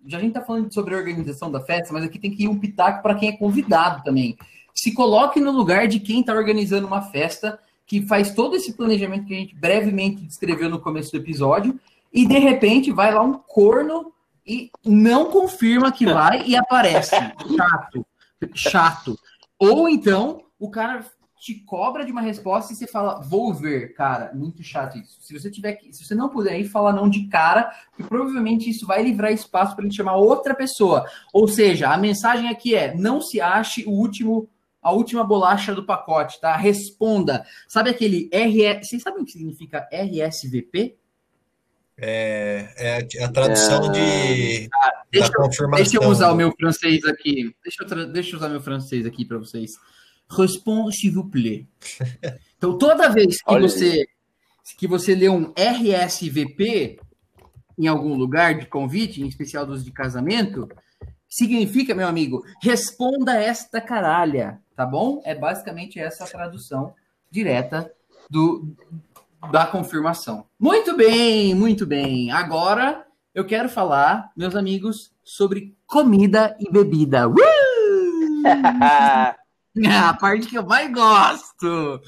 já 0.05 0.17
a 0.17 0.21
gente 0.21 0.33
tá 0.33 0.41
falando 0.41 0.71
sobre 0.73 0.93
a 0.93 0.97
organização 0.97 1.49
da 1.49 1.61
festa, 1.61 1.93
mas 1.93 2.03
aqui 2.03 2.19
tem 2.19 2.29
que 2.29 2.43
ir 2.43 2.49
um 2.49 2.59
pitaco 2.59 3.01
para 3.01 3.15
quem 3.15 3.29
é 3.29 3.37
convidado 3.37 4.03
também. 4.03 4.37
Se 4.73 4.93
coloque 4.93 5.39
no 5.39 5.51
lugar 5.51 5.87
de 5.87 5.97
quem 5.97 6.19
está 6.19 6.33
organizando 6.33 6.85
uma 6.85 7.01
festa 7.01 7.57
que 7.87 8.05
faz 8.05 8.33
todo 8.33 8.53
esse 8.53 8.73
planejamento 8.73 9.27
que 9.27 9.33
a 9.33 9.37
gente 9.37 9.55
brevemente 9.55 10.23
descreveu 10.23 10.69
no 10.69 10.81
começo 10.81 11.09
do 11.13 11.19
episódio 11.19 11.79
e 12.11 12.27
de 12.27 12.37
repente 12.37 12.91
vai 12.91 13.13
lá 13.13 13.21
um 13.21 13.35
corno 13.35 14.11
e 14.45 14.69
não 14.83 15.31
confirma 15.31 15.89
que 15.89 16.05
vai 16.05 16.43
e 16.45 16.57
aparece. 16.57 17.15
Chato. 17.55 18.05
Chato. 18.53 19.19
Ou 19.57 19.87
então 19.87 20.43
o 20.59 20.69
cara 20.69 21.05
te 21.45 21.53
cobra 21.53 22.03
de 22.03 22.11
uma 22.11 22.21
resposta 22.21 22.73
e 22.73 22.75
você 22.75 22.87
fala, 22.87 23.21
vou 23.21 23.53
ver, 23.53 23.93
cara, 23.93 24.31
muito 24.33 24.63
chato 24.63 24.97
isso. 24.97 25.19
Se 25.21 25.31
você 25.31 25.51
tiver 25.51 25.73
que, 25.73 25.93
se 25.93 26.03
você 26.03 26.15
não 26.15 26.27
puder 26.27 26.59
ir, 26.59 26.67
fala 26.67 26.91
não 26.91 27.07
de 27.07 27.27
cara, 27.27 27.71
porque 27.91 28.01
provavelmente 28.09 28.67
isso 28.67 28.87
vai 28.87 29.03
livrar 29.03 29.31
espaço 29.31 29.75
para 29.75 29.83
gente 29.85 29.95
chamar 29.95 30.15
outra 30.15 30.55
pessoa. 30.55 31.05
Ou 31.31 31.47
seja, 31.47 31.89
a 31.89 31.97
mensagem 31.99 32.49
aqui 32.49 32.73
é: 32.73 32.95
não 32.95 33.21
se 33.21 33.39
ache 33.39 33.83
o 33.85 33.91
último 33.91 34.49
a 34.81 34.91
última 34.91 35.23
bolacha 35.23 35.73
do 35.73 35.85
pacote, 35.85 36.41
tá? 36.41 36.55
Responda. 36.55 37.45
Sabe 37.67 37.91
aquele 37.91 38.27
RS, 38.33 38.87
vocês 38.87 39.03
sabem 39.03 39.21
o 39.21 39.25
que 39.25 39.31
significa 39.31 39.87
RSVP? 39.91 40.95
É, 41.97 42.73
é 42.77 43.23
a 43.23 43.31
tradução 43.31 43.85
é... 43.85 43.89
de 43.91 44.69
ah, 44.73 45.03
deixa, 45.11 45.29
da 45.29 45.35
confirmação. 45.35 45.83
Deixa 45.83 45.97
eu 45.97 46.09
usar 46.09 46.31
o 46.31 46.35
meu 46.35 46.51
francês 46.51 47.03
aqui. 47.05 47.55
Deixa 47.63 47.83
eu, 47.83 48.11
deixa 48.11 48.31
eu 48.31 48.37
usar 48.39 48.49
meu 48.49 48.61
francês 48.61 49.05
aqui 49.05 49.23
para 49.23 49.37
vocês. 49.37 49.73
Responde, 50.29 50.95
s'il 50.95 51.13
vous 51.13 51.29
plaît. 51.29 51.67
Então, 52.57 52.77
toda 52.77 53.09
vez 53.09 53.41
que 53.41 53.59
você 53.59 54.07
que 54.77 54.87
você 54.87 55.13
lê 55.13 55.29
um 55.29 55.53
RSVP 55.55 56.99
em 57.77 57.87
algum 57.87 58.15
lugar 58.15 58.57
de 58.57 58.65
convite, 58.65 59.21
em 59.21 59.27
especial 59.27 59.65
dos 59.65 59.83
de 59.83 59.91
casamento, 59.91 60.67
significa, 61.29 61.93
meu 61.93 62.07
amigo, 62.07 62.43
responda 62.61 63.35
esta 63.35 63.81
caralha, 63.81 64.61
tá 64.75 64.85
bom? 64.85 65.21
É 65.25 65.35
basicamente 65.35 65.99
essa 65.99 66.23
a 66.23 66.27
tradução 66.27 66.93
direta 67.29 67.91
do, 68.29 68.73
da 69.51 69.65
confirmação. 69.65 70.47
Muito 70.59 70.95
bem, 70.95 71.53
muito 71.53 71.85
bem. 71.85 72.31
Agora 72.31 73.05
eu 73.33 73.45
quero 73.45 73.67
falar, 73.67 74.31
meus 74.35 74.55
amigos, 74.55 75.11
sobre 75.23 75.75
comida 75.85 76.55
e 76.59 76.71
bebida. 76.71 77.27
Uh! 77.27 77.35
a 80.09 80.13
parte 80.13 80.47
que 80.47 80.57
eu 80.57 80.65
mais 80.65 80.91
gosto. 80.91 82.01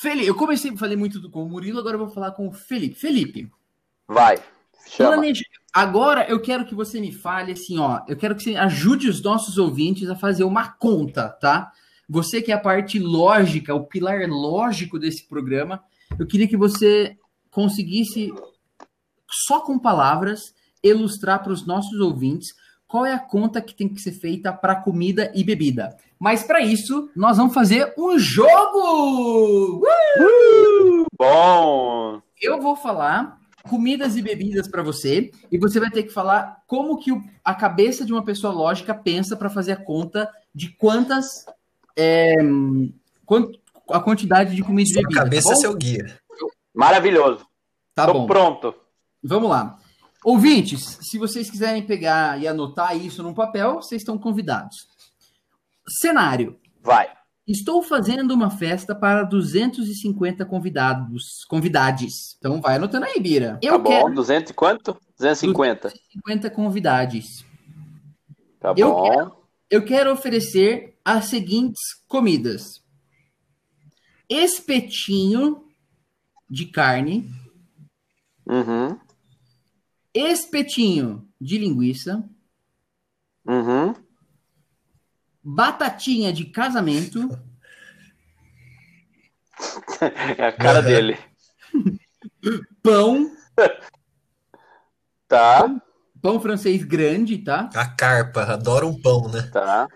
Felipe, 0.00 0.26
eu 0.26 0.34
comecei, 0.34 0.76
falei 0.76 0.96
muito 0.96 1.30
com 1.30 1.44
o 1.44 1.48
Murilo, 1.48 1.78
agora 1.78 1.94
eu 1.94 2.00
vou 2.00 2.10
falar 2.10 2.32
com 2.32 2.48
o 2.48 2.52
Felipe. 2.52 2.94
Felipe. 2.94 3.50
Vai. 4.06 4.38
Chama. 4.88 5.12
Planeja... 5.12 5.44
Agora 5.72 6.26
eu 6.28 6.40
quero 6.40 6.64
que 6.64 6.74
você 6.74 7.00
me 7.00 7.12
fale 7.12 7.52
assim, 7.52 7.78
ó. 7.78 8.00
Eu 8.08 8.16
quero 8.16 8.34
que 8.34 8.42
você 8.42 8.56
ajude 8.56 9.08
os 9.08 9.22
nossos 9.22 9.58
ouvintes 9.58 10.08
a 10.08 10.16
fazer 10.16 10.44
uma 10.44 10.68
conta, 10.68 11.28
tá? 11.28 11.70
Você 12.08 12.40
que 12.40 12.50
é 12.50 12.54
a 12.54 12.60
parte 12.60 12.98
lógica, 12.98 13.74
o 13.74 13.84
pilar 13.84 14.26
lógico 14.28 14.98
desse 14.98 15.28
programa, 15.28 15.82
eu 16.18 16.26
queria 16.26 16.48
que 16.48 16.56
você 16.56 17.16
conseguisse, 17.50 18.32
só 19.46 19.60
com 19.60 19.78
palavras, 19.78 20.54
ilustrar 20.82 21.42
para 21.42 21.52
os 21.52 21.66
nossos 21.66 22.00
ouvintes 22.00 22.54
qual 22.88 23.04
é 23.04 23.12
a 23.12 23.18
conta 23.18 23.60
que 23.60 23.74
tem 23.74 23.88
que 23.88 24.00
ser 24.00 24.12
feita 24.12 24.50
para 24.50 24.74
comida 24.74 25.30
e 25.34 25.44
bebida. 25.44 25.94
Mas 26.18 26.42
para 26.42 26.60
isso, 26.62 27.10
nós 27.14 27.36
vamos 27.36 27.54
fazer 27.54 27.94
um 27.96 28.18
jogo! 28.18 29.82
Uh! 30.18 31.06
Bom! 31.16 32.22
Eu 32.40 32.60
vou 32.60 32.74
falar 32.74 33.38
comidas 33.68 34.16
e 34.16 34.22
bebidas 34.22 34.66
para 34.66 34.82
você 34.82 35.30
e 35.52 35.58
você 35.58 35.78
vai 35.78 35.90
ter 35.90 36.04
que 36.04 36.12
falar 36.12 36.62
como 36.66 36.98
que 36.98 37.10
a 37.44 37.54
cabeça 37.54 38.04
de 38.04 38.12
uma 38.12 38.24
pessoa 38.24 38.52
lógica 38.52 38.94
pensa 38.94 39.36
para 39.36 39.50
fazer 39.50 39.72
a 39.72 39.76
conta 39.76 40.28
de 40.54 40.70
quantas 40.70 41.44
é, 41.94 42.34
a 43.90 44.00
quantidade 44.00 44.56
de 44.56 44.62
comida 44.62 44.88
e 44.90 44.94
bebida. 44.94 45.14
Tá 45.14 45.24
cabeça 45.24 45.48
tá 45.48 45.52
é 45.52 45.56
seu 45.56 45.74
guia. 45.74 46.18
Maravilhoso. 46.74 47.46
Tá 47.94 48.06
Tô 48.06 48.14
bom. 48.14 48.26
pronto. 48.26 48.74
Vamos 49.22 49.50
lá. 49.50 49.78
Ouvintes, 50.24 50.98
se 51.02 51.18
vocês 51.18 51.50
quiserem 51.50 51.86
pegar 51.86 52.40
e 52.40 52.48
anotar 52.48 52.96
isso 52.96 53.22
num 53.22 53.34
papel, 53.34 53.76
vocês 53.76 54.02
estão 54.02 54.18
convidados. 54.18 54.76
Cenário. 56.00 56.58
Vai. 56.82 57.08
Estou 57.46 57.82
fazendo 57.82 58.32
uma 58.34 58.50
festa 58.50 58.94
para 58.94 59.22
250 59.22 60.44
convidados, 60.44 61.44
convidades. 61.48 62.36
Então 62.38 62.60
vai 62.60 62.76
anotando 62.76 63.06
aí, 63.06 63.18
Bira. 63.18 63.58
Eu 63.62 63.72
tá 63.72 63.78
bom, 63.78 63.88
quero 63.88 64.14
200 64.14 64.50
e 64.50 64.54
quanto? 64.54 64.92
250. 65.18 65.88
250 65.88 66.50
convidados. 66.50 67.44
Tá 68.60 68.74
eu 68.76 68.92
bom. 68.92 69.10
Quero, 69.10 69.36
eu 69.70 69.84
quero 69.84 70.12
oferecer 70.12 70.94
as 71.02 71.24
seguintes 71.26 71.80
comidas: 72.06 72.82
espetinho 74.28 75.64
de 76.50 76.66
carne, 76.66 77.30
uhum. 78.46 78.98
Espetinho 80.18 81.28
de 81.40 81.58
linguiça, 81.58 82.24
uhum. 83.46 83.94
batatinha 85.42 86.32
de 86.32 86.46
casamento. 86.46 87.28
é 90.36 90.46
a 90.46 90.52
cara 90.52 90.80
dele. 90.82 91.18
Pão. 92.82 93.30
Tá. 95.28 95.60
Pão, 95.60 95.82
pão 96.22 96.40
francês 96.40 96.82
grande, 96.82 97.36
tá? 97.36 97.68
A 97.74 97.86
carpa, 97.86 98.44
adoro 98.44 98.88
um 98.88 98.98
pão, 98.98 99.28
né? 99.28 99.42
Tá. 99.52 99.86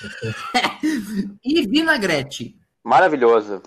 e 1.42 1.66
vinagrete. 1.66 2.54
Maravilhoso. 2.84 3.62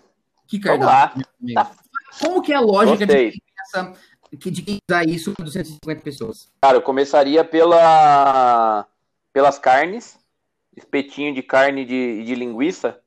Que 0.47 0.59
cardápio. 0.59 1.25
Tá. 1.53 1.71
Como 2.19 2.41
que 2.43 2.53
é 2.53 2.57
a 2.57 2.61
lógica 2.61 3.05
Gostei. 3.05 3.31
de 3.31 3.41
essa, 3.61 3.93
de 4.31 4.61
quem 4.61 4.77
usar 4.89 5.03
isso 5.07 5.33
para 5.33 5.45
250 5.45 6.01
pessoas? 6.01 6.49
Cara, 6.61 6.77
eu 6.77 6.81
começaria 6.81 7.43
pela, 7.43 8.87
pelas 9.33 9.59
carnes, 9.59 10.17
espetinho 10.75 11.33
de 11.33 11.43
carne 11.43 11.85
de, 11.85 12.23
de 12.23 12.35
linguiça. 12.35 12.99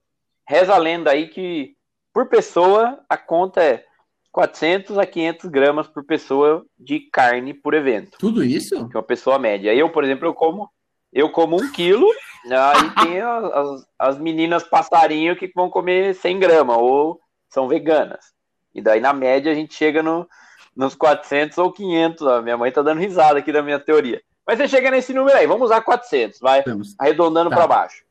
Reza 0.47 0.75
a 0.75 0.79
lenda 0.79 1.11
aí 1.11 1.29
que 1.29 1.77
por 2.13 2.29
pessoa 2.29 3.03
a 3.09 3.17
conta 3.17 3.63
é 3.63 3.85
400 4.31 4.99
a 4.99 5.07
500 5.07 5.51
gramas 5.51 5.89
por 5.89 6.05
pessoa 6.05 6.65
de 6.79 7.01
carne 7.01 7.55
por 7.55 7.73
evento. 7.73 8.19
Tudo 8.19 8.45
isso? 8.45 8.89
Que 8.89 8.97
é 8.97 8.99
uma 8.99 9.03
pessoa 9.03 9.39
média. 9.39 9.75
Eu, 9.75 9.91
por 9.91 10.05
exemplo, 10.05 10.27
eu 10.27 10.35
como 10.35 10.69
eu 11.15 11.31
como 11.31 11.57
um 11.57 11.71
quilo, 11.71 12.11
aí 12.51 13.07
tem 13.07 13.21
as, 13.23 13.87
as 13.97 14.19
meninas 14.19 14.65
passarinho 14.65 15.37
que 15.37 15.51
vão 15.55 15.71
comer 15.71 16.15
100 16.17 16.41
gramas, 16.41 16.77
ou 16.77 17.21
são 17.49 17.69
veganas. 17.69 18.35
E 18.75 18.83
daí, 18.83 19.01
na 19.01 19.13
média, 19.13 19.53
a 19.53 19.55
gente 19.55 19.73
chega 19.73 20.03
no, 20.03 20.29
nos 20.77 20.95
400 20.95 21.57
ou 21.59 21.73
500. 21.73 22.27
A 22.27 22.43
minha 22.43 22.57
mãe 22.57 22.71
tá 22.73 22.83
dando 22.83 23.01
risada 23.01 23.39
aqui 23.39 23.53
da 23.53 23.63
minha 23.63 23.79
teoria. 23.79 24.21
Mas 24.47 24.59
você 24.59 24.69
chega 24.69 24.91
nesse 24.91 25.13
número 25.15 25.37
aí, 25.37 25.47
vamos 25.47 25.67
usar 25.67 25.81
400, 25.81 26.39
vai 26.39 26.63
Vamos. 26.63 26.95
arredondando 26.99 27.49
Tá. 27.51 27.57
para 27.57 27.67
baixo. 27.67 28.05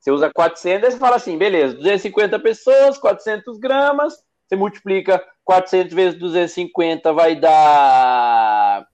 Você 0.00 0.10
usa 0.10 0.30
400, 0.32 0.84
aí 0.84 0.90
você 0.92 0.98
fala 0.98 1.16
assim, 1.16 1.36
beleza, 1.38 1.74
250 1.74 2.38
pessoas, 2.40 2.98
400 2.98 3.58
gramas, 3.58 4.14
você 4.46 4.56
multiplica 4.56 5.24
400 5.44 5.92
vezes 5.94 6.18
250, 6.18 7.12
vai 7.12 7.36
dar 7.36 8.86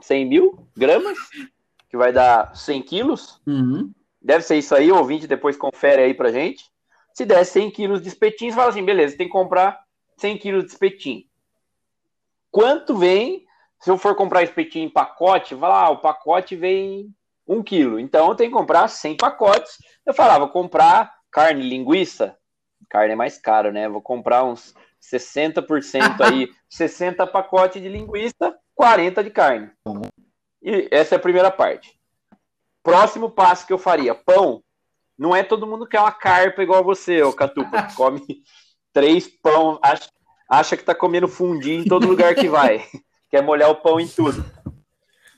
100 0.00 0.26
mil 0.26 0.66
gramas, 0.76 1.18
que 1.88 1.96
vai 1.96 2.12
dar 2.12 2.54
100 2.56 2.82
quilos. 2.82 3.40
Uhum. 3.46 3.92
Deve 4.20 4.42
ser 4.44 4.56
isso 4.56 4.74
aí, 4.74 4.90
o 4.90 4.96
ouvinte 4.96 5.26
depois 5.26 5.56
confere 5.56 6.02
aí 6.02 6.14
pra 6.14 6.32
gente. 6.32 6.64
Se 7.12 7.24
der 7.24 7.44
100 7.44 7.70
quilos 7.70 8.00
de 8.02 8.08
espetinho, 8.08 8.50
você 8.52 8.56
fala 8.56 8.70
assim, 8.70 8.84
beleza, 8.84 9.16
tem 9.16 9.26
que 9.26 9.32
comprar 9.32 9.78
100 10.16 10.38
quilos 10.38 10.64
de 10.64 10.70
espetinho. 10.70 11.22
Quanto 12.52 12.96
vem, 12.96 13.46
se 13.80 13.90
eu 13.90 13.96
for 13.96 14.14
comprar 14.14 14.42
espetinho 14.42 14.84
em 14.84 14.90
pacote, 14.90 15.54
vai 15.54 15.70
lá, 15.70 15.88
o 15.90 15.98
pacote 15.98 16.54
vem 16.54 17.12
1 17.48 17.62
quilo. 17.62 17.98
Então 17.98 18.28
eu 18.28 18.34
tenho 18.34 18.50
que 18.50 18.56
comprar 18.56 18.86
100 18.86 19.16
pacotes. 19.16 19.78
Eu 20.04 20.12
falava, 20.12 20.46
comprar 20.46 21.12
carne, 21.30 21.62
linguiça, 21.62 22.36
carne 22.90 23.14
é 23.14 23.16
mais 23.16 23.38
caro, 23.38 23.72
né? 23.72 23.88
Vou 23.88 24.02
comprar 24.02 24.44
uns 24.44 24.74
60% 25.00 26.20
aí, 26.20 26.52
60 26.68 27.26
pacotes 27.26 27.80
de 27.80 27.88
linguiça, 27.88 28.54
40 28.74 29.24
de 29.24 29.30
carne. 29.30 29.70
E 30.62 30.88
essa 30.90 31.14
é 31.14 31.16
a 31.16 31.22
primeira 31.22 31.50
parte. 31.50 31.98
Próximo 32.82 33.30
passo 33.30 33.66
que 33.66 33.72
eu 33.72 33.78
faria, 33.78 34.14
pão. 34.14 34.62
Não 35.18 35.34
é 35.34 35.42
todo 35.42 35.66
mundo 35.66 35.86
que 35.86 35.96
é 35.96 36.00
uma 36.00 36.12
carpa 36.12 36.62
igual 36.62 36.84
você, 36.84 37.22
ô 37.22 37.32
Catupa, 37.32 37.84
que 37.84 37.94
come 37.96 38.42
três 38.92 39.26
pão, 39.26 39.78
acha, 39.82 40.08
acha 40.52 40.76
que 40.76 40.84
tá 40.84 40.94
comendo 40.94 41.26
fundi 41.26 41.72
em 41.72 41.84
todo 41.84 42.06
lugar 42.06 42.34
que 42.34 42.46
vai. 42.46 42.84
Quer 43.30 43.42
molhar 43.42 43.70
o 43.70 43.76
pão 43.76 43.98
em 43.98 44.06
tudo. 44.06 44.44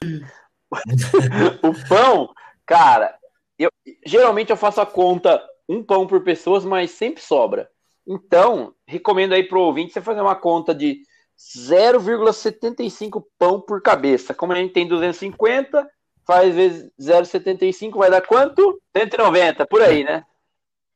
o 1.63 1.89
pão, 1.89 2.35
cara, 2.67 3.17
eu, 3.57 3.71
geralmente 4.05 4.51
eu 4.51 4.57
faço 4.57 4.81
a 4.81 4.87
conta 4.87 5.41
um 5.69 5.85
pão 5.85 6.05
por 6.05 6.25
pessoas, 6.25 6.65
mas 6.65 6.91
sempre 6.91 7.23
sobra. 7.23 7.71
Então, 8.05 8.75
recomendo 8.87 9.35
aí 9.35 9.45
pro 9.45 9.61
ouvinte 9.61 9.93
você 9.93 10.01
fazer 10.01 10.21
uma 10.21 10.35
conta 10.35 10.75
de 10.75 11.03
0,75 11.39 13.25
pão 13.39 13.61
por 13.61 13.81
cabeça. 13.81 14.35
Como 14.35 14.53
a 14.53 14.57
gente 14.57 14.73
tem 14.73 14.89
250, 14.89 15.89
faz 16.27 16.53
vezes 16.57 16.91
0,75 17.01 17.97
vai 17.97 18.11
dar 18.11 18.21
quanto? 18.21 18.83
190, 18.97 19.65
por 19.67 19.81
aí, 19.81 20.03
né? 20.03 20.25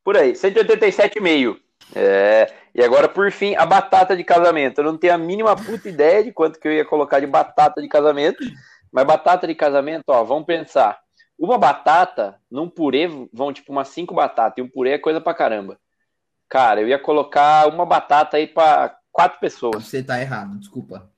Por 0.03 0.17
aí, 0.17 0.33
187,5. 0.33 1.57
É, 1.95 2.53
e 2.73 2.83
agora, 2.83 3.09
por 3.09 3.31
fim, 3.31 3.55
a 3.55 3.65
batata 3.65 4.15
de 4.15 4.23
casamento. 4.23 4.79
Eu 4.79 4.85
não 4.85 4.97
tenho 4.97 5.13
a 5.13 5.17
mínima 5.17 5.55
puta 5.55 5.89
ideia 5.89 6.23
de 6.23 6.31
quanto 6.31 6.59
que 6.59 6.67
eu 6.67 6.71
ia 6.73 6.85
colocar 6.85 7.19
de 7.19 7.27
batata 7.27 7.81
de 7.81 7.87
casamento, 7.87 8.43
mas 8.91 9.05
batata 9.05 9.47
de 9.47 9.55
casamento, 9.55 10.03
ó, 10.07 10.23
vamos 10.23 10.45
pensar. 10.45 10.99
Uma 11.37 11.57
batata, 11.57 12.39
num 12.51 12.69
purê, 12.69 13.07
vão 13.33 13.53
tipo 13.53 13.71
umas 13.71 13.87
cinco 13.87 14.13
batatas, 14.13 14.57
e 14.57 14.61
um 14.61 14.69
purê 14.69 14.91
é 14.91 14.97
coisa 14.97 15.21
pra 15.21 15.33
caramba. 15.33 15.79
Cara, 16.49 16.81
eu 16.81 16.87
ia 16.87 16.99
colocar 16.99 17.67
uma 17.67 17.85
batata 17.85 18.37
aí 18.37 18.47
pra 18.47 18.97
quatro 19.11 19.39
pessoas. 19.39 19.85
Você 19.85 20.03
tá 20.03 20.19
errado, 20.19 20.57
desculpa. 20.59 21.09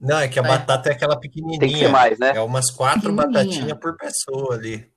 Não, 0.00 0.18
é 0.18 0.28
que 0.28 0.38
a 0.38 0.42
É. 0.42 0.46
batata 0.46 0.90
é 0.90 0.92
aquela 0.92 1.18
pequenininha. 1.18 1.58
Tem 1.58 1.70
que 1.70 1.78
ser 1.78 1.88
mais, 1.88 2.18
né? 2.18 2.32
É 2.34 2.40
umas 2.40 2.70
quatro 2.70 3.12
batatinhas 3.12 3.78
por 3.78 3.96
pessoa 3.96 4.54
ali. 4.54 4.88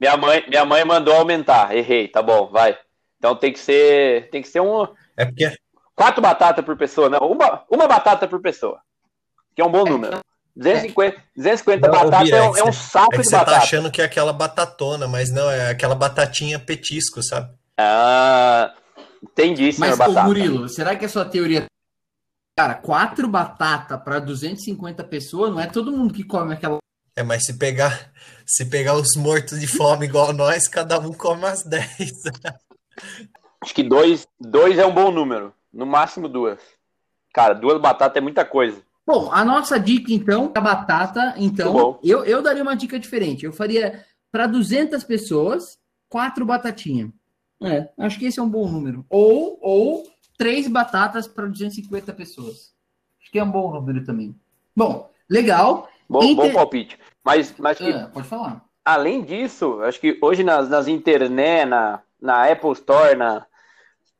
Minha 0.00 0.16
mãe, 0.16 0.44
minha 0.48 0.64
mãe 0.64 0.84
mandou 0.84 1.14
aumentar. 1.14 1.76
Errei, 1.76 2.08
tá 2.08 2.22
bom, 2.22 2.50
vai. 2.50 2.76
Então 3.26 3.34
tem 3.34 3.52
que 3.52 3.58
ser, 3.58 4.30
tem 4.30 4.40
que 4.40 4.46
ser 4.46 4.60
um 4.60 4.86
É 5.16 5.24
porque 5.24 5.52
quatro 5.96 6.22
batatas 6.22 6.64
por 6.64 6.76
pessoa, 6.76 7.08
não, 7.08 7.18
uma, 7.18 7.64
uma 7.68 7.88
batata 7.88 8.28
por 8.28 8.40
pessoa. 8.40 8.78
Que 9.52 9.60
é 9.60 9.64
um 9.64 9.70
bom 9.70 9.84
número. 9.84 10.20
250, 10.54 11.20
250 11.36 11.88
Não, 11.88 11.94
ô, 11.94 12.04
batatas 12.04 12.30
é, 12.30 12.36
é 12.36 12.42
um, 12.42 12.56
é 12.56 12.64
um 12.64 12.72
saco 12.72 13.14
é 13.14 13.16
que 13.16 13.22
de 13.22 13.28
você 13.28 13.32
tá 13.32 13.44
batata. 13.44 13.58
achando 13.58 13.90
que 13.90 14.00
é 14.00 14.04
aquela 14.04 14.32
batatona, 14.32 15.08
mas 15.08 15.32
não, 15.32 15.50
é 15.50 15.70
aquela 15.70 15.96
batatinha 15.96 16.58
petisco, 16.58 17.20
sabe? 17.20 17.52
Ah, 17.76 18.72
entendi, 19.20 19.72
senhor 19.72 19.88
Mas, 19.88 19.94
ô 19.96 19.98
batata. 19.98 20.26
Murilo, 20.28 20.68
será 20.68 20.94
que 20.94 21.04
a 21.04 21.08
sua 21.08 21.24
teoria. 21.24 21.66
Cara, 22.56 22.74
quatro 22.74 23.26
batatas 23.26 24.00
para 24.02 24.20
250 24.20 25.02
pessoas, 25.04 25.50
não 25.50 25.60
é 25.60 25.66
todo 25.66 25.90
mundo 25.92 26.14
que 26.14 26.22
come 26.22 26.54
aquela. 26.54 26.78
É, 27.16 27.24
mas 27.24 27.44
se 27.44 27.58
pegar, 27.58 28.12
se 28.46 28.64
pegar 28.64 28.94
os 28.94 29.16
mortos 29.16 29.58
de 29.58 29.66
fome 29.66 30.06
igual 30.06 30.32
nós, 30.32 30.68
cada 30.68 30.98
um 31.00 31.12
come 31.12 31.40
umas 31.40 31.64
10. 31.64 31.86
Acho 33.60 33.74
que 33.74 33.82
dois, 33.82 34.26
dois 34.38 34.78
é 34.78 34.86
um 34.86 34.94
bom 34.94 35.10
número. 35.10 35.52
No 35.72 35.86
máximo 35.86 36.28
duas. 36.28 36.60
Cara, 37.32 37.54
duas 37.54 37.80
batatas 37.80 38.16
é 38.16 38.20
muita 38.20 38.44
coisa. 38.44 38.80
Bom, 39.06 39.30
a 39.30 39.44
nossa 39.44 39.78
dica, 39.78 40.12
então, 40.12 40.50
a 40.54 40.60
batata, 40.60 41.34
então, 41.36 41.98
eu, 42.02 42.24
eu 42.24 42.42
daria 42.42 42.62
uma 42.62 42.74
dica 42.74 42.98
diferente. 42.98 43.44
Eu 43.44 43.52
faria 43.52 44.04
para 44.32 44.46
200 44.46 45.04
pessoas, 45.04 45.78
quatro 46.08 46.44
batatinhas. 46.44 47.10
É, 47.62 47.88
acho 47.98 48.18
que 48.18 48.26
esse 48.26 48.38
é 48.38 48.42
um 48.42 48.48
bom 48.48 48.68
número. 48.68 49.06
Ou, 49.08 49.58
ou 49.62 50.04
três 50.36 50.68
batatas 50.68 51.26
para 51.26 51.46
250 51.46 52.12
pessoas. 52.12 52.74
Acho 53.20 53.30
que 53.30 53.38
é 53.38 53.44
um 53.44 53.50
bom 53.50 53.72
número 53.72 54.04
também. 54.04 54.34
Bom, 54.74 55.10
legal. 55.28 55.88
Bom, 56.08 56.22
Inter... 56.22 56.46
bom 56.46 56.52
palpite. 56.52 56.98
Mas, 57.24 57.54
mas 57.58 57.78
que, 57.78 57.90
ah, 57.90 58.10
pode 58.12 58.26
falar. 58.26 58.64
Além 58.84 59.22
disso, 59.22 59.80
acho 59.82 60.00
que 60.00 60.18
hoje 60.20 60.44
nas, 60.44 60.68
nas 60.68 60.86
internet, 60.86 61.68
na, 61.68 62.02
na 62.20 62.50
Apple 62.50 62.72
Store, 62.72 63.14
na, 63.14 63.46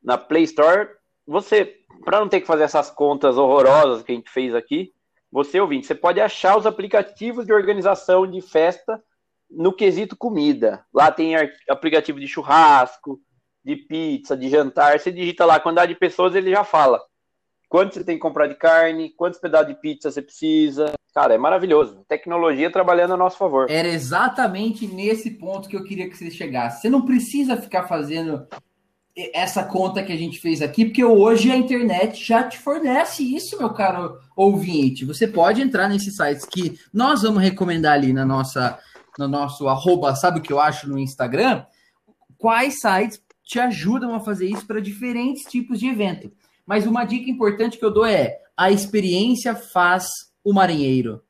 na 0.03 0.19
Play 0.19 0.45
Store, 0.45 0.89
você, 1.27 1.77
para 2.05 2.21
não 2.21 2.29
ter 2.29 2.41
que 2.41 2.47
fazer 2.47 2.65
essas 2.65 2.91
contas 2.91 3.37
horrorosas 3.37 4.03
que 4.03 4.13
a 4.13 4.15
gente 4.15 4.31
fez 4.31 4.55
aqui, 4.55 4.93
você 5.31 5.61
ouvinte, 5.61 5.87
você 5.87 5.95
pode 5.95 6.21
achar 6.21 6.57
os 6.57 6.67
aplicativos 6.67 7.45
de 7.45 7.53
organização 7.53 8.27
de 8.27 8.41
festa 8.41 9.03
no 9.51 9.73
quesito 9.73 10.17
comida. 10.17 10.85
Lá 10.95 11.11
tem 11.11 11.35
aplicativo 11.69 12.19
de 12.21 12.29
churrasco, 12.29 13.21
de 13.65 13.77
pizza, 13.77 14.37
de 14.37 14.49
jantar. 14.49 14.99
Você 14.99 15.11
digita 15.11 15.45
lá 15.45 15.57
a 15.57 15.61
quantidade 15.61 15.93
de 15.93 15.99
pessoas, 15.99 16.35
ele 16.35 16.51
já 16.51 16.65
fala 16.65 17.01
quanto 17.69 17.95
você 17.95 18.05
tem 18.05 18.17
que 18.17 18.23
comprar 18.23 18.47
de 18.47 18.55
carne, 18.55 19.11
quantos 19.11 19.41
pedaços 19.41 19.69
de 19.69 19.75
pizza 19.75 20.11
você 20.11 20.23
precisa. 20.23 20.93
Cara, 21.17 21.33
é 21.33 21.39
maravilhoso. 21.39 22.05
Tecnologia 22.07 22.71
trabalhando 22.71 23.15
a 23.15 23.17
nosso 23.17 23.39
favor. 23.39 23.71
Era 23.71 23.89
exatamente 23.89 24.87
nesse 24.87 25.31
ponto 25.31 25.67
que 25.67 25.75
eu 25.75 25.83
queria 25.83 26.11
que 26.11 26.15
você 26.15 26.31
chegasse. 26.31 26.83
Você 26.83 26.91
não 26.91 27.07
precisa 27.07 27.57
ficar 27.57 27.85
fazendo 27.85 28.47
essa 29.33 29.65
conta 29.65 30.03
que 30.03 30.13
a 30.13 30.17
gente 30.17 30.39
fez 30.39 30.61
aqui, 30.61 30.85
porque 30.85 31.03
hoje 31.03 31.51
a 31.51 31.57
internet 31.57 32.23
já 32.23 32.43
te 32.45 32.59
fornece 32.59 33.23
isso, 33.35 33.57
meu 33.57 33.71
caro 33.71 34.19
ouvinte. 34.37 35.07
Você 35.07 35.27
pode 35.27 35.63
entrar 35.63 35.89
nesses 35.89 36.15
sites 36.15 36.45
que 36.45 36.79
nós 36.93 37.23
vamos 37.23 37.43
recomendar 37.43 37.95
ali 37.95 38.13
na 38.13 38.27
nossa, 38.27 38.79
no 39.19 39.27
nosso 39.27 39.69
arroba, 39.69 40.15
sabe 40.15 40.41
o 40.41 40.43
que 40.43 40.53
eu 40.53 40.61
acho 40.61 40.87
no 40.87 40.99
Instagram? 40.99 41.65
Quais 42.37 42.79
sites 42.79 43.23
te 43.43 43.59
ajudam 43.59 44.15
a 44.15 44.21
fazer 44.21 44.51
isso 44.51 44.67
para 44.67 44.83
diferentes 44.83 45.45
tipos 45.45 45.81
de 45.81 45.89
evento. 45.89 46.31
Mas 46.67 46.87
uma 46.87 47.05
dica 47.05 47.31
importante 47.31 47.79
que 47.79 47.85
eu 47.87 47.91
dou 47.91 48.05
é: 48.05 48.37
a 48.55 48.71
experiência 48.71 49.55
faz 49.55 50.09
o 50.47 50.53
marinheiro. 50.53 51.21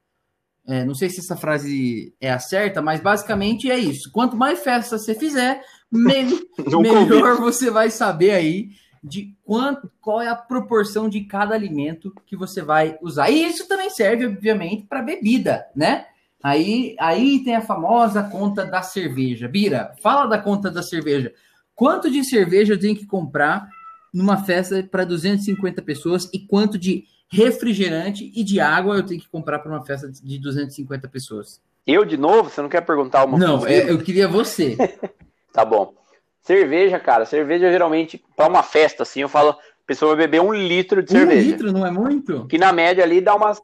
É, 0.68 0.84
não 0.84 0.94
sei 0.94 1.08
se 1.08 1.20
essa 1.20 1.36
frase 1.36 2.14
é 2.20 2.30
a 2.30 2.38
certa, 2.38 2.82
mas 2.82 3.00
basicamente 3.00 3.70
é 3.70 3.78
isso. 3.78 4.10
Quanto 4.12 4.36
mais 4.36 4.62
festa 4.62 4.98
você 4.98 5.14
fizer, 5.14 5.62
me 5.90 6.24
melhor 6.82 7.40
você 7.40 7.70
vai 7.70 7.88
saber 7.88 8.32
aí 8.32 8.68
de 9.02 9.34
quanto, 9.42 9.90
qual 10.02 10.20
é 10.20 10.28
a 10.28 10.34
proporção 10.34 11.08
de 11.08 11.22
cada 11.24 11.54
alimento 11.54 12.12
que 12.26 12.36
você 12.36 12.60
vai 12.60 12.98
usar. 13.00 13.30
E 13.30 13.46
isso 13.46 13.66
também 13.66 13.88
serve, 13.88 14.26
obviamente, 14.26 14.84
para 14.84 15.00
bebida, 15.00 15.64
né? 15.74 16.04
Aí, 16.42 16.94
aí 16.98 17.42
tem 17.42 17.56
a 17.56 17.62
famosa 17.62 18.22
conta 18.24 18.66
da 18.66 18.82
cerveja. 18.82 19.48
Bira, 19.48 19.94
fala 20.02 20.26
da 20.26 20.38
conta 20.38 20.70
da 20.70 20.82
cerveja. 20.82 21.32
Quanto 21.74 22.10
de 22.10 22.22
cerveja 22.22 22.74
eu 22.74 22.80
tenho 22.80 22.96
que 22.96 23.06
comprar 23.06 23.66
numa 24.12 24.36
festa 24.36 24.82
para 24.82 25.04
250 25.04 25.80
pessoas 25.80 26.28
e 26.34 26.40
quanto 26.40 26.76
de 26.76 27.04
refrigerante 27.28 28.32
e 28.34 28.44
de 28.44 28.60
água 28.60 28.96
eu 28.96 29.04
tenho 29.04 29.20
que 29.20 29.28
comprar 29.28 29.58
para 29.58 29.70
uma 29.70 29.84
festa 29.84 30.10
de 30.10 30.38
250 30.38 31.08
pessoas? 31.08 31.60
Eu 31.86 32.04
de 32.04 32.16
novo? 32.16 32.50
Você 32.50 32.60
não 32.60 32.68
quer 32.68 32.80
perguntar 32.82 33.24
uma 33.24 33.38
Não, 33.38 33.66
é, 33.66 33.90
eu 33.90 33.98
queria 33.98 34.26
você. 34.26 34.76
tá 35.52 35.64
bom. 35.64 35.94
Cerveja, 36.40 36.98
cara, 36.98 37.24
cerveja 37.24 37.70
geralmente, 37.70 38.22
para 38.36 38.48
uma 38.48 38.62
festa, 38.62 39.02
assim, 39.02 39.20
eu 39.20 39.28
falo, 39.28 39.50
a 39.50 39.86
pessoa 39.86 40.14
vai 40.14 40.26
beber 40.26 40.40
um 40.40 40.52
litro 40.52 41.02
de 41.02 41.14
um 41.14 41.18
cerveja. 41.18 41.40
Um 41.40 41.50
litro 41.50 41.72
não 41.72 41.86
é 41.86 41.90
muito? 41.90 42.46
Que 42.46 42.58
na 42.58 42.72
média 42.72 43.02
ali 43.02 43.20
dá 43.20 43.34
umas. 43.34 43.60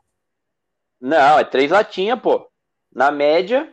Não, 1.00 1.38
é 1.38 1.44
três 1.44 1.70
latinhas, 1.70 2.20
pô. 2.20 2.48
Na 2.94 3.10
média, 3.10 3.72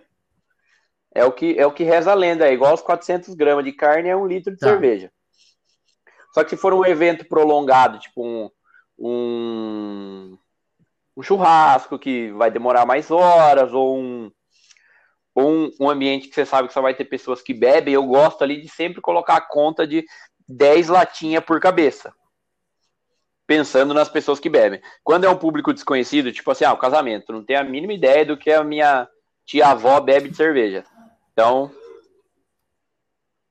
é 1.13 1.25
o 1.25 1.31
que, 1.31 1.57
é 1.57 1.65
o 1.65 1.71
que 1.71 1.83
reza 1.83 2.11
a 2.11 2.15
lenda, 2.15 2.47
é 2.47 2.53
igual 2.53 2.71
aos 2.71 2.81
400 2.81 3.33
gramas 3.35 3.65
de 3.65 3.71
carne 3.71 4.09
é 4.09 4.15
um 4.15 4.27
litro 4.27 4.53
de 4.53 4.59
tá. 4.59 4.67
cerveja. 4.67 5.11
Só 6.33 6.43
que 6.43 6.51
se 6.51 6.57
for 6.57 6.73
um 6.73 6.85
evento 6.85 7.25
prolongado, 7.27 7.99
tipo 7.99 8.25
um, 8.25 8.49
um, 8.99 10.37
um 11.15 11.23
churrasco 11.23 11.97
que 11.97 12.31
vai 12.31 12.51
demorar 12.51 12.85
mais 12.85 13.09
horas, 13.09 13.73
ou 13.73 13.97
um, 13.97 14.31
um, 15.35 15.71
um 15.79 15.89
ambiente 15.89 16.27
que 16.27 16.35
você 16.35 16.45
sabe 16.45 16.67
que 16.67 16.73
só 16.73 16.81
vai 16.81 16.93
ter 16.93 17.05
pessoas 17.05 17.41
que 17.41 17.53
bebem, 17.53 17.93
eu 17.93 18.05
gosto 18.05 18.43
ali 18.43 18.61
de 18.61 18.67
sempre 18.67 19.01
colocar 19.01 19.37
a 19.37 19.41
conta 19.41 19.87
de 19.87 20.05
10 20.47 20.89
latinhas 20.89 21.43
por 21.43 21.59
cabeça. 21.59 22.13
Pensando 23.47 23.93
nas 23.93 24.09
pessoas 24.09 24.39
que 24.39 24.49
bebem. 24.49 24.81
Quando 25.03 25.23
é 25.23 25.29
um 25.29 25.37
público 25.37 25.73
desconhecido, 25.73 26.31
tipo 26.31 26.51
assim, 26.51 26.65
ah, 26.65 26.73
o 26.73 26.77
casamento, 26.77 27.33
não 27.33 27.43
tem 27.43 27.55
a 27.55 27.63
mínima 27.63 27.93
ideia 27.93 28.25
do 28.25 28.37
que 28.37 28.51
a 28.51 28.63
minha 28.63 29.07
tia-avó 29.45 29.99
bebe 29.99 30.29
de 30.29 30.35
cerveja. 30.35 30.83
Então, 31.33 31.71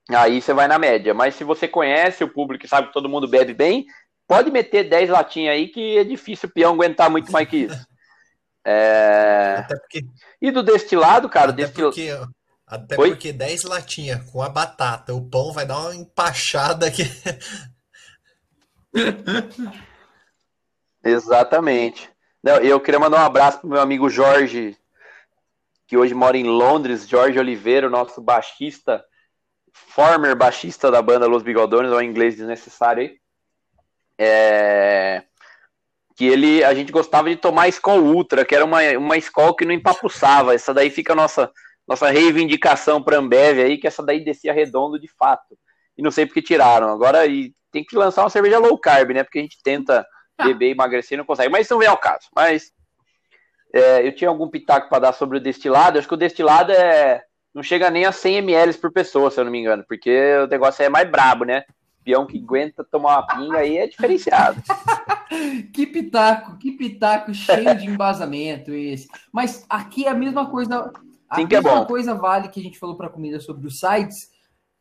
aí 0.08 0.40
você 0.40 0.52
vai 0.52 0.68
na 0.68 0.78
média. 0.78 1.12
Mas 1.12 1.34
se 1.34 1.42
você 1.42 1.66
conhece 1.66 2.22
o 2.22 2.32
público 2.32 2.64
e 2.64 2.68
sabe 2.68 2.88
que 2.88 2.92
todo 2.92 3.08
mundo 3.08 3.26
bebe 3.26 3.52
bem, 3.52 3.86
pode 4.28 4.50
meter 4.50 4.88
10 4.88 5.10
latinhas 5.10 5.54
aí 5.54 5.66
que 5.68 5.98
é 5.98 6.04
difícil 6.04 6.48
o 6.48 6.52
peão 6.52 6.74
aguentar 6.74 7.10
muito 7.10 7.32
mais 7.32 7.48
que 7.48 7.56
isso. 7.56 7.86
É... 8.64 9.64
Porque... 9.66 10.04
E 10.40 10.50
do 10.50 10.62
destilado, 10.62 11.28
cara, 11.28 11.50
até 11.50 11.64
destil... 11.64 11.86
porque, 11.86 12.10
até 12.66 13.00
Oi? 13.00 13.08
porque 13.10 13.32
10 13.32 13.64
latinhas 13.64 14.22
com 14.30 14.42
a 14.42 14.48
batata, 14.48 15.14
o 15.14 15.28
pão 15.28 15.52
vai 15.52 15.66
dar 15.66 15.78
uma 15.78 15.96
empachada 15.96 16.86
aqui. 16.86 17.02
Exatamente. 21.02 22.08
Não, 22.42 22.56
eu 22.56 22.78
queria 22.78 23.00
mandar 23.00 23.22
um 23.22 23.26
abraço 23.26 23.60
pro 23.60 23.70
meu 23.70 23.80
amigo 23.80 24.10
Jorge 24.10 24.76
que 25.88 25.96
hoje 25.96 26.12
mora 26.12 26.36
em 26.36 26.44
Londres, 26.44 27.08
Jorge 27.08 27.38
Oliveira, 27.38 27.88
nosso 27.88 28.20
baixista, 28.20 29.02
former 29.72 30.36
baixista 30.36 30.90
da 30.90 31.00
banda 31.00 31.26
Los 31.26 31.42
Bigodones, 31.42 31.90
ou 31.90 32.02
inglês 32.02 32.36
desnecessário 32.36 33.04
aí. 33.04 33.18
É... 34.18 35.22
Que 36.16 36.26
ele, 36.26 36.64
a 36.64 36.74
gente 36.74 36.90
gostava 36.90 37.28
de 37.28 37.36
tomar 37.36 37.68
Skol 37.68 38.00
Ultra, 38.00 38.44
que 38.44 38.54
era 38.54 38.64
uma, 38.64 38.82
uma 38.98 39.16
Skol 39.16 39.54
que 39.54 39.64
não 39.64 39.72
empapuçava. 39.72 40.54
Essa 40.54 40.74
daí 40.74 40.90
fica 40.90 41.12
a 41.12 41.16
nossa, 41.16 41.50
nossa 41.86 42.10
reivindicação 42.10 43.00
para 43.02 43.18
Ambev 43.18 43.60
aí, 43.60 43.78
que 43.78 43.86
essa 43.86 44.02
daí 44.02 44.24
descia 44.24 44.52
redondo 44.52 44.98
de 44.98 45.08
fato. 45.16 45.56
E 45.96 46.02
não 46.02 46.10
sei 46.10 46.26
porque 46.26 46.42
tiraram. 46.42 46.90
Agora 46.90 47.26
e 47.26 47.54
tem 47.70 47.84
que 47.84 47.96
lançar 47.96 48.22
uma 48.22 48.30
cerveja 48.30 48.58
low 48.58 48.76
carb, 48.78 49.10
né? 49.10 49.22
Porque 49.22 49.38
a 49.38 49.42
gente 49.42 49.58
tenta 49.62 50.04
beber 50.42 50.68
e 50.68 50.72
emagrecer 50.72 51.14
e 51.14 51.18
não 51.18 51.24
consegue. 51.24 51.50
Mas 51.50 51.66
isso 51.66 51.74
não 51.74 51.80
vem 51.80 51.88
ao 51.88 51.98
caso. 51.98 52.26
Mas 52.34 52.72
é, 53.72 54.06
eu 54.06 54.14
tinha 54.14 54.28
algum 54.28 54.48
pitaco 54.48 54.88
para 54.88 54.98
dar 54.98 55.12
sobre 55.12 55.38
o 55.38 55.40
destilado. 55.40 55.98
Acho 55.98 56.08
que 56.08 56.14
o 56.14 56.18
destilado 56.18 56.72
é 56.72 57.22
não 57.54 57.62
chega 57.62 57.90
nem 57.90 58.04
a 58.04 58.12
100 58.12 58.36
ml 58.36 58.74
por 58.74 58.92
pessoa, 58.92 59.30
se 59.30 59.40
eu 59.40 59.44
não 59.44 59.50
me 59.50 59.58
engano, 59.58 59.84
porque 59.88 60.36
o 60.44 60.46
negócio 60.46 60.84
é 60.84 60.88
mais 60.88 61.10
brabo, 61.10 61.44
né? 61.44 61.64
Peão 62.08 62.24
que 62.24 62.38
aguenta 62.38 62.82
tomar 62.82 63.18
uma 63.18 63.26
pinga 63.26 63.58
aí 63.58 63.76
é 63.76 63.86
diferenciado. 63.86 64.62
que 65.74 65.86
pitaco, 65.86 66.56
que 66.56 66.72
pitaco 66.72 67.34
cheio 67.34 67.76
de 67.76 67.84
embasamento 67.84 68.72
esse. 68.72 69.06
Mas 69.30 69.66
aqui 69.68 70.06
é 70.06 70.08
a 70.08 70.14
mesma 70.14 70.48
coisa. 70.48 70.90
A 71.28 71.36
Sim, 71.36 71.42
é 71.42 71.46
mesma 71.46 71.82
é 71.82 71.84
coisa 71.84 72.14
vale 72.14 72.48
que 72.48 72.60
a 72.60 72.62
gente 72.62 72.78
falou 72.78 72.96
para 72.96 73.10
comida 73.10 73.38
sobre 73.40 73.66
os 73.66 73.78
sites. 73.78 74.30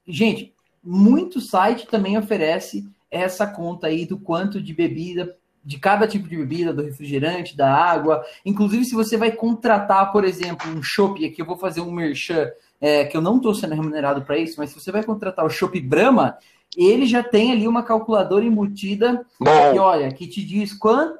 Gente, 0.08 0.54
muito 0.82 1.42
site 1.42 1.86
também 1.86 2.18
oferece 2.18 2.88
essa 3.12 3.46
conta 3.46 3.88
aí 3.88 4.06
do 4.06 4.18
quanto 4.18 4.62
de 4.62 4.74
bebida 4.74 5.36
de 5.68 5.78
cada 5.78 6.08
tipo 6.08 6.30
de 6.30 6.38
bebida, 6.38 6.72
do 6.72 6.82
refrigerante, 6.82 7.58
da 7.58 7.70
água. 7.70 8.24
Inclusive, 8.46 8.86
se 8.86 8.96
você 8.96 9.18
vai 9.18 9.34
contratar, 9.34 10.14
por 10.14 10.24
exemplo, 10.24 10.66
um 10.72 10.82
shopping, 10.82 11.26
aqui 11.26 11.42
eu 11.42 11.46
vou 11.46 11.58
fazer 11.58 11.82
um 11.82 11.92
merchan, 11.92 12.50
é, 12.80 13.04
que 13.04 13.18
eu 13.18 13.22
não 13.22 13.36
estou 13.36 13.54
sendo 13.54 13.76
remunerado 13.76 14.22
para 14.22 14.38
isso, 14.38 14.56
mas 14.58 14.70
se 14.70 14.80
você 14.80 14.94
vai 14.94 15.04
contratar 15.04 15.46
o 15.46 15.50
Shop 15.50 15.78
Brahma, 15.82 16.38
ele 16.86 17.08
já 17.08 17.24
tem 17.24 17.52
ali 17.52 17.68
uma 17.68 17.82
calculadora 17.82 18.46
embutida 18.46 19.26
que, 19.72 19.80
olha, 19.80 20.12
que 20.12 20.28
te 20.28 20.46
diz 20.46 20.78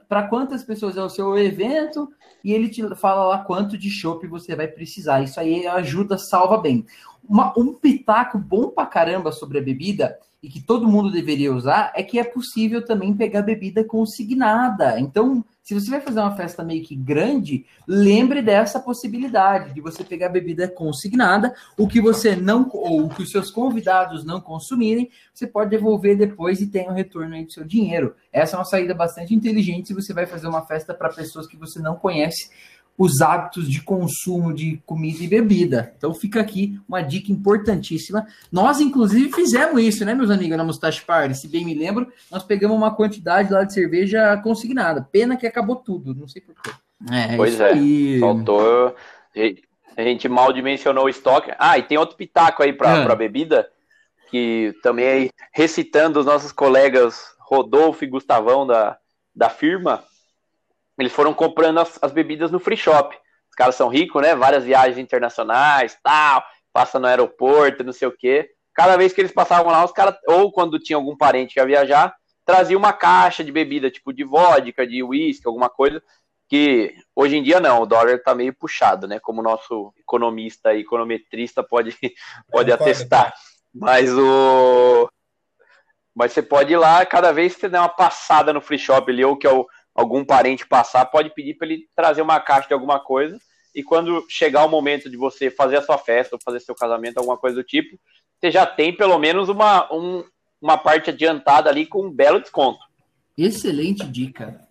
para 0.08 0.28
quantas 0.28 0.64
pessoas 0.64 0.96
é 0.98 1.04
o 1.04 1.10
seu 1.10 1.38
evento 1.38 2.08
e 2.44 2.54
ele 2.54 2.70
te 2.70 2.84
fala 2.96 3.26
lá 3.26 3.40
quanto 3.40 3.78
de 3.78 3.90
chopp 3.90 4.26
você 4.28 4.56
vai 4.56 4.68
precisar. 4.68 5.22
Isso 5.22 5.40
aí 5.40 5.66
ajuda, 5.66 6.18
salva 6.18 6.58
bem. 6.58 6.86
Uma, 7.28 7.54
um 7.58 7.74
pitaco 7.74 8.38
bom 8.38 8.70
pra 8.70 8.86
caramba 8.86 9.32
sobre 9.32 9.58
a 9.58 9.62
bebida 9.62 10.18
e 10.44 10.48
que 10.48 10.62
todo 10.62 10.88
mundo 10.88 11.12
deveria 11.12 11.54
usar 11.54 11.92
é 11.96 12.04
que 12.04 12.20
é 12.20 12.24
possível 12.24 12.86
também 12.86 13.14
pegar 13.14 13.42
bebida 13.42 13.84
consignada. 13.84 15.00
Então, 15.00 15.44
se 15.68 15.74
você 15.74 15.90
vai 15.90 16.00
fazer 16.00 16.22
uma 16.22 16.34
festa 16.34 16.64
meio 16.64 16.82
que 16.82 16.96
grande, 16.96 17.66
lembre 17.86 18.42
dessa 18.42 18.80
possibilidade 18.80 19.74
de 19.74 19.82
você 19.82 20.02
pegar 20.02 20.30
bebida 20.30 20.66
consignada, 20.66 21.54
o 21.78 21.90
que 21.90 22.00
você 22.00 22.38
não 22.38 22.70
ou 22.72 23.10
que 23.10 23.24
os 23.24 23.32
seus 23.32 23.52
convidados 23.52 24.24
não 24.24 24.40
consumirem, 24.40 25.10
você 25.34 25.46
pode 25.46 25.70
devolver 25.70 26.18
depois 26.18 26.62
e 26.62 26.68
tem 26.68 26.90
um 26.90 26.94
retorno 26.94 27.36
aí 27.36 27.44
do 27.44 27.52
seu 27.52 27.66
dinheiro. 27.66 28.16
Essa 28.32 28.56
é 28.56 28.60
uma 28.60 28.64
saída 28.64 28.94
bastante 28.94 29.36
inteligente 29.36 29.90
se 29.90 29.94
você 29.94 30.14
vai 30.14 30.26
fazer 30.26 30.48
uma 30.48 30.66
festa 30.66 30.94
para 30.94 31.10
pessoas 31.10 31.46
que 31.46 31.58
você 31.58 31.82
não 31.82 31.98
conhece 31.98 32.50
os 32.98 33.22
hábitos 33.22 33.70
de 33.70 33.82
consumo 33.82 34.52
de 34.52 34.82
comida 34.86 35.24
e 35.24 35.28
bebida. 35.28 35.94
Então 35.96 36.14
fica 36.14 36.42
aqui 36.42 36.80
uma 36.90 37.02
dica 37.02 37.32
importantíssima. 37.32 38.26
Nós, 38.52 38.82
inclusive, 38.82 39.32
fizemos 39.32 39.82
isso, 39.84 40.04
né, 40.04 40.16
meus 40.16 40.32
amigos, 40.32 40.58
na 40.58 40.64
Mustache 40.64 41.04
Party? 41.06 41.38
Se 41.38 41.48
bem 41.48 41.64
me 41.64 41.76
lembro, 41.76 42.12
nós 42.32 42.44
pegamos 42.44 42.76
uma 42.76 42.96
quantidade 42.96 43.54
lá 43.54 43.64
de 43.64 43.74
cerveja 43.74 44.36
consignada. 44.38 45.08
Pena 45.12 45.38
que 45.38 45.46
acabou 45.46 45.76
tudo, 45.76 46.16
não 46.16 46.28
sei 46.28 46.42
porquê. 46.42 46.72
É, 47.12 47.36
pois 47.38 47.60
é, 47.60 47.74
aí. 47.74 48.20
faltou. 48.20 48.96
A 49.96 50.02
gente 50.02 50.28
mal 50.28 50.52
dimensionou 50.52 51.06
o 51.06 51.10
estoque. 51.10 51.52
Ah, 51.60 51.78
e 51.78 51.84
tem 51.84 51.98
outro 51.98 52.18
pitaco 52.18 52.64
aí 52.64 52.74
para 52.74 53.12
é. 53.12 53.16
bebida, 53.16 53.70
que 54.32 54.74
também 54.82 55.08
aí, 55.08 55.30
recitando 55.54 56.20
os 56.20 56.26
nossos 56.26 56.52
colegas 56.52 57.36
Rodolfo 57.40 58.04
e 58.04 58.08
Gustavão 58.08 58.66
da, 58.66 58.98
da 59.36 59.50
firma, 59.50 60.04
eles 60.98 61.14
foram 61.14 61.34
comprando 61.34 61.80
as, 61.80 62.00
as, 62.02 62.12
bebidas 62.12 62.52
no 62.52 62.60
free 62.60 62.78
shop. 62.78 63.16
Os 63.50 63.56
caras 63.56 63.76
são 63.76 63.88
ricos, 63.88 64.22
né? 64.22 64.36
Várias 64.36 64.64
viagens 64.64 64.98
internacionais, 64.98 65.98
tal, 66.04 66.44
passa 66.74 67.00
no 67.00 67.08
aeroporto, 67.08 67.84
não 67.84 67.94
sei 67.94 68.08
o 68.08 68.16
quê. 68.16 68.50
Cada 68.74 68.98
vez 68.98 69.14
que 69.14 69.22
eles 69.22 69.32
passavam 69.32 69.72
lá, 69.72 69.84
os 69.84 69.92
caras, 69.92 70.16
ou 70.28 70.52
quando 70.52 70.80
tinha 70.80 70.98
algum 70.98 71.16
parente 71.16 71.54
que 71.54 71.60
ia 71.60 71.66
viajar, 71.66 72.16
trazia 72.46 72.78
uma 72.78 72.94
caixa 72.94 73.44
de 73.44 73.52
bebida, 73.52 73.92
tipo 73.92 74.14
de 74.14 74.24
vodka, 74.24 74.86
de 74.86 75.04
uísque, 75.04 75.48
alguma 75.48 75.70
coisa, 75.70 76.02
que 76.48 76.96
hoje 77.16 77.36
em 77.38 77.44
dia 77.44 77.60
não, 77.60 77.82
o 77.82 77.86
dólar 77.86 78.22
tá 78.24 78.34
meio 78.34 78.54
puxado, 78.54 79.08
né? 79.08 79.20
Como 79.20 79.42
o 79.42 79.44
nosso 79.44 79.94
economista 79.98 80.74
e 80.74 80.82
econometrista 80.82 81.64
pode, 81.64 81.96
pode 82.50 82.72
atestar. 82.72 83.34
Mas 83.74 84.12
o. 84.18 85.10
Mas 86.16 86.32
você 86.32 86.42
pode 86.42 86.74
ir 86.74 86.78
lá, 86.78 87.06
cada 87.06 87.32
vez 87.32 87.54
que 87.54 87.62
você 87.62 87.70
der 87.70 87.80
uma 87.80 87.90
passada 87.90 88.52
no 88.52 88.62
free 88.62 88.80
shop 88.80 89.12
ali, 89.12 89.24
ou 89.24 89.38
que 89.38 89.46
é 89.46 89.52
o 89.52 89.68
algum 89.98 90.24
parente 90.24 90.68
passar, 90.68 91.04
pode 91.08 91.34
pedir 91.34 91.56
para 91.56 91.68
ele 91.68 91.90
trazer 91.96 92.22
uma 92.22 92.40
caixa 92.40 92.68
de 92.68 92.74
alguma 92.74 93.00
coisa. 93.00 93.40
E 93.74 93.84
quando 93.84 94.24
chegar 94.30 94.64
o 94.64 94.70
momento 94.70 95.10
de 95.10 95.18
você 95.18 95.50
fazer 95.50 95.78
a 95.78 95.82
sua 95.82 95.98
festa 95.98 96.36
ou 96.36 96.42
fazer 96.44 96.60
seu 96.60 96.76
casamento, 96.76 97.18
alguma 97.18 97.38
coisa 97.38 97.56
do 97.56 97.64
tipo, 97.64 98.00
você 98.40 98.52
já 98.52 98.66
tem 98.66 98.96
pelo 98.96 99.18
menos 99.18 99.50
uma, 99.50 99.92
um, 99.92 100.24
uma 100.62 100.78
parte 100.78 101.10
adiantada 101.10 101.70
ali 101.70 101.88
com 101.88 102.06
um 102.06 102.12
belo 102.12 102.40
desconto. 102.40 102.80
Excelente 103.36 104.06
dica. 104.06 104.62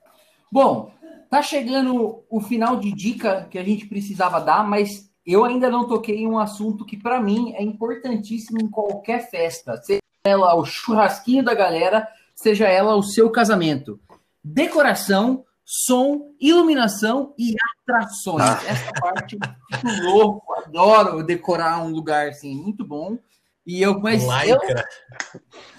Bom, 0.51 0.93
tá 1.29 1.43
chegando 1.43 2.25
o 2.31 2.41
final 2.41 2.77
de 2.77 2.93
dica 2.93 3.49
que 3.51 3.59
a 3.59 3.65
gente 3.65 3.87
precisava 3.87 4.41
dar, 4.41 4.67
mas 4.67 5.11
eu 5.27 5.45
ainda 5.45 5.69
não 5.69 5.89
toquei 5.89 6.19
em 6.19 6.29
um 6.29 6.39
assunto 6.39 6.87
que 6.87 6.97
para 6.97 7.21
mim 7.21 7.53
é 7.55 7.63
importantíssimo 7.63 8.61
em 8.61 8.71
qualquer 8.71 9.29
festa, 9.29 9.77
seja 9.83 10.01
ela 10.25 10.55
o 10.55 10.65
churrasquinho 10.65 11.45
da 11.45 11.55
galera, 11.55 12.09
seja 12.35 12.69
ela 12.69 12.95
o 12.95 13.03
seu 13.03 13.31
casamento 13.31 14.01
decoração, 14.47 15.45
som, 15.65 16.35
iluminação 16.41 17.35
e 17.39 17.55
atrações. 17.81 18.43
Ah. 18.43 18.61
Essa 18.67 18.93
parte 19.01 19.37
eu 19.37 19.79
fico 19.79 20.03
louco, 20.03 20.55
adoro 20.55 21.25
decorar 21.25 21.83
um 21.83 21.89
lugar 21.89 22.29
assim, 22.29 22.55
muito 22.55 22.85
bom. 22.85 23.19
E 23.67 23.83
eu, 23.83 23.99
mas 23.99 24.23
Lycra. 24.23 24.85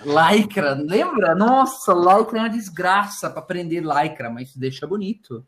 Eu... 0.03 0.13
Lycra, 0.13 0.73
lembra? 0.73 1.33
Nossa, 1.33 1.93
Lycra 1.93 2.39
é 2.39 2.41
uma 2.41 2.49
desgraça 2.49 3.29
para 3.29 3.39
aprender 3.39 3.81
Lycra, 3.81 4.29
mas 4.29 4.53
deixa 4.55 4.85
bonito. 4.85 5.45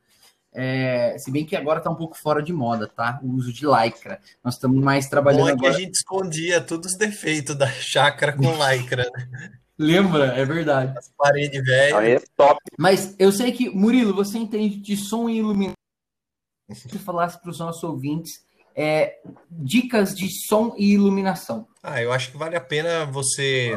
É, 0.51 1.15
se 1.20 1.30
bem 1.30 1.45
que 1.45 1.55
agora 1.55 1.78
está 1.80 1.91
um 1.91 1.95
pouco 1.95 2.17
fora 2.17 2.41
de 2.41 2.51
moda, 2.51 2.88
tá? 2.88 3.20
O 3.22 3.36
uso 3.36 3.53
de 3.53 3.67
lycra. 3.67 4.20
Nós 4.43 4.55
estamos 4.55 4.84
mais 4.84 5.07
trabalhando. 5.07 5.41
Bom 5.41 5.49
é 5.49 5.51
que 5.51 5.59
agora... 5.59 5.76
a 5.76 5.80
gente 5.80 5.93
escondia 5.93 6.59
todos 6.59 6.93
os 6.93 6.97
defeitos 6.97 7.55
da 7.55 7.67
chácara 7.67 8.34
com 8.36 8.43
lycra, 8.43 9.05
né? 9.13 9.51
Lembra? 9.80 10.38
É 10.38 10.43
verdade. 10.43 10.97
As 10.97 11.09
paredes 11.17 11.63
velhas. 11.63 12.21
É 12.21 12.25
top. 12.36 12.59
Mas 12.77 13.15
eu 13.17 13.32
sei 13.32 13.53
que, 13.53 13.69
Murilo, 13.69 14.13
você 14.13 14.38
entende 14.38 14.75
de 14.75 14.97
som 14.97 15.30
e 15.30 15.38
iluminação. 15.38 15.75
Se 16.73 16.99
falasse 16.99 17.41
para 17.41 17.49
os 17.49 17.59
nossos 17.59 17.82
ouvintes 17.84 18.43
é, 18.75 19.19
dicas 19.49 20.13
de 20.13 20.30
som 20.47 20.75
e 20.77 20.93
iluminação. 20.93 21.65
Ah, 21.82 22.01
eu 22.01 22.11
acho 22.11 22.32
que 22.32 22.38
vale 22.38 22.57
a 22.57 22.61
pena 22.61 23.05
você, 23.05 23.71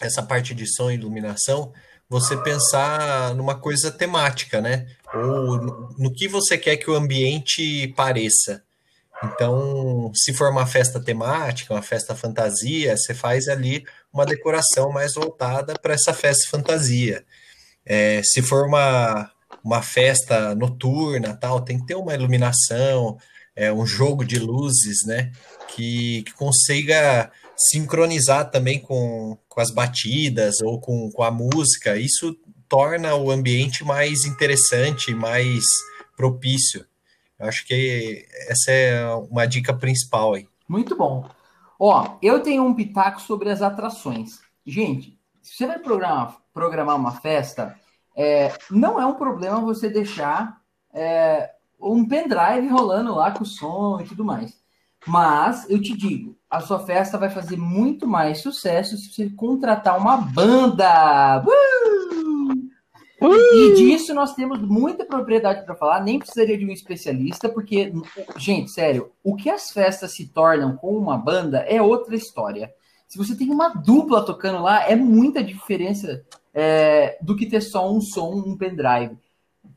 essa 0.00 0.22
parte 0.22 0.54
de 0.54 0.64
som 0.66 0.90
e 0.90 0.94
iluminação, 0.94 1.72
você 2.08 2.36
pensar 2.36 3.34
numa 3.34 3.58
coisa 3.58 3.90
temática, 3.90 4.60
né? 4.60 4.86
Ou 5.12 5.56
no, 5.56 5.88
no 5.98 6.12
que 6.12 6.28
você 6.28 6.56
quer 6.56 6.76
que 6.76 6.88
o 6.88 6.94
ambiente 6.94 7.88
pareça. 7.96 8.62
Então, 9.24 10.10
se 10.14 10.32
for 10.34 10.50
uma 10.50 10.66
festa 10.66 11.00
temática, 11.00 11.72
uma 11.72 11.82
festa 11.82 12.14
fantasia, 12.14 12.96
você 12.96 13.14
faz 13.14 13.48
ali 13.48 13.84
uma 14.16 14.26
decoração 14.26 14.90
mais 14.90 15.14
voltada 15.14 15.74
para 15.80 15.94
essa 15.94 16.12
festa 16.14 16.48
fantasia. 16.50 17.24
É, 17.84 18.22
se 18.24 18.42
for 18.42 18.66
uma, 18.66 19.30
uma 19.62 19.82
festa 19.82 20.54
noturna, 20.54 21.36
tal, 21.36 21.60
tem 21.60 21.78
que 21.78 21.86
ter 21.86 21.94
uma 21.94 22.14
iluminação, 22.14 23.18
é, 23.54 23.72
um 23.72 23.86
jogo 23.86 24.24
de 24.24 24.38
luzes, 24.38 25.04
né? 25.04 25.30
Que, 25.68 26.22
que 26.22 26.32
consiga 26.32 27.30
sincronizar 27.56 28.50
também 28.50 28.80
com, 28.80 29.36
com 29.48 29.60
as 29.60 29.70
batidas 29.70 30.60
ou 30.62 30.80
com, 30.80 31.10
com 31.10 31.22
a 31.22 31.30
música. 31.30 31.96
Isso 31.96 32.36
torna 32.68 33.14
o 33.14 33.30
ambiente 33.30 33.84
mais 33.84 34.24
interessante, 34.24 35.14
mais 35.14 35.62
propício. 36.16 36.84
Eu 37.38 37.46
acho 37.46 37.66
que 37.66 38.26
essa 38.48 38.72
é 38.72 39.06
uma 39.30 39.46
dica 39.46 39.74
principal 39.74 40.34
aí. 40.34 40.48
Muito 40.66 40.96
bom. 40.96 41.28
Ó, 41.78 42.16
eu 42.22 42.42
tenho 42.42 42.64
um 42.64 42.74
pitaco 42.74 43.20
sobre 43.20 43.50
as 43.50 43.62
atrações. 43.62 44.40
Gente, 44.64 45.18
se 45.42 45.56
você 45.56 45.66
vai 45.66 45.78
programar, 45.78 46.36
programar 46.52 46.96
uma 46.96 47.12
festa, 47.12 47.78
é, 48.16 48.52
não 48.70 49.00
é 49.00 49.06
um 49.06 49.14
problema 49.14 49.60
você 49.60 49.88
deixar 49.88 50.60
é, 50.92 51.50
um 51.80 52.06
pendrive 52.06 52.68
rolando 52.68 53.14
lá 53.14 53.30
com 53.30 53.42
o 53.42 53.46
som 53.46 54.00
e 54.00 54.04
tudo 54.04 54.24
mais. 54.24 54.58
Mas 55.06 55.68
eu 55.70 55.80
te 55.80 55.96
digo, 55.96 56.36
a 56.50 56.60
sua 56.60 56.80
festa 56.80 57.16
vai 57.16 57.30
fazer 57.30 57.56
muito 57.56 58.08
mais 58.08 58.38
sucesso 58.38 58.96
se 58.96 59.12
você 59.12 59.30
contratar 59.30 59.96
uma 59.98 60.16
banda. 60.16 61.42
Uh! 61.42 61.95
E 63.34 63.74
disso 63.74 64.14
nós 64.14 64.34
temos 64.34 64.60
muita 64.60 65.04
propriedade 65.04 65.64
para 65.64 65.74
falar, 65.74 66.02
nem 66.02 66.18
precisaria 66.18 66.58
de 66.58 66.66
um 66.66 66.70
especialista, 66.70 67.48
porque, 67.48 67.92
gente, 68.36 68.70
sério, 68.70 69.12
o 69.22 69.34
que 69.34 69.48
as 69.48 69.70
festas 69.70 70.14
se 70.14 70.28
tornam 70.28 70.76
com 70.76 70.96
uma 70.96 71.16
banda 71.16 71.58
é 71.60 71.80
outra 71.80 72.14
história. 72.14 72.72
Se 73.08 73.16
você 73.16 73.36
tem 73.36 73.50
uma 73.50 73.68
dupla 73.68 74.24
tocando 74.24 74.62
lá, 74.62 74.88
é 74.88 74.96
muita 74.96 75.42
diferença 75.42 76.24
é, 76.52 77.18
do 77.22 77.36
que 77.36 77.46
ter 77.46 77.60
só 77.60 77.90
um 77.90 78.00
som, 78.00 78.42
um 78.46 78.56
pendrive. 78.56 79.16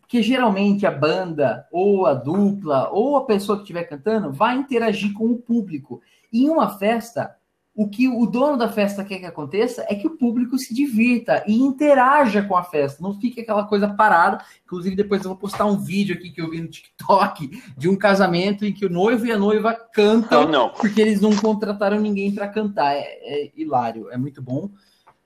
Porque 0.02 0.24
geralmente 0.24 0.88
a 0.88 0.92
banda, 0.92 1.68
ou 1.72 2.08
a 2.08 2.16
dupla, 2.16 2.90
ou 2.92 3.18
a 3.18 3.26
pessoa 3.26 3.58
que 3.58 3.64
estiver 3.64 3.84
cantando, 3.84 4.32
vai 4.32 4.56
interagir 4.56 5.14
com 5.14 5.26
o 5.26 5.38
público. 5.38 6.02
E 6.34 6.46
em 6.46 6.50
uma 6.50 6.78
festa, 6.78 7.36
o 7.80 7.88
que 7.88 8.10
o 8.10 8.26
dono 8.26 8.58
da 8.58 8.68
festa 8.68 9.06
quer 9.06 9.20
que 9.20 9.26
aconteça 9.26 9.86
é 9.88 9.96
que 9.96 10.06
o 10.06 10.18
público 10.18 10.58
se 10.58 10.74
divirta 10.74 11.46
e 11.48 11.62
interaja 11.62 12.44
com 12.44 12.58
a 12.58 12.62
festa, 12.62 13.02
não 13.02 13.18
fique 13.18 13.40
aquela 13.40 13.64
coisa 13.64 13.88
parada. 13.88 14.44
Inclusive, 14.66 14.98
depois 14.98 15.24
eu 15.24 15.30
vou 15.30 15.38
postar 15.38 15.64
um 15.64 15.78
vídeo 15.78 16.14
aqui 16.14 16.30
que 16.30 16.42
eu 16.42 16.50
vi 16.50 16.60
no 16.60 16.68
TikTok 16.68 17.50
de 17.78 17.88
um 17.88 17.96
casamento 17.96 18.66
em 18.66 18.74
que 18.74 18.86
o 18.86 18.90
noivo 18.90 19.26
e 19.26 19.32
a 19.32 19.38
noiva 19.38 19.74
cantam, 19.94 20.44
não, 20.44 20.52
não. 20.52 20.70
porque 20.72 21.00
eles 21.00 21.22
não 21.22 21.34
contrataram 21.34 22.02
ninguém 22.02 22.36
para 22.36 22.50
cantar. 22.50 22.96
É, 22.96 23.00
é, 23.00 23.52
hilário, 23.56 24.12
é 24.12 24.18
muito 24.18 24.42
bom. 24.42 24.70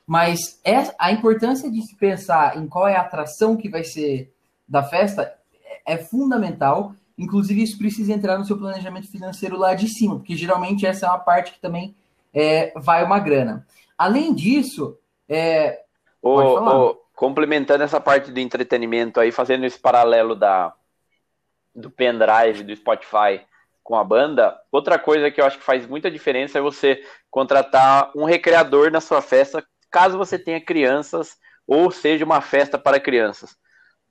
Mas 0.06 0.60
é, 0.64 0.94
a 1.00 1.12
importância 1.12 1.72
de 1.72 1.82
se 1.82 1.96
pensar 1.96 2.56
em 2.56 2.68
qual 2.68 2.88
é 2.88 2.96
a 2.96 3.02
atração 3.02 3.58
que 3.58 3.68
vai 3.68 3.84
ser 3.84 4.32
da 4.68 4.84
festa 4.84 5.24
é, 5.86 5.94
é 5.96 5.98
fundamental. 5.98 6.94
Inclusive, 7.18 7.64
isso 7.64 7.80
precisa 7.80 8.14
entrar 8.14 8.38
no 8.38 8.46
seu 8.46 8.60
planejamento 8.60 9.10
financeiro 9.10 9.58
lá 9.58 9.74
de 9.74 9.88
cima, 9.88 10.18
porque 10.18 10.36
geralmente 10.36 10.86
essa 10.86 11.08
é 11.08 11.10
uma 11.10 11.18
parte 11.18 11.54
que 11.54 11.60
também 11.60 11.96
é, 12.34 12.74
vai 12.76 13.04
uma 13.04 13.20
grana. 13.20 13.66
Além 13.98 14.34
disso, 14.34 14.98
é, 15.30 15.82
complementando 17.16 17.84
essa 17.84 18.00
parte 18.00 18.32
do 18.32 18.40
entretenimento 18.40 19.20
aí, 19.20 19.32
fazendo 19.32 19.66
esse 19.66 19.80
paralelo 19.80 20.36
da, 20.36 20.74
do 21.76 21.90
pendrive, 21.92 22.64
do 22.64 22.76
Spotify 22.76 23.42
com 23.84 23.96
a 23.96 24.04
banda, 24.04 24.58
outra 24.72 24.98
coisa 24.98 25.30
que 25.30 25.40
eu 25.40 25.46
acho 25.46 25.58
que 25.58 25.64
faz 25.64 25.86
muita 25.86 26.10
diferença 26.10 26.58
é 26.58 26.62
você 26.62 27.04
contratar 27.30 28.12
um 28.16 28.24
recreador 28.24 28.92
na 28.92 29.02
sua 29.02 29.22
festa, 29.22 29.64
caso 29.92 30.18
você 30.18 30.40
tenha 30.40 30.64
crianças 30.64 31.38
ou 31.68 31.92
seja 31.92 32.26
uma 32.26 32.42
festa 32.42 32.78
para 32.78 33.00
crianças. 33.00 33.56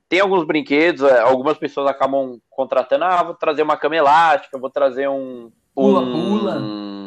Tem 0.07 0.19
alguns 0.19 0.45
brinquedos, 0.45 1.01
é, 1.03 1.19
algumas 1.21 1.57
pessoas 1.57 1.87
acabam 1.87 2.39
contratando, 2.49 3.03
ah, 3.05 3.23
vou 3.23 3.33
trazer 3.33 3.63
uma 3.63 3.77
cama 3.77 3.95
elástica, 3.95 4.59
vou 4.59 4.69
trazer 4.69 5.09
um 5.09 5.51
pula-pula. 5.73 6.59
Um, 6.59 7.02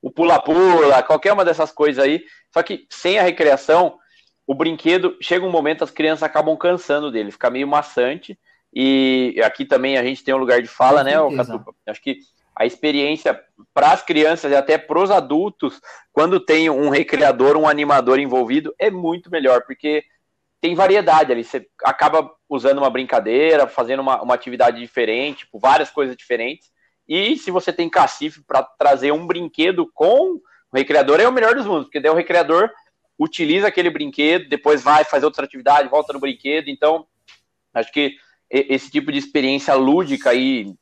o 0.00 0.10
pula-pula, 0.10 1.02
qualquer 1.02 1.32
uma 1.32 1.44
dessas 1.44 1.72
coisas 1.72 2.02
aí. 2.02 2.24
Só 2.52 2.62
que 2.62 2.86
sem 2.90 3.18
a 3.18 3.22
recreação, 3.22 3.98
o 4.46 4.54
brinquedo, 4.54 5.16
chega 5.20 5.44
um 5.44 5.50
momento, 5.50 5.84
as 5.84 5.90
crianças 5.90 6.22
acabam 6.22 6.56
cansando 6.56 7.10
dele, 7.10 7.30
fica 7.30 7.50
meio 7.50 7.68
maçante. 7.68 8.38
E 8.72 9.40
aqui 9.44 9.64
também 9.64 9.96
a 9.98 10.02
gente 10.02 10.22
tem 10.22 10.34
um 10.34 10.38
lugar 10.38 10.60
de 10.62 10.68
fala, 10.68 11.02
né, 11.02 11.12
Catupa? 11.36 11.74
Acho 11.86 12.02
que 12.02 12.18
a 12.54 12.66
experiência 12.66 13.40
para 13.72 13.92
as 13.92 14.02
crianças 14.02 14.50
e 14.50 14.56
até 14.56 14.76
para 14.76 14.98
os 14.98 15.12
adultos, 15.12 15.80
quando 16.12 16.40
tem 16.40 16.68
um 16.68 16.88
recreador, 16.88 17.56
um 17.56 17.68
animador 17.68 18.18
envolvido, 18.18 18.74
é 18.78 18.90
muito 18.90 19.30
melhor, 19.30 19.62
porque 19.62 20.02
tem 20.60 20.74
variedade 20.74 21.30
ali. 21.30 21.44
Você 21.44 21.66
acaba 21.84 22.30
usando 22.48 22.78
uma 22.78 22.90
brincadeira, 22.90 23.68
fazendo 23.68 24.00
uma, 24.00 24.20
uma 24.20 24.34
atividade 24.34 24.80
diferente, 24.80 25.44
tipo, 25.44 25.58
várias 25.58 25.88
coisas 25.90 26.16
diferentes. 26.16 26.68
E 27.08 27.36
se 27.36 27.50
você 27.50 27.72
tem 27.72 27.88
cacife 27.88 28.42
para 28.42 28.62
trazer 28.62 29.12
um 29.12 29.26
brinquedo 29.26 29.90
com 29.94 30.34
o 30.34 30.42
recreador, 30.74 31.20
é 31.20 31.28
o 31.28 31.32
melhor 31.32 31.54
dos 31.54 31.66
mundos, 31.66 31.84
porque 31.84 32.00
daí 32.00 32.10
o 32.10 32.16
recreador 32.16 32.70
utiliza 33.18 33.66
aquele 33.66 33.90
brinquedo, 33.90 34.48
depois 34.48 34.82
vai 34.82 35.04
fazer 35.04 35.24
outra 35.24 35.44
atividade, 35.44 35.88
volta 35.88 36.12
no 36.12 36.20
brinquedo. 36.20 36.68
Então, 36.68 37.06
acho 37.74 37.90
que 37.90 38.14
esse 38.50 38.90
tipo 38.90 39.10
de 39.10 39.18
experiência 39.18 39.74
lúdica 39.74 40.30
aí, 40.30 40.74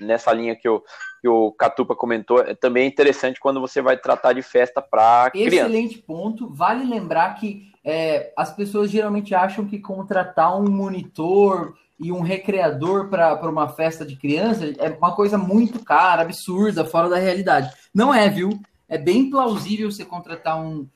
nessa 0.00 0.32
linha 0.32 0.54
que 0.54 0.68
o, 0.68 0.82
que 1.20 1.28
o 1.28 1.52
Catupa 1.52 1.94
comentou, 1.96 2.40
é 2.40 2.54
também 2.54 2.86
interessante 2.86 3.40
quando 3.40 3.60
você 3.60 3.82
vai 3.82 3.96
tratar 3.96 4.32
de 4.32 4.42
festa 4.42 4.80
para 4.80 5.30
criança. 5.30 5.56
Excelente 5.56 5.98
ponto. 5.98 6.48
Vale 6.52 6.84
lembrar 6.84 7.34
que 7.34 7.70
é, 7.84 8.32
as 8.36 8.54
pessoas 8.54 8.90
geralmente 8.90 9.34
acham 9.34 9.66
que 9.66 9.78
contratar 9.78 10.58
um 10.58 10.70
monitor 10.70 11.74
e 12.02 12.10
um 12.10 12.20
recreador 12.20 13.08
para 13.08 13.48
uma 13.48 13.68
festa 13.68 14.04
de 14.04 14.16
criança 14.16 14.66
é 14.78 14.90
uma 14.90 15.14
coisa 15.14 15.38
muito 15.38 15.78
cara, 15.84 16.22
absurda, 16.22 16.84
fora 16.84 17.08
da 17.08 17.16
realidade. 17.16 17.72
Não 17.94 18.12
é, 18.12 18.28
viu? 18.28 18.60
É 18.88 18.98
bem 18.98 19.30
plausível 19.30 19.90
você 19.90 20.04
contratar 20.04 20.60
um, 20.60 20.88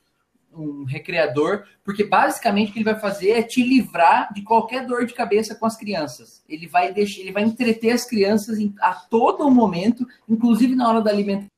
um 0.53 0.83
recreador, 0.83 1.63
porque 1.83 2.03
basicamente 2.03 2.69
o 2.69 2.73
que 2.73 2.79
ele 2.79 2.91
vai 2.91 2.99
fazer 2.99 3.31
é 3.31 3.41
te 3.41 3.63
livrar 3.63 4.33
de 4.33 4.41
qualquer 4.41 4.85
dor 4.85 5.05
de 5.05 5.13
cabeça 5.13 5.55
com 5.55 5.65
as 5.65 5.77
crianças. 5.77 6.43
Ele 6.47 6.67
vai 6.67 6.93
deixar, 6.93 7.21
ele 7.21 7.31
vai 7.31 7.43
entreter 7.43 7.91
as 7.91 8.05
crianças 8.05 8.57
a 8.81 8.93
todo 8.93 9.49
momento, 9.49 10.05
inclusive 10.27 10.75
na 10.75 10.89
hora 10.89 11.01
da 11.01 11.09
alimentação. 11.09 11.49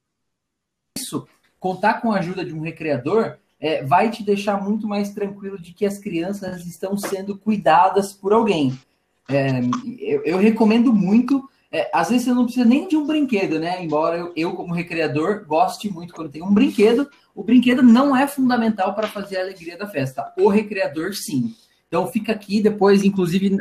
Isso, 0.95 1.28
contar 1.60 2.02
com 2.02 2.12
a 2.12 2.20
ajuda 2.20 2.45
de 2.45 2.54
um 2.54 2.62
recreador 2.62 3.38
é, 3.60 3.84
vai 3.84 4.12
te 4.12 4.24
deixar 4.24 4.62
muito 4.62 4.88
mais 4.88 5.10
tranquilo 5.12 5.60
de 5.60 5.74
que 5.74 5.86
as 5.86 5.97
crianças 5.97 6.66
estão 6.66 6.95
sendo 6.97 7.38
cuidadas 7.38 8.14
por 8.14 8.32
alguém. 8.32 8.78
É, 9.30 9.62
eu, 10.00 10.24
eu, 10.24 10.38
recomendo 10.38 10.92
muito. 10.92 11.48
É, 11.72 11.90
às 11.94 12.10
vezes 12.10 12.26
você 12.26 12.34
não 12.34 12.46
precisa 12.46 12.66
nem 12.66 12.88
de 12.88 12.98
um 12.98 13.06
brinquedo, 13.06 13.60
né? 13.60 13.84
Embora 13.84 14.18
eu, 14.18 14.34
eu, 14.36 14.54
como 14.54 14.74
recreador, 14.74 15.46
goste 15.46 15.88
muito 15.88 16.14
quando 16.14 16.32
tem 16.32 16.42
um 16.42 16.52
brinquedo, 16.52 17.08
o 17.36 17.44
brinquedo 17.44 17.84
não 17.84 18.16
é 18.16 18.28
fundamental 18.28 18.96
para 18.96 19.08
fazer 19.08 19.38
a 19.38 19.42
alegria 19.42 19.78
da 19.78 19.88
festa. 19.88 20.34
O 20.38 20.50
recreador, 20.50 21.14
sim. 21.14 21.54
Então 21.88 22.08
fica 22.08 22.32
aqui, 22.32 22.60
depois, 22.60 23.04
inclusive, 23.04 23.60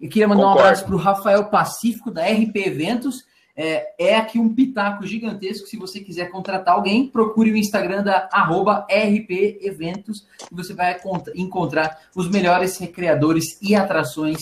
eu 0.00 0.08
queria 0.08 0.28
mandar 0.28 0.42
Concordo. 0.42 0.58
um 0.58 0.64
abraço 0.64 0.84
para 0.84 0.94
o 0.94 0.98
Rafael 0.98 1.44
Pacífico, 1.46 2.10
da 2.10 2.22
RP 2.26 2.56
Eventos. 2.56 3.24
É, 3.58 4.10
é, 4.10 4.16
aqui 4.16 4.38
um 4.38 4.54
pitaco 4.54 5.06
gigantesco. 5.06 5.66
Se 5.66 5.78
você 5.78 6.00
quiser 6.00 6.30
contratar 6.30 6.74
alguém, 6.74 7.08
procure 7.08 7.50
o 7.50 7.56
Instagram 7.56 8.02
da 8.02 8.28
arroba 8.30 8.86
RP 8.90 9.58
Eventos 9.62 10.26
e 10.52 10.54
você 10.54 10.74
vai 10.74 11.00
encontrar 11.34 11.98
os 12.14 12.28
melhores 12.28 12.76
recreadores 12.76 13.58
e 13.62 13.74
atrações 13.74 14.38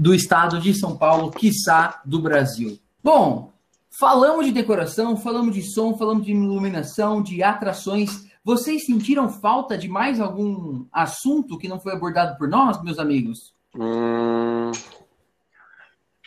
do 0.00 0.14
estado 0.14 0.58
de 0.58 0.72
São 0.72 0.96
Paulo, 0.96 1.30
quiçá 1.30 2.00
do 2.06 2.22
Brasil. 2.22 2.78
Bom, 3.04 3.52
falamos 4.00 4.46
de 4.46 4.50
decoração, 4.50 5.14
falamos 5.14 5.54
de 5.54 5.60
som, 5.60 5.94
falamos 5.94 6.24
de 6.24 6.32
iluminação, 6.32 7.22
de 7.22 7.42
atrações. 7.42 8.26
Vocês 8.42 8.86
sentiram 8.86 9.28
falta 9.28 9.76
de 9.76 9.88
mais 9.88 10.18
algum 10.18 10.86
assunto 10.90 11.58
que 11.58 11.68
não 11.68 11.78
foi 11.78 11.92
abordado 11.92 12.38
por 12.38 12.48
nós, 12.48 12.82
meus 12.82 12.98
amigos? 12.98 13.52
Hum, 13.76 14.70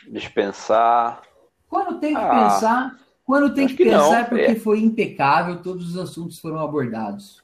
deixa 0.06 0.28
eu 0.28 0.32
pensar. 0.32 1.22
Quando 1.68 1.98
tem 1.98 2.14
que 2.14 2.20
ah, 2.20 2.28
pensar, 2.28 2.96
quando 3.24 3.52
tem 3.54 3.66
que, 3.66 3.74
que, 3.74 3.84
pensar 3.86 3.98
não, 3.98 4.14
é 4.14 4.22
porque 4.22 4.42
é. 4.42 4.54
foi 4.54 4.78
impecável, 4.78 5.60
todos 5.60 5.88
os 5.88 5.96
assuntos 5.96 6.38
foram 6.38 6.60
abordados. 6.60 7.42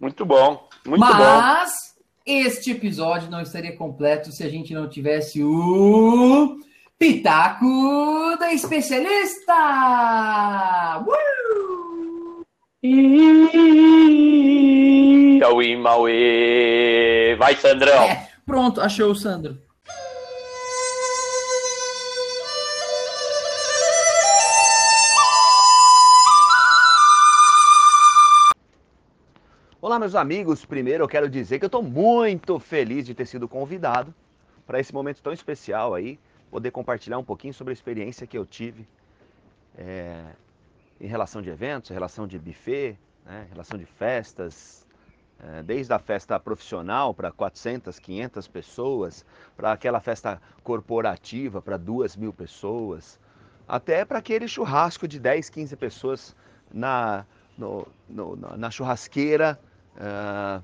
Muito 0.00 0.26
bom, 0.26 0.68
muito 0.84 0.98
Mas, 0.98 1.16
bom. 1.16 1.22
Mas 1.22 1.87
este 2.28 2.72
episódio 2.72 3.30
não 3.30 3.40
estaria 3.40 3.74
completo 3.74 4.30
se 4.30 4.44
a 4.44 4.48
gente 4.48 4.74
não 4.74 4.88
tivesse 4.88 5.42
o 5.42 6.58
Pitaco 6.98 8.36
da 8.38 8.52
Especialista! 8.52 9.54
Uh! 11.06 12.44
Mauê, 15.40 15.76
Mauê. 15.76 17.36
Vai, 17.38 17.56
Sandrão. 17.56 18.02
É, 18.04 18.28
pronto, 18.44 18.80
achou 18.80 19.10
o 19.10 19.16
Sandro. 19.16 19.58
Meus 29.98 30.14
amigos. 30.14 30.64
Primeiro, 30.64 31.02
eu 31.02 31.08
quero 31.08 31.28
dizer 31.28 31.58
que 31.58 31.64
eu 31.64 31.68
estou 31.68 31.82
muito 31.82 32.60
feliz 32.60 33.04
de 33.04 33.14
ter 33.14 33.26
sido 33.26 33.48
convidado 33.48 34.14
para 34.64 34.78
esse 34.78 34.94
momento 34.94 35.20
tão 35.20 35.32
especial 35.32 35.92
aí, 35.92 36.20
poder 36.52 36.70
compartilhar 36.70 37.18
um 37.18 37.24
pouquinho 37.24 37.52
sobre 37.52 37.72
a 37.72 37.74
experiência 37.74 38.24
que 38.24 38.38
eu 38.38 38.46
tive 38.46 38.86
é, 39.76 40.24
em 41.00 41.08
relação 41.08 41.42
de 41.42 41.50
eventos, 41.50 41.90
em 41.90 41.94
relação 41.94 42.28
de 42.28 42.38
buffet, 42.38 42.96
né, 43.26 43.48
relação 43.50 43.76
de 43.76 43.86
festas, 43.86 44.86
é, 45.42 45.64
desde 45.64 45.92
a 45.92 45.98
festa 45.98 46.38
profissional 46.38 47.12
para 47.12 47.32
400, 47.32 47.98
500 47.98 48.46
pessoas, 48.46 49.26
para 49.56 49.72
aquela 49.72 49.98
festa 49.98 50.40
corporativa 50.62 51.60
para 51.60 51.76
2 51.76 52.14
mil 52.14 52.32
pessoas, 52.32 53.18
até 53.66 54.04
para 54.04 54.18
aquele 54.18 54.46
churrasco 54.46 55.08
de 55.08 55.18
10, 55.18 55.50
15 55.50 55.76
pessoas 55.76 56.36
na, 56.72 57.26
no, 57.56 57.88
no, 58.08 58.36
na 58.36 58.70
churrasqueira 58.70 59.58
uh, 59.98 60.62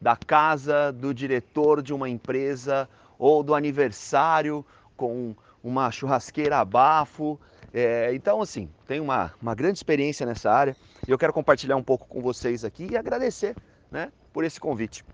da 0.00 0.16
casa 0.16 0.90
do 0.92 1.14
diretor 1.14 1.82
de 1.82 1.94
uma 1.94 2.08
empresa 2.08 2.88
ou 3.18 3.42
do 3.42 3.54
aniversário 3.54 4.64
com 4.96 5.34
uma 5.62 5.90
churrasqueira 5.90 6.58
a 6.58 6.64
bafo. 6.64 7.38
É, 7.72 8.12
então, 8.14 8.42
assim, 8.42 8.68
tenho 8.86 9.04
uma, 9.04 9.32
uma 9.40 9.54
grande 9.54 9.78
experiência 9.78 10.26
nessa 10.26 10.50
área 10.50 10.76
e 11.06 11.10
eu 11.10 11.18
quero 11.18 11.32
compartilhar 11.32 11.76
um 11.76 11.82
pouco 11.82 12.06
com 12.06 12.20
vocês 12.20 12.64
aqui 12.64 12.88
e 12.90 12.96
agradecer 12.96 13.54
né, 13.90 14.10
por 14.32 14.44
esse 14.44 14.58
convite. 14.58 15.04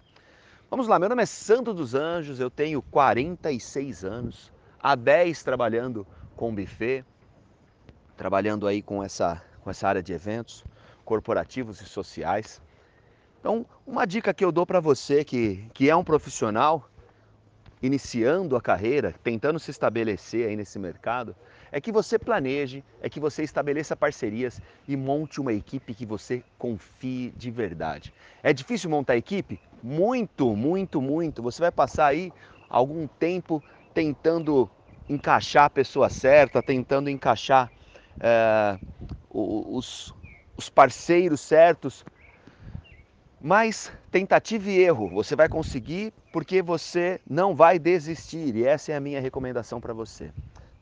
Vamos 0.71 0.87
lá, 0.87 0.99
meu 0.99 1.09
nome 1.09 1.23
é 1.23 1.27
Santo 1.27 1.73
dos 1.73 1.95
Anjos, 1.95 2.41
eu 2.41 2.51
tenho 2.51 2.83
46 2.83 4.05
anos, 4.05 4.53
há 4.83 4.95
10 4.95 5.43
trabalhando 5.43 6.07
com 6.37 6.55
buffet, 6.55 7.05
trabalhando 8.17 8.67
aí 8.67 8.83
com 8.83 9.03
essa, 9.03 9.43
com 9.63 9.71
essa 9.71 9.89
área 9.89 10.03
de 10.03 10.13
eventos 10.13 10.65
corporativos 11.05 11.81
e 11.81 11.87
sociais. 11.87 12.61
Então, 13.41 13.65
uma 13.87 14.07
dica 14.07 14.35
que 14.35 14.45
eu 14.45 14.51
dou 14.51 14.67
para 14.67 14.81
você 14.81 15.25
que, 15.25 15.65
que 15.73 15.89
é 15.89 15.95
um 15.95 16.05
profissional 16.05 16.89
iniciando 17.81 18.57
a 18.57 18.61
carreira, 18.61 19.15
tentando 19.23 19.59
se 19.61 19.71
estabelecer 19.71 20.49
aí 20.49 20.57
nesse 20.57 20.79
mercado, 20.79 21.35
é 21.71 21.81
que 21.81 21.93
você 21.93 22.19
planeje, 22.19 22.83
é 23.01 23.09
que 23.09 23.21
você 23.21 23.45
estabeleça 23.45 23.95
parcerias 23.95 24.61
e 24.89 24.97
monte 24.97 25.41
uma 25.41 25.53
equipe 25.53 25.95
que 25.95 26.05
você 26.05 26.43
confie 26.59 27.31
de 27.37 27.51
verdade. 27.51 28.13
É 28.43 28.53
difícil 28.53 28.91
montar 28.91 29.17
equipe? 29.17 29.61
Muito, 29.83 30.57
muito, 30.57 31.01
muito. 31.01 31.41
Você 31.43 31.63
vai 31.63 31.71
passar 31.71 32.07
aí 32.07 32.33
algum 32.69 33.07
tempo 33.07 33.63
tentando 33.95 34.69
encaixar 35.09 35.65
a 35.67 35.71
pessoa 35.71 36.09
certa, 36.09 36.61
tentando 36.61 37.09
encaixar 37.09 37.71
é, 38.19 38.77
os, 39.31 40.13
os 40.57 40.69
parceiros 40.69 41.41
certos 41.41 42.05
mas 43.41 43.93
tentativa 44.11 44.69
e 44.69 44.79
erro, 44.79 45.09
você 45.09 45.37
vai 45.37 45.49
conseguir 45.49 46.13
porque 46.33 46.61
você 46.61 47.21
não 47.29 47.55
vai 47.55 47.79
desistir 47.79 48.57
e 48.57 48.65
essa 48.65 48.93
é 48.93 48.97
a 48.97 49.01
minha 49.01 49.21
recomendação 49.21 49.81
para 49.81 49.93
você. 49.93 50.33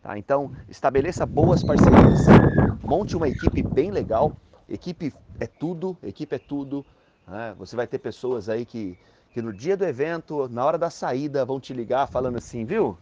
Tá? 0.03 0.17
Então, 0.17 0.53
estabeleça 0.69 1.27
boas 1.27 1.63
parcerias, 1.63 2.27
monte 2.83 3.17
uma 3.17 3.29
equipe 3.29 3.63
bem 3.63 3.91
legal. 3.91 4.37
Equipe 4.69 5.13
é 5.39 5.47
tudo, 5.47 5.97
equipe 6.03 6.35
é 6.35 6.39
tudo. 6.39 6.85
Né? 7.27 7.55
Você 7.59 7.77
vai 7.77 7.87
ter 7.87 7.99
pessoas 7.99 8.49
aí 8.49 8.65
que, 8.65 8.99
que 9.33 9.43
no 9.43 9.53
dia 9.53 9.77
do 9.77 9.85
evento, 9.85 10.49
na 10.49 10.65
hora 10.65 10.79
da 10.79 10.91
saída, 10.91 11.45
vão 11.45 11.61
te 11.61 11.75
ligar 11.75 12.07
falando 12.09 12.37
assim, 12.37 12.65
viu? 12.65 12.97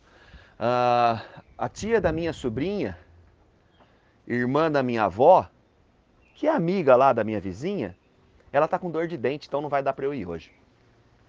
Uh, 0.54 1.20
a 1.58 1.68
tia 1.68 2.00
da 2.00 2.12
minha 2.12 2.32
sobrinha, 2.32 2.96
irmã 4.26 4.70
da 4.70 4.82
minha 4.82 5.04
avó, 5.04 5.48
que 6.34 6.46
é 6.46 6.50
amiga 6.54 6.96
lá 6.96 7.12
da 7.12 7.22
minha 7.22 7.40
vizinha, 7.40 7.96
ela 8.54 8.66
está 8.66 8.78
com 8.78 8.88
dor 8.88 9.08
de 9.08 9.16
dente, 9.16 9.48
então 9.48 9.60
não 9.60 9.68
vai 9.68 9.82
dar 9.82 9.92
para 9.92 10.04
eu 10.04 10.14
ir 10.14 10.28
hoje. 10.28 10.52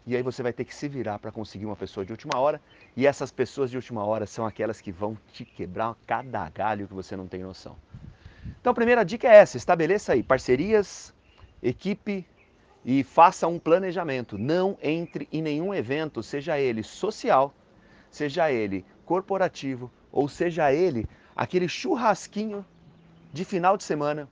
E 0.05 0.15
aí 0.15 0.21
você 0.21 0.43
vai 0.43 0.53
ter 0.53 0.63
que 0.63 0.76
se 0.76 0.88
virar 0.88 1.17
para 1.17 1.32
conseguir 1.32 1.65
uma 1.65 1.76
pessoa 1.76 2.05
de 2.05 2.11
última 2.11 2.38
hora. 2.38 2.61
E 2.95 3.07
essas 3.07 3.32
pessoas 3.32 3.71
de 3.71 3.78
última 3.78 4.05
hora 4.05 4.28
são 4.28 4.45
aquelas 4.45 4.80
que 4.80 4.91
vão 4.91 5.17
te 5.34 5.43
quebrar 5.43 5.95
cada 6.05 6.47
galho 6.51 6.88
que 6.88 6.93
você 6.93 7.17
não 7.17 7.26
tem 7.26 7.41
noção. 7.41 7.76
Então 8.61 8.69
a 8.69 8.76
primeira 8.76 9.03
dica 9.03 9.28
é 9.28 9.38
essa: 9.38 9.57
estabeleça 9.57 10.13
aí 10.13 10.21
parcerias, 10.21 11.11
equipe 11.63 12.28
e 12.86 13.03
faça 13.03 13.47
um 13.47 13.57
planejamento. 13.57 14.38
Não 14.38 14.78
entre 14.80 15.28
em 15.32 15.41
nenhum 15.41 15.73
evento, 15.73 16.21
seja 16.21 16.59
ele 16.59 16.84
social, 16.84 17.51
seja 18.11 18.51
ele 18.51 18.86
corporativo, 19.03 19.91
ou 20.11 20.30
seja 20.30 20.71
ele 20.71 21.07
aquele 21.36 21.67
churrasquinho 21.67 22.63
de 23.34 23.43
final 23.43 23.76
de 23.76 23.84
semana 23.84 24.30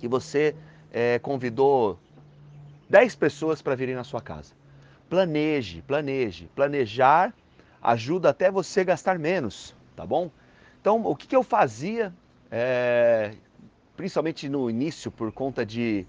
que 0.00 0.08
você 0.08 0.56
é, 0.92 1.18
convidou 1.18 1.98
10 2.90 3.16
pessoas 3.16 3.62
para 3.62 3.74
virem 3.74 3.94
na 3.94 4.04
sua 4.04 4.20
casa. 4.20 4.52
planeje, 5.08 5.82
planeje. 5.82 6.48
Planejar 6.54 7.34
ajuda 7.82 8.28
até 8.30 8.50
você 8.50 8.84
gastar 8.84 9.18
menos, 9.18 9.74
tá 9.96 10.06
bom? 10.06 10.30
Então, 10.80 11.04
o 11.04 11.16
que, 11.16 11.26
que 11.26 11.34
eu 11.34 11.42
fazia, 11.42 12.12
é, 12.50 13.34
principalmente 13.96 14.48
no 14.48 14.68
início, 14.68 15.10
por 15.10 15.32
conta 15.32 15.64
de, 15.64 16.06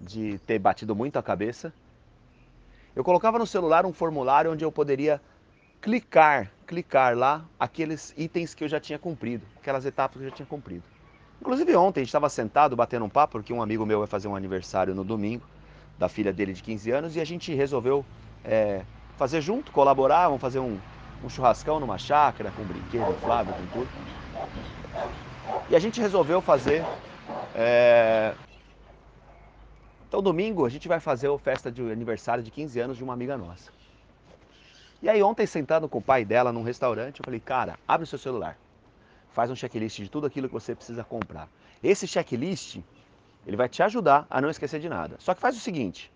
de 0.00 0.38
ter 0.40 0.58
batido 0.58 0.96
muito 0.96 1.18
a 1.18 1.22
cabeça, 1.22 1.72
eu 2.94 3.04
colocava 3.04 3.38
no 3.38 3.46
celular 3.46 3.86
um 3.86 3.92
formulário 3.92 4.52
onde 4.52 4.64
eu 4.64 4.72
poderia 4.72 5.20
clicar, 5.80 6.50
clicar 6.66 7.16
lá 7.16 7.44
aqueles 7.58 8.14
itens 8.16 8.54
que 8.54 8.64
eu 8.64 8.68
já 8.68 8.78
tinha 8.78 8.98
cumprido, 8.98 9.46
aquelas 9.56 9.84
etapas 9.84 10.18
que 10.18 10.24
eu 10.24 10.30
já 10.30 10.36
tinha 10.36 10.46
cumprido. 10.46 10.91
Inclusive 11.42 11.74
ontem 11.74 11.98
a 11.98 12.02
gente 12.04 12.08
estava 12.08 12.28
sentado 12.28 12.76
batendo 12.76 13.04
um 13.04 13.08
papo, 13.08 13.32
porque 13.32 13.52
um 13.52 13.60
amigo 13.60 13.84
meu 13.84 13.98
vai 13.98 14.06
fazer 14.06 14.28
um 14.28 14.36
aniversário 14.36 14.94
no 14.94 15.02
domingo, 15.02 15.44
da 15.98 16.08
filha 16.08 16.32
dele 16.32 16.52
de 16.52 16.62
15 16.62 16.90
anos, 16.92 17.16
e 17.16 17.20
a 17.20 17.24
gente 17.24 17.52
resolveu 17.52 18.04
é, 18.44 18.82
fazer 19.18 19.40
junto, 19.40 19.72
colaborar, 19.72 20.28
vamos 20.28 20.40
fazer 20.40 20.60
um, 20.60 20.78
um 21.20 21.28
churrascão 21.28 21.80
numa 21.80 21.98
chácara, 21.98 22.52
com 22.52 22.62
brinquedo, 22.62 23.12
Flávio, 23.20 23.52
com 23.54 23.66
tudo. 23.80 23.88
E 25.68 25.74
a 25.74 25.80
gente 25.80 26.00
resolveu 26.00 26.40
fazer. 26.40 26.84
É... 27.56 28.34
Então, 30.06 30.22
domingo, 30.22 30.64
a 30.64 30.68
gente 30.68 30.86
vai 30.86 31.00
fazer 31.00 31.28
a 31.28 31.36
festa 31.40 31.72
de 31.72 31.82
aniversário 31.90 32.44
de 32.44 32.52
15 32.52 32.78
anos 32.78 32.96
de 32.96 33.02
uma 33.02 33.14
amiga 33.14 33.36
nossa. 33.36 33.72
E 35.02 35.08
aí, 35.08 35.20
ontem, 35.20 35.44
sentando 35.44 35.88
com 35.88 35.98
o 35.98 36.02
pai 36.02 36.24
dela 36.24 36.52
num 36.52 36.62
restaurante, 36.62 37.18
eu 37.18 37.24
falei: 37.24 37.40
Cara, 37.40 37.76
abre 37.88 38.04
o 38.04 38.06
seu 38.06 38.18
celular, 38.18 38.56
faz 39.32 39.50
um 39.50 39.56
checklist 39.56 39.98
de 39.98 40.08
tudo 40.08 40.26
aquilo 40.26 40.48
que 40.48 40.54
você 40.54 40.74
precisa 40.74 41.02
comprar. 41.04 41.48
Esse 41.82 42.06
checklist, 42.06 42.78
ele 43.46 43.56
vai 43.56 43.68
te 43.68 43.82
ajudar 43.82 44.26
a 44.30 44.40
não 44.40 44.50
esquecer 44.50 44.80
de 44.80 44.88
nada. 44.88 45.16
Só 45.18 45.34
que 45.34 45.40
faz 45.40 45.56
o 45.56 45.60
seguinte: 45.60 46.12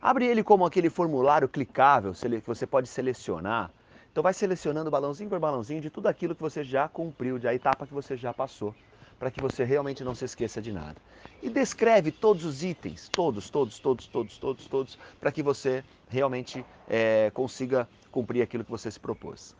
abre 0.00 0.26
ele 0.26 0.42
como 0.42 0.64
aquele 0.66 0.90
formulário 0.90 1.48
clicável 1.48 2.12
que 2.12 2.46
você 2.46 2.66
pode 2.66 2.88
selecionar 2.88 3.70
então 4.16 4.22
vai 4.22 4.32
selecionando 4.32 4.90
balãozinho 4.90 5.28
por 5.28 5.38
balãozinho 5.38 5.78
de 5.78 5.90
tudo 5.90 6.06
aquilo 6.06 6.34
que 6.34 6.40
você 6.40 6.64
já 6.64 6.88
cumpriu, 6.88 7.38
de 7.38 7.46
a 7.46 7.54
etapa 7.54 7.86
que 7.86 7.92
você 7.92 8.16
já 8.16 8.32
passou, 8.32 8.74
para 9.18 9.30
que 9.30 9.42
você 9.42 9.62
realmente 9.62 10.02
não 10.02 10.14
se 10.14 10.24
esqueça 10.24 10.62
de 10.62 10.72
nada. 10.72 10.96
E 11.42 11.50
descreve 11.50 12.10
todos 12.10 12.46
os 12.46 12.64
itens, 12.64 13.10
todos, 13.10 13.50
todos, 13.50 13.78
todos, 13.78 14.06
todos, 14.06 14.38
todos, 14.38 14.66
todos, 14.68 14.98
para 15.20 15.30
que 15.30 15.42
você 15.42 15.84
realmente 16.08 16.64
é, 16.88 17.30
consiga 17.34 17.86
cumprir 18.10 18.40
aquilo 18.40 18.64
que 18.64 18.70
você 18.70 18.90
se 18.90 18.98
propôs. 18.98 19.54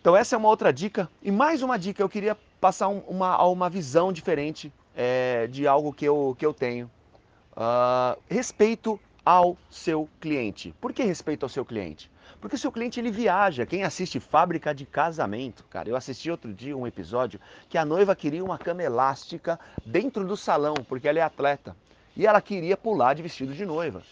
Então 0.00 0.16
essa 0.16 0.36
é 0.36 0.38
uma 0.38 0.48
outra 0.48 0.72
dica. 0.72 1.08
E 1.22 1.30
mais 1.30 1.62
uma 1.62 1.78
dica, 1.78 2.02
eu 2.02 2.08
queria 2.08 2.36
passar 2.60 2.88
um, 2.88 2.98
uma, 3.00 3.42
uma 3.46 3.68
visão 3.68 4.12
diferente 4.12 4.72
é, 4.94 5.46
de 5.48 5.66
algo 5.66 5.92
que 5.92 6.04
eu, 6.04 6.36
que 6.38 6.46
eu 6.46 6.54
tenho. 6.54 6.90
Uh, 7.52 8.20
respeito 8.28 9.00
ao 9.24 9.56
seu 9.70 10.08
cliente. 10.20 10.74
Por 10.80 10.92
que 10.92 11.02
respeito 11.02 11.42
ao 11.42 11.48
seu 11.48 11.64
cliente? 11.64 12.10
Porque 12.40 12.56
o 12.56 12.58
seu 12.58 12.70
cliente 12.70 13.00
ele 13.00 13.10
viaja. 13.10 13.66
Quem 13.66 13.82
assiste 13.82 14.20
Fábrica 14.20 14.74
de 14.74 14.86
Casamento, 14.86 15.64
cara, 15.68 15.88
eu 15.88 15.96
assisti 15.96 16.30
outro 16.30 16.52
dia 16.54 16.76
um 16.76 16.86
episódio 16.86 17.40
que 17.68 17.76
a 17.76 17.84
noiva 17.84 18.14
queria 18.14 18.44
uma 18.44 18.56
cama 18.56 18.82
elástica 18.82 19.58
dentro 19.84 20.24
do 20.24 20.36
salão, 20.36 20.74
porque 20.88 21.08
ela 21.08 21.18
é 21.18 21.22
atleta. 21.22 21.76
E 22.16 22.26
ela 22.26 22.40
queria 22.40 22.76
pular 22.76 23.14
de 23.14 23.22
vestido 23.22 23.52
de 23.52 23.66
noiva. 23.66 24.02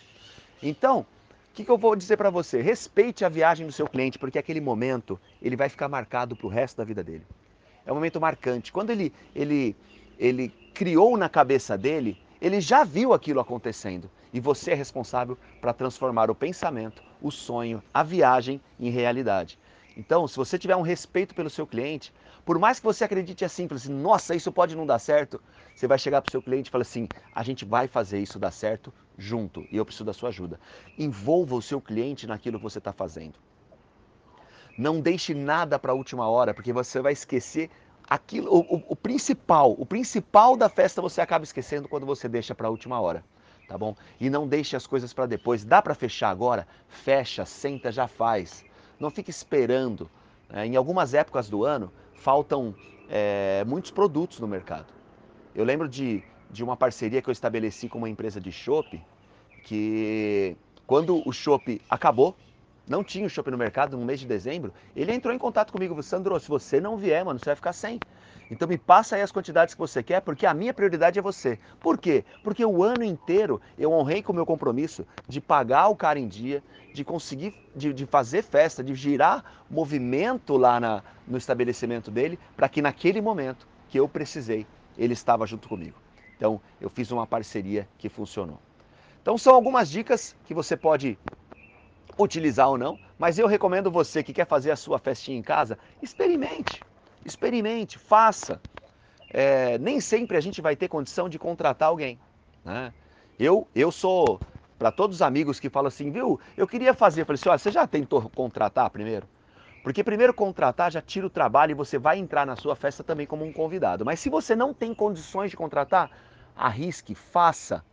Então, 0.63 1.07
que, 1.57 1.65
que 1.65 1.71
eu 1.71 1.79
vou 1.79 1.97
dizer 1.97 2.19
para 2.19 2.29
você? 2.29 2.61
Respeite 2.61 3.25
a 3.25 3.31
viagem 3.31 3.67
do 3.67 3.73
seu 3.73 3.89
cliente, 3.89 4.19
porque 4.19 4.39
aquele 4.39 4.61
momento 4.61 5.19
ele 5.41 5.57
vai 5.57 5.71
ficar 5.71 5.89
marcado 5.89 6.37
para 6.37 6.47
o 6.47 6.51
resto 6.51 6.77
da 6.77 6.85
vida 6.85 7.03
dele. 7.03 7.23
É 7.87 7.91
um 7.91 7.95
momento 7.95 8.21
marcante. 8.21 8.71
Quando 8.71 8.91
ele, 8.91 9.11
ele, 9.35 9.75
ele 10.19 10.53
criou 10.75 11.17
na 11.17 11.31
cabeça 11.31 11.79
dele, 11.79 12.19
ele 12.43 12.61
já 12.61 12.85
viu 12.85 13.15
aquilo 13.15 13.41
acontecendo. 13.41 14.11
E 14.35 14.39
você 14.39 14.73
é 14.73 14.75
responsável 14.75 15.39
para 15.59 15.73
transformar 15.73 16.31
o 16.31 16.35
pensamento, 16.35 17.03
o 17.23 17.31
sonho, 17.31 17.83
a 17.95 18.03
viagem 18.03 18.61
em 18.79 18.91
realidade. 18.91 19.59
Então, 19.97 20.29
se 20.29 20.37
você 20.37 20.59
tiver 20.59 20.77
um 20.77 20.83
respeito 20.83 21.35
pelo 21.35 21.49
seu 21.49 21.67
cliente, 21.67 22.13
por 22.45 22.59
mais 22.59 22.79
que 22.79 22.85
você 22.85 23.03
acredite 23.03 23.45
assim, 23.45 23.67
assim 23.71 23.93
nossa, 23.93 24.35
isso 24.35 24.53
pode 24.53 24.77
não 24.77 24.85
dar 24.85 24.99
certo, 24.99 25.41
você 25.75 25.87
vai 25.87 25.99
chegar 25.99 26.21
para 26.21 26.29
o 26.29 26.31
seu 26.31 26.43
cliente 26.43 26.69
e 26.69 26.71
falar 26.71 26.83
assim: 26.83 27.09
a 27.35 27.43
gente 27.43 27.65
vai 27.65 27.89
fazer 27.89 28.19
isso 28.19 28.39
dar 28.39 28.51
certo 28.51 28.93
junto 29.17 29.67
e 29.71 29.77
eu 29.79 29.87
preciso 29.87 30.05
da 30.05 30.13
sua 30.13 30.29
ajuda. 30.29 30.61
Envolva 30.99 31.55
o 31.55 31.63
seu 31.63 31.81
cliente 31.81 32.27
naquilo 32.27 32.59
que 32.59 32.65
você 32.65 32.77
está 32.77 32.93
fazendo. 32.93 33.39
Não 34.77 35.01
deixe 35.01 35.33
nada 35.33 35.79
para 35.79 35.93
a 35.93 35.95
última 35.95 36.29
hora, 36.29 36.53
porque 36.53 36.75
você 36.75 37.01
vai 37.01 37.15
esquecer 37.15 37.71
aquilo, 38.07 38.53
o, 38.53 38.77
o, 38.77 38.83
o 38.91 38.97
principal. 38.97 39.73
O 39.79 39.87
principal 39.87 40.59
da 40.59 40.69
festa 40.69 41.01
você 41.01 41.23
acaba 41.23 41.45
esquecendo 41.45 41.89
quando 41.89 42.05
você 42.05 42.29
deixa 42.29 42.55
para 42.55 42.69
a 42.69 42.71
última 42.71 43.01
hora 43.01 43.25
tá 43.67 43.77
bom? 43.77 43.97
E 44.21 44.31
não 44.31 44.47
deixe 44.47 44.77
as 44.77 44.87
coisas 44.87 45.13
para 45.13 45.27
depois. 45.27 45.65
Dá 45.65 45.83
para 45.83 45.95
fechar 45.95 46.31
agora? 46.31 46.69
Fecha, 46.87 47.45
senta, 47.45 47.91
já 47.91 48.07
faz. 48.07 48.65
Não 48.99 49.11
fique 49.11 49.31
esperando. 49.31 50.11
É, 50.51 50.65
em 50.65 50.77
algumas 50.77 51.15
épocas 51.15 51.49
do 51.49 51.65
ano, 51.65 51.93
faltam 52.15 52.75
é, 53.09 53.65
muitos 53.67 53.91
produtos 53.91 54.41
no 54.41 54.49
mercado. 54.49 54.87
Eu 55.55 55.65
lembro 55.65 55.89
de, 55.89 56.23
de 56.51 56.63
uma 56.63 56.77
parceria 56.77 57.21
que 57.21 57.29
eu 57.29 57.33
estabeleci 57.33 57.89
com 57.89 57.99
uma 57.99 58.09
empresa 58.09 58.41
de 58.41 58.53
chopp, 58.53 59.01
que 59.63 60.57
quando 60.87 61.27
o 61.27 61.33
chopp 61.33 61.81
acabou, 61.89 62.37
não 62.89 63.03
tinha 63.03 63.27
o 63.27 63.31
chopp 63.31 63.51
no 63.51 63.59
mercado 63.59 63.97
no 63.97 64.05
mês 64.05 64.21
de 64.21 64.27
dezembro, 64.27 64.73
ele 64.95 65.13
entrou 65.13 65.35
em 65.35 65.39
contato 65.39 65.73
comigo, 65.73 66.01
Sandro, 66.03 66.39
se 66.39 66.49
você 66.49 66.81
não 66.81 66.97
vier, 66.97 67.25
mano, 67.25 67.39
você 67.39 67.47
vai 67.47 67.57
ficar 67.57 67.73
sem. 67.73 67.99
Então 68.51 68.69
me 68.69 68.79
passa 68.79 69.17
aí 69.17 69.23
as 69.23 69.33
quantidades 69.33 69.75
que 69.75 69.81
você 69.81 70.03
quer, 70.03 70.21
porque 70.21 70.47
a 70.47 70.55
minha 70.55 70.73
prioridade 70.73 71.19
é 71.19 71.23
você. 71.23 71.59
Por 71.83 71.99
quê? 71.99 72.25
Porque 72.43 72.65
o 72.65 72.83
ano 72.83 73.03
inteiro 73.03 73.61
eu 73.77 73.93
honrei 73.93 74.23
com 74.23 74.33
o 74.33 74.35
meu 74.35 74.47
compromisso 74.47 75.05
de 75.27 75.41
pagar 75.41 75.89
o 75.89 75.97
cara 75.97 76.19
em 76.19 76.29
dia, 76.29 76.63
de 76.93 77.05
conseguir, 77.05 77.55
de, 77.75 77.93
de 77.93 78.07
fazer 78.07 78.43
festa, 78.43 78.85
de 78.85 78.95
girar 78.95 79.45
movimento 79.69 80.57
lá 80.57 80.79
na, 80.79 81.03
no 81.27 81.37
estabelecimento 81.37 82.11
dele, 82.11 82.39
para 82.57 82.69
que 82.69 82.81
naquele 82.81 83.21
momento 83.21 83.67
que 83.89 83.99
eu 83.99 84.09
precisei, 84.09 84.67
ele 84.97 85.13
estava 85.13 85.47
junto 85.47 85.69
comigo. 85.69 86.01
Então 86.37 86.61
eu 86.81 86.89
fiz 86.89 87.11
uma 87.11 87.27
parceria 87.27 87.89
que 87.99 88.09
funcionou. 88.09 88.61
Então 89.23 89.37
são 89.37 89.55
algumas 89.55 89.91
dicas 89.91 90.37
que 90.45 90.55
você 90.55 90.77
pode 90.77 91.19
utilizar 92.19 92.69
ou 92.69 92.79
não, 92.79 92.99
mas 93.19 93.39
eu 93.39 93.47
recomendo 93.47 93.91
você 93.91 94.23
que 94.23 94.33
quer 94.33 94.47
fazer 94.47 94.71
a 94.71 94.77
sua 94.77 94.99
festinha 94.99 95.37
em 95.39 95.43
casa, 95.43 95.79
experimente. 96.01 96.85
Experimente, 97.27 97.99
faça. 97.99 98.61
É, 99.31 99.77
nem 99.79 100.01
sempre 100.01 100.37
a 100.37 100.41
gente 100.41 100.63
vai 100.63 100.77
ter 100.77 100.87
condição 100.89 101.29
de 101.29 101.39
contratar 101.39 101.89
alguém. 101.89 102.19
Né? 102.65 102.93
Eu, 103.39 103.67
eu 103.75 103.91
sou, 103.91 104.41
para 104.79 104.93
todos 104.93 105.17
os 105.17 105.23
amigos 105.23 105.59
que 105.59 105.69
falam 105.69 105.89
assim, 105.89 106.11
viu, 106.11 106.41
eu 106.57 106.67
queria 106.67 106.95
fazer, 106.95 107.23
eu 107.23 107.27
falei 107.27 107.35
assim, 107.35 107.49
olha, 107.49 107.59
você 107.59 107.71
já 107.73 107.87
tentou 107.87 108.31
contratar 108.31 108.89
primeiro? 108.91 109.27
Porque 109.83 110.03
primeiro 110.05 110.33
contratar 110.33 110.91
já 110.91 111.03
tira 111.03 111.27
o 111.27 111.31
trabalho 111.31 111.73
e 111.73 111.75
você 111.75 111.99
vai 111.99 112.19
entrar 112.19 112.47
na 112.47 112.57
sua 112.57 112.77
festa 112.77 113.03
também 113.03 113.27
como 113.27 113.45
um 113.45 113.53
convidado. 113.53 114.05
Mas 114.05 114.21
se 114.21 114.31
você 114.31 114.55
não 114.55 114.73
tem 114.73 114.95
condições 114.95 115.51
de 115.51 115.57
contratar, 115.57 116.11
arrisque, 116.55 117.15
faça. 117.15 117.85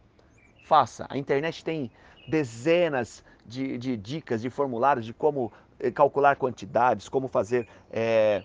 Faça. 0.64 1.06
A 1.10 1.18
internet 1.18 1.64
tem 1.64 1.92
dezenas 2.28 3.24
de, 3.46 3.78
de 3.78 3.98
dicas, 3.98 4.42
de 4.42 4.50
formulários 4.50 5.06
de 5.06 5.14
como 5.14 5.52
eh, 5.80 5.92
calcular 5.92 6.36
quantidades, 6.36 7.10
como 7.10 7.28
fazer 7.28 7.68
é, 7.92 8.44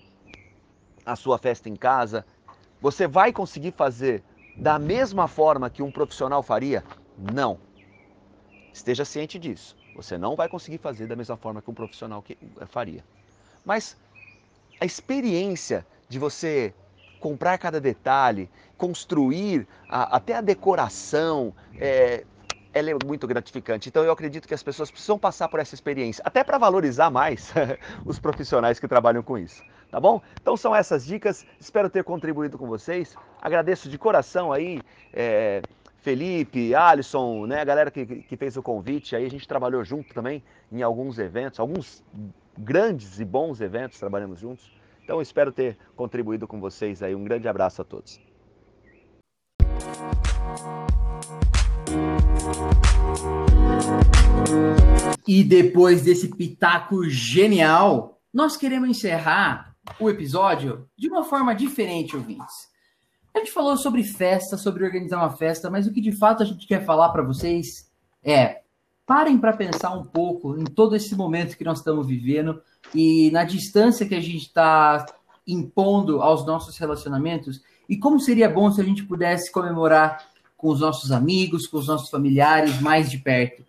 a 1.08 1.16
sua 1.16 1.38
festa 1.38 1.68
em 1.68 1.74
casa, 1.74 2.24
você 2.80 3.06
vai 3.06 3.32
conseguir 3.32 3.72
fazer 3.72 4.22
da 4.54 4.78
mesma 4.78 5.26
forma 5.26 5.70
que 5.70 5.82
um 5.82 5.90
profissional 5.90 6.42
faria? 6.42 6.84
Não. 7.16 7.58
Esteja 8.72 9.04
ciente 9.04 9.38
disso. 9.38 9.76
Você 9.96 10.18
não 10.18 10.36
vai 10.36 10.48
conseguir 10.48 10.78
fazer 10.78 11.06
da 11.06 11.16
mesma 11.16 11.36
forma 11.36 11.62
que 11.62 11.70
um 11.70 11.74
profissional 11.74 12.22
eh, 12.30 12.66
faria. 12.66 13.04
Mas 13.64 13.96
a 14.80 14.84
experiência 14.84 15.84
de 16.08 16.18
você 16.18 16.74
comprar 17.18 17.58
cada 17.58 17.80
detalhe, 17.80 18.48
construir 18.76 19.66
a, 19.88 20.16
até 20.16 20.36
a 20.36 20.40
decoração, 20.40 21.52
é, 21.80 22.24
ela 22.72 22.90
é 22.90 22.94
muito 23.04 23.26
gratificante. 23.26 23.88
Então 23.88 24.04
eu 24.04 24.12
acredito 24.12 24.46
que 24.46 24.54
as 24.54 24.62
pessoas 24.62 24.90
precisam 24.90 25.18
passar 25.18 25.48
por 25.48 25.58
essa 25.58 25.74
experiência, 25.74 26.22
até 26.24 26.44
para 26.44 26.58
valorizar 26.58 27.10
mais 27.10 27.52
os 28.06 28.20
profissionais 28.20 28.78
que 28.78 28.86
trabalham 28.86 29.22
com 29.22 29.36
isso 29.36 29.64
tá 29.90 30.00
bom? 30.00 30.20
Então 30.40 30.56
são 30.56 30.74
essas 30.74 31.04
dicas, 31.04 31.46
espero 31.58 31.88
ter 31.90 32.04
contribuído 32.04 32.58
com 32.58 32.66
vocês. 32.66 33.16
Agradeço 33.40 33.88
de 33.88 33.98
coração 33.98 34.52
aí, 34.52 34.80
é, 35.12 35.62
Felipe, 35.98 36.74
Alisson, 36.74 37.46
né, 37.46 37.60
a 37.60 37.64
galera 37.64 37.90
que, 37.90 38.04
que 38.06 38.36
fez 38.36 38.56
o 38.56 38.62
convite 38.62 39.16
aí, 39.16 39.26
a 39.26 39.30
gente 39.30 39.46
trabalhou 39.46 39.84
junto 39.84 40.14
também 40.14 40.42
em 40.70 40.82
alguns 40.82 41.18
eventos, 41.18 41.58
alguns 41.58 42.02
grandes 42.56 43.20
e 43.20 43.24
bons 43.24 43.60
eventos 43.60 43.98
trabalhamos 43.98 44.40
juntos. 44.40 44.70
Então 45.02 45.22
espero 45.22 45.50
ter 45.50 45.78
contribuído 45.96 46.46
com 46.46 46.60
vocês 46.60 47.02
aí. 47.02 47.14
Um 47.14 47.24
grande 47.24 47.48
abraço 47.48 47.80
a 47.80 47.84
todos. 47.84 48.20
E 55.26 55.44
depois 55.44 56.02
desse 56.02 56.28
pitaco 56.28 57.08
genial, 57.08 58.20
nós 58.32 58.56
queremos 58.56 58.88
encerrar 58.88 59.67
o 59.98 60.08
episódio 60.08 60.88
de 60.96 61.08
uma 61.08 61.24
forma 61.24 61.54
diferente, 61.54 62.16
ouvintes. 62.16 62.68
A 63.34 63.38
gente 63.38 63.52
falou 63.52 63.76
sobre 63.76 64.02
festa, 64.02 64.56
sobre 64.56 64.84
organizar 64.84 65.18
uma 65.18 65.36
festa, 65.36 65.70
mas 65.70 65.86
o 65.86 65.92
que 65.92 66.00
de 66.00 66.12
fato 66.12 66.42
a 66.42 66.46
gente 66.46 66.66
quer 66.66 66.84
falar 66.84 67.10
para 67.10 67.22
vocês 67.22 67.90
é 68.22 68.62
parem 69.06 69.38
para 69.38 69.56
pensar 69.56 69.96
um 69.96 70.04
pouco 70.04 70.58
em 70.58 70.64
todo 70.64 70.94
esse 70.94 71.14
momento 71.14 71.56
que 71.56 71.64
nós 71.64 71.78
estamos 71.78 72.06
vivendo 72.06 72.60
e 72.94 73.30
na 73.30 73.44
distância 73.44 74.06
que 74.06 74.14
a 74.14 74.20
gente 74.20 74.46
está 74.46 75.06
impondo 75.46 76.20
aos 76.20 76.44
nossos 76.44 76.76
relacionamentos 76.76 77.62
e 77.88 77.96
como 77.96 78.20
seria 78.20 78.50
bom 78.50 78.70
se 78.70 78.80
a 78.80 78.84
gente 78.84 79.04
pudesse 79.04 79.50
comemorar 79.50 80.26
com 80.56 80.68
os 80.68 80.80
nossos 80.80 81.10
amigos, 81.10 81.66
com 81.66 81.78
os 81.78 81.86
nossos 81.86 82.10
familiares 82.10 82.80
mais 82.82 83.10
de 83.10 83.18
perto. 83.18 83.64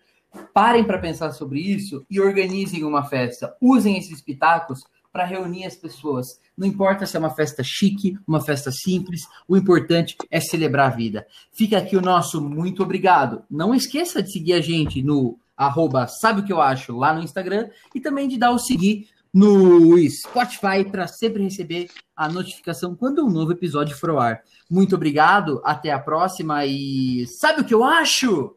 Parem 0.54 0.84
para 0.84 1.00
pensar 1.00 1.32
sobre 1.32 1.60
isso 1.60 2.06
e 2.10 2.20
organizem 2.20 2.84
uma 2.84 3.04
festa. 3.04 3.56
Usem 3.62 3.98
esses 3.98 4.22
pitacos 4.22 4.84
para 5.12 5.26
reunir 5.26 5.66
as 5.66 5.76
pessoas. 5.76 6.40
Não 6.58 6.68
importa 6.68 7.06
se 7.06 7.16
é 7.16 7.20
uma 7.20 7.30
festa 7.30 7.64
chique, 7.64 8.18
uma 8.28 8.42
festa 8.42 8.72
simples, 8.72 9.22
o 9.48 9.58
importante 9.58 10.16
é 10.30 10.40
celebrar 10.40 10.92
a 10.92 10.96
vida. 10.96 11.26
Fica 11.52 11.78
aqui 11.78 11.96
o 11.96 12.02
nosso 12.02 12.42
muito 12.42 12.84
obrigado. 12.84 13.44
Não 13.50 13.74
esqueça 13.74 14.22
de 14.22 14.32
seguir 14.32 14.54
a 14.54 14.62
gente 14.62 15.02
no 15.02 15.38
arroba 15.58 16.08
sabe 16.08 16.40
o 16.40 16.46
que 16.46 16.54
eu 16.54 16.62
acho 16.62 16.96
lá 16.96 17.14
no 17.14 17.22
Instagram 17.22 17.70
e 17.94 18.00
também 18.00 18.30
de 18.30 18.38
dar 18.38 18.52
o 18.52 18.58
seguir 18.58 19.10
no 19.34 19.96
Spotify 20.10 20.84
para 20.90 21.06
sempre 21.06 21.44
receber 21.44 21.90
a 22.16 22.28
notificação 22.30 22.96
quando 22.96 23.26
um 23.26 23.30
novo 23.30 23.52
episódio 23.52 23.96
for 23.96 24.12
ao 24.12 24.20
ar. 24.20 24.42
Muito 24.70 24.96
obrigado, 24.96 25.62
até 25.64 25.92
a 25.92 26.00
próxima 26.00 26.66
e 26.66 27.26
sabe 27.28 27.62
o 27.62 27.66
que 27.66 27.74
eu 27.74 27.84
acho? 27.84 28.56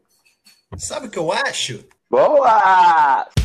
Sabe 0.77 1.07
o 1.07 1.09
que 1.09 1.19
eu 1.19 1.31
acho? 1.31 1.85
Boa! 2.09 3.42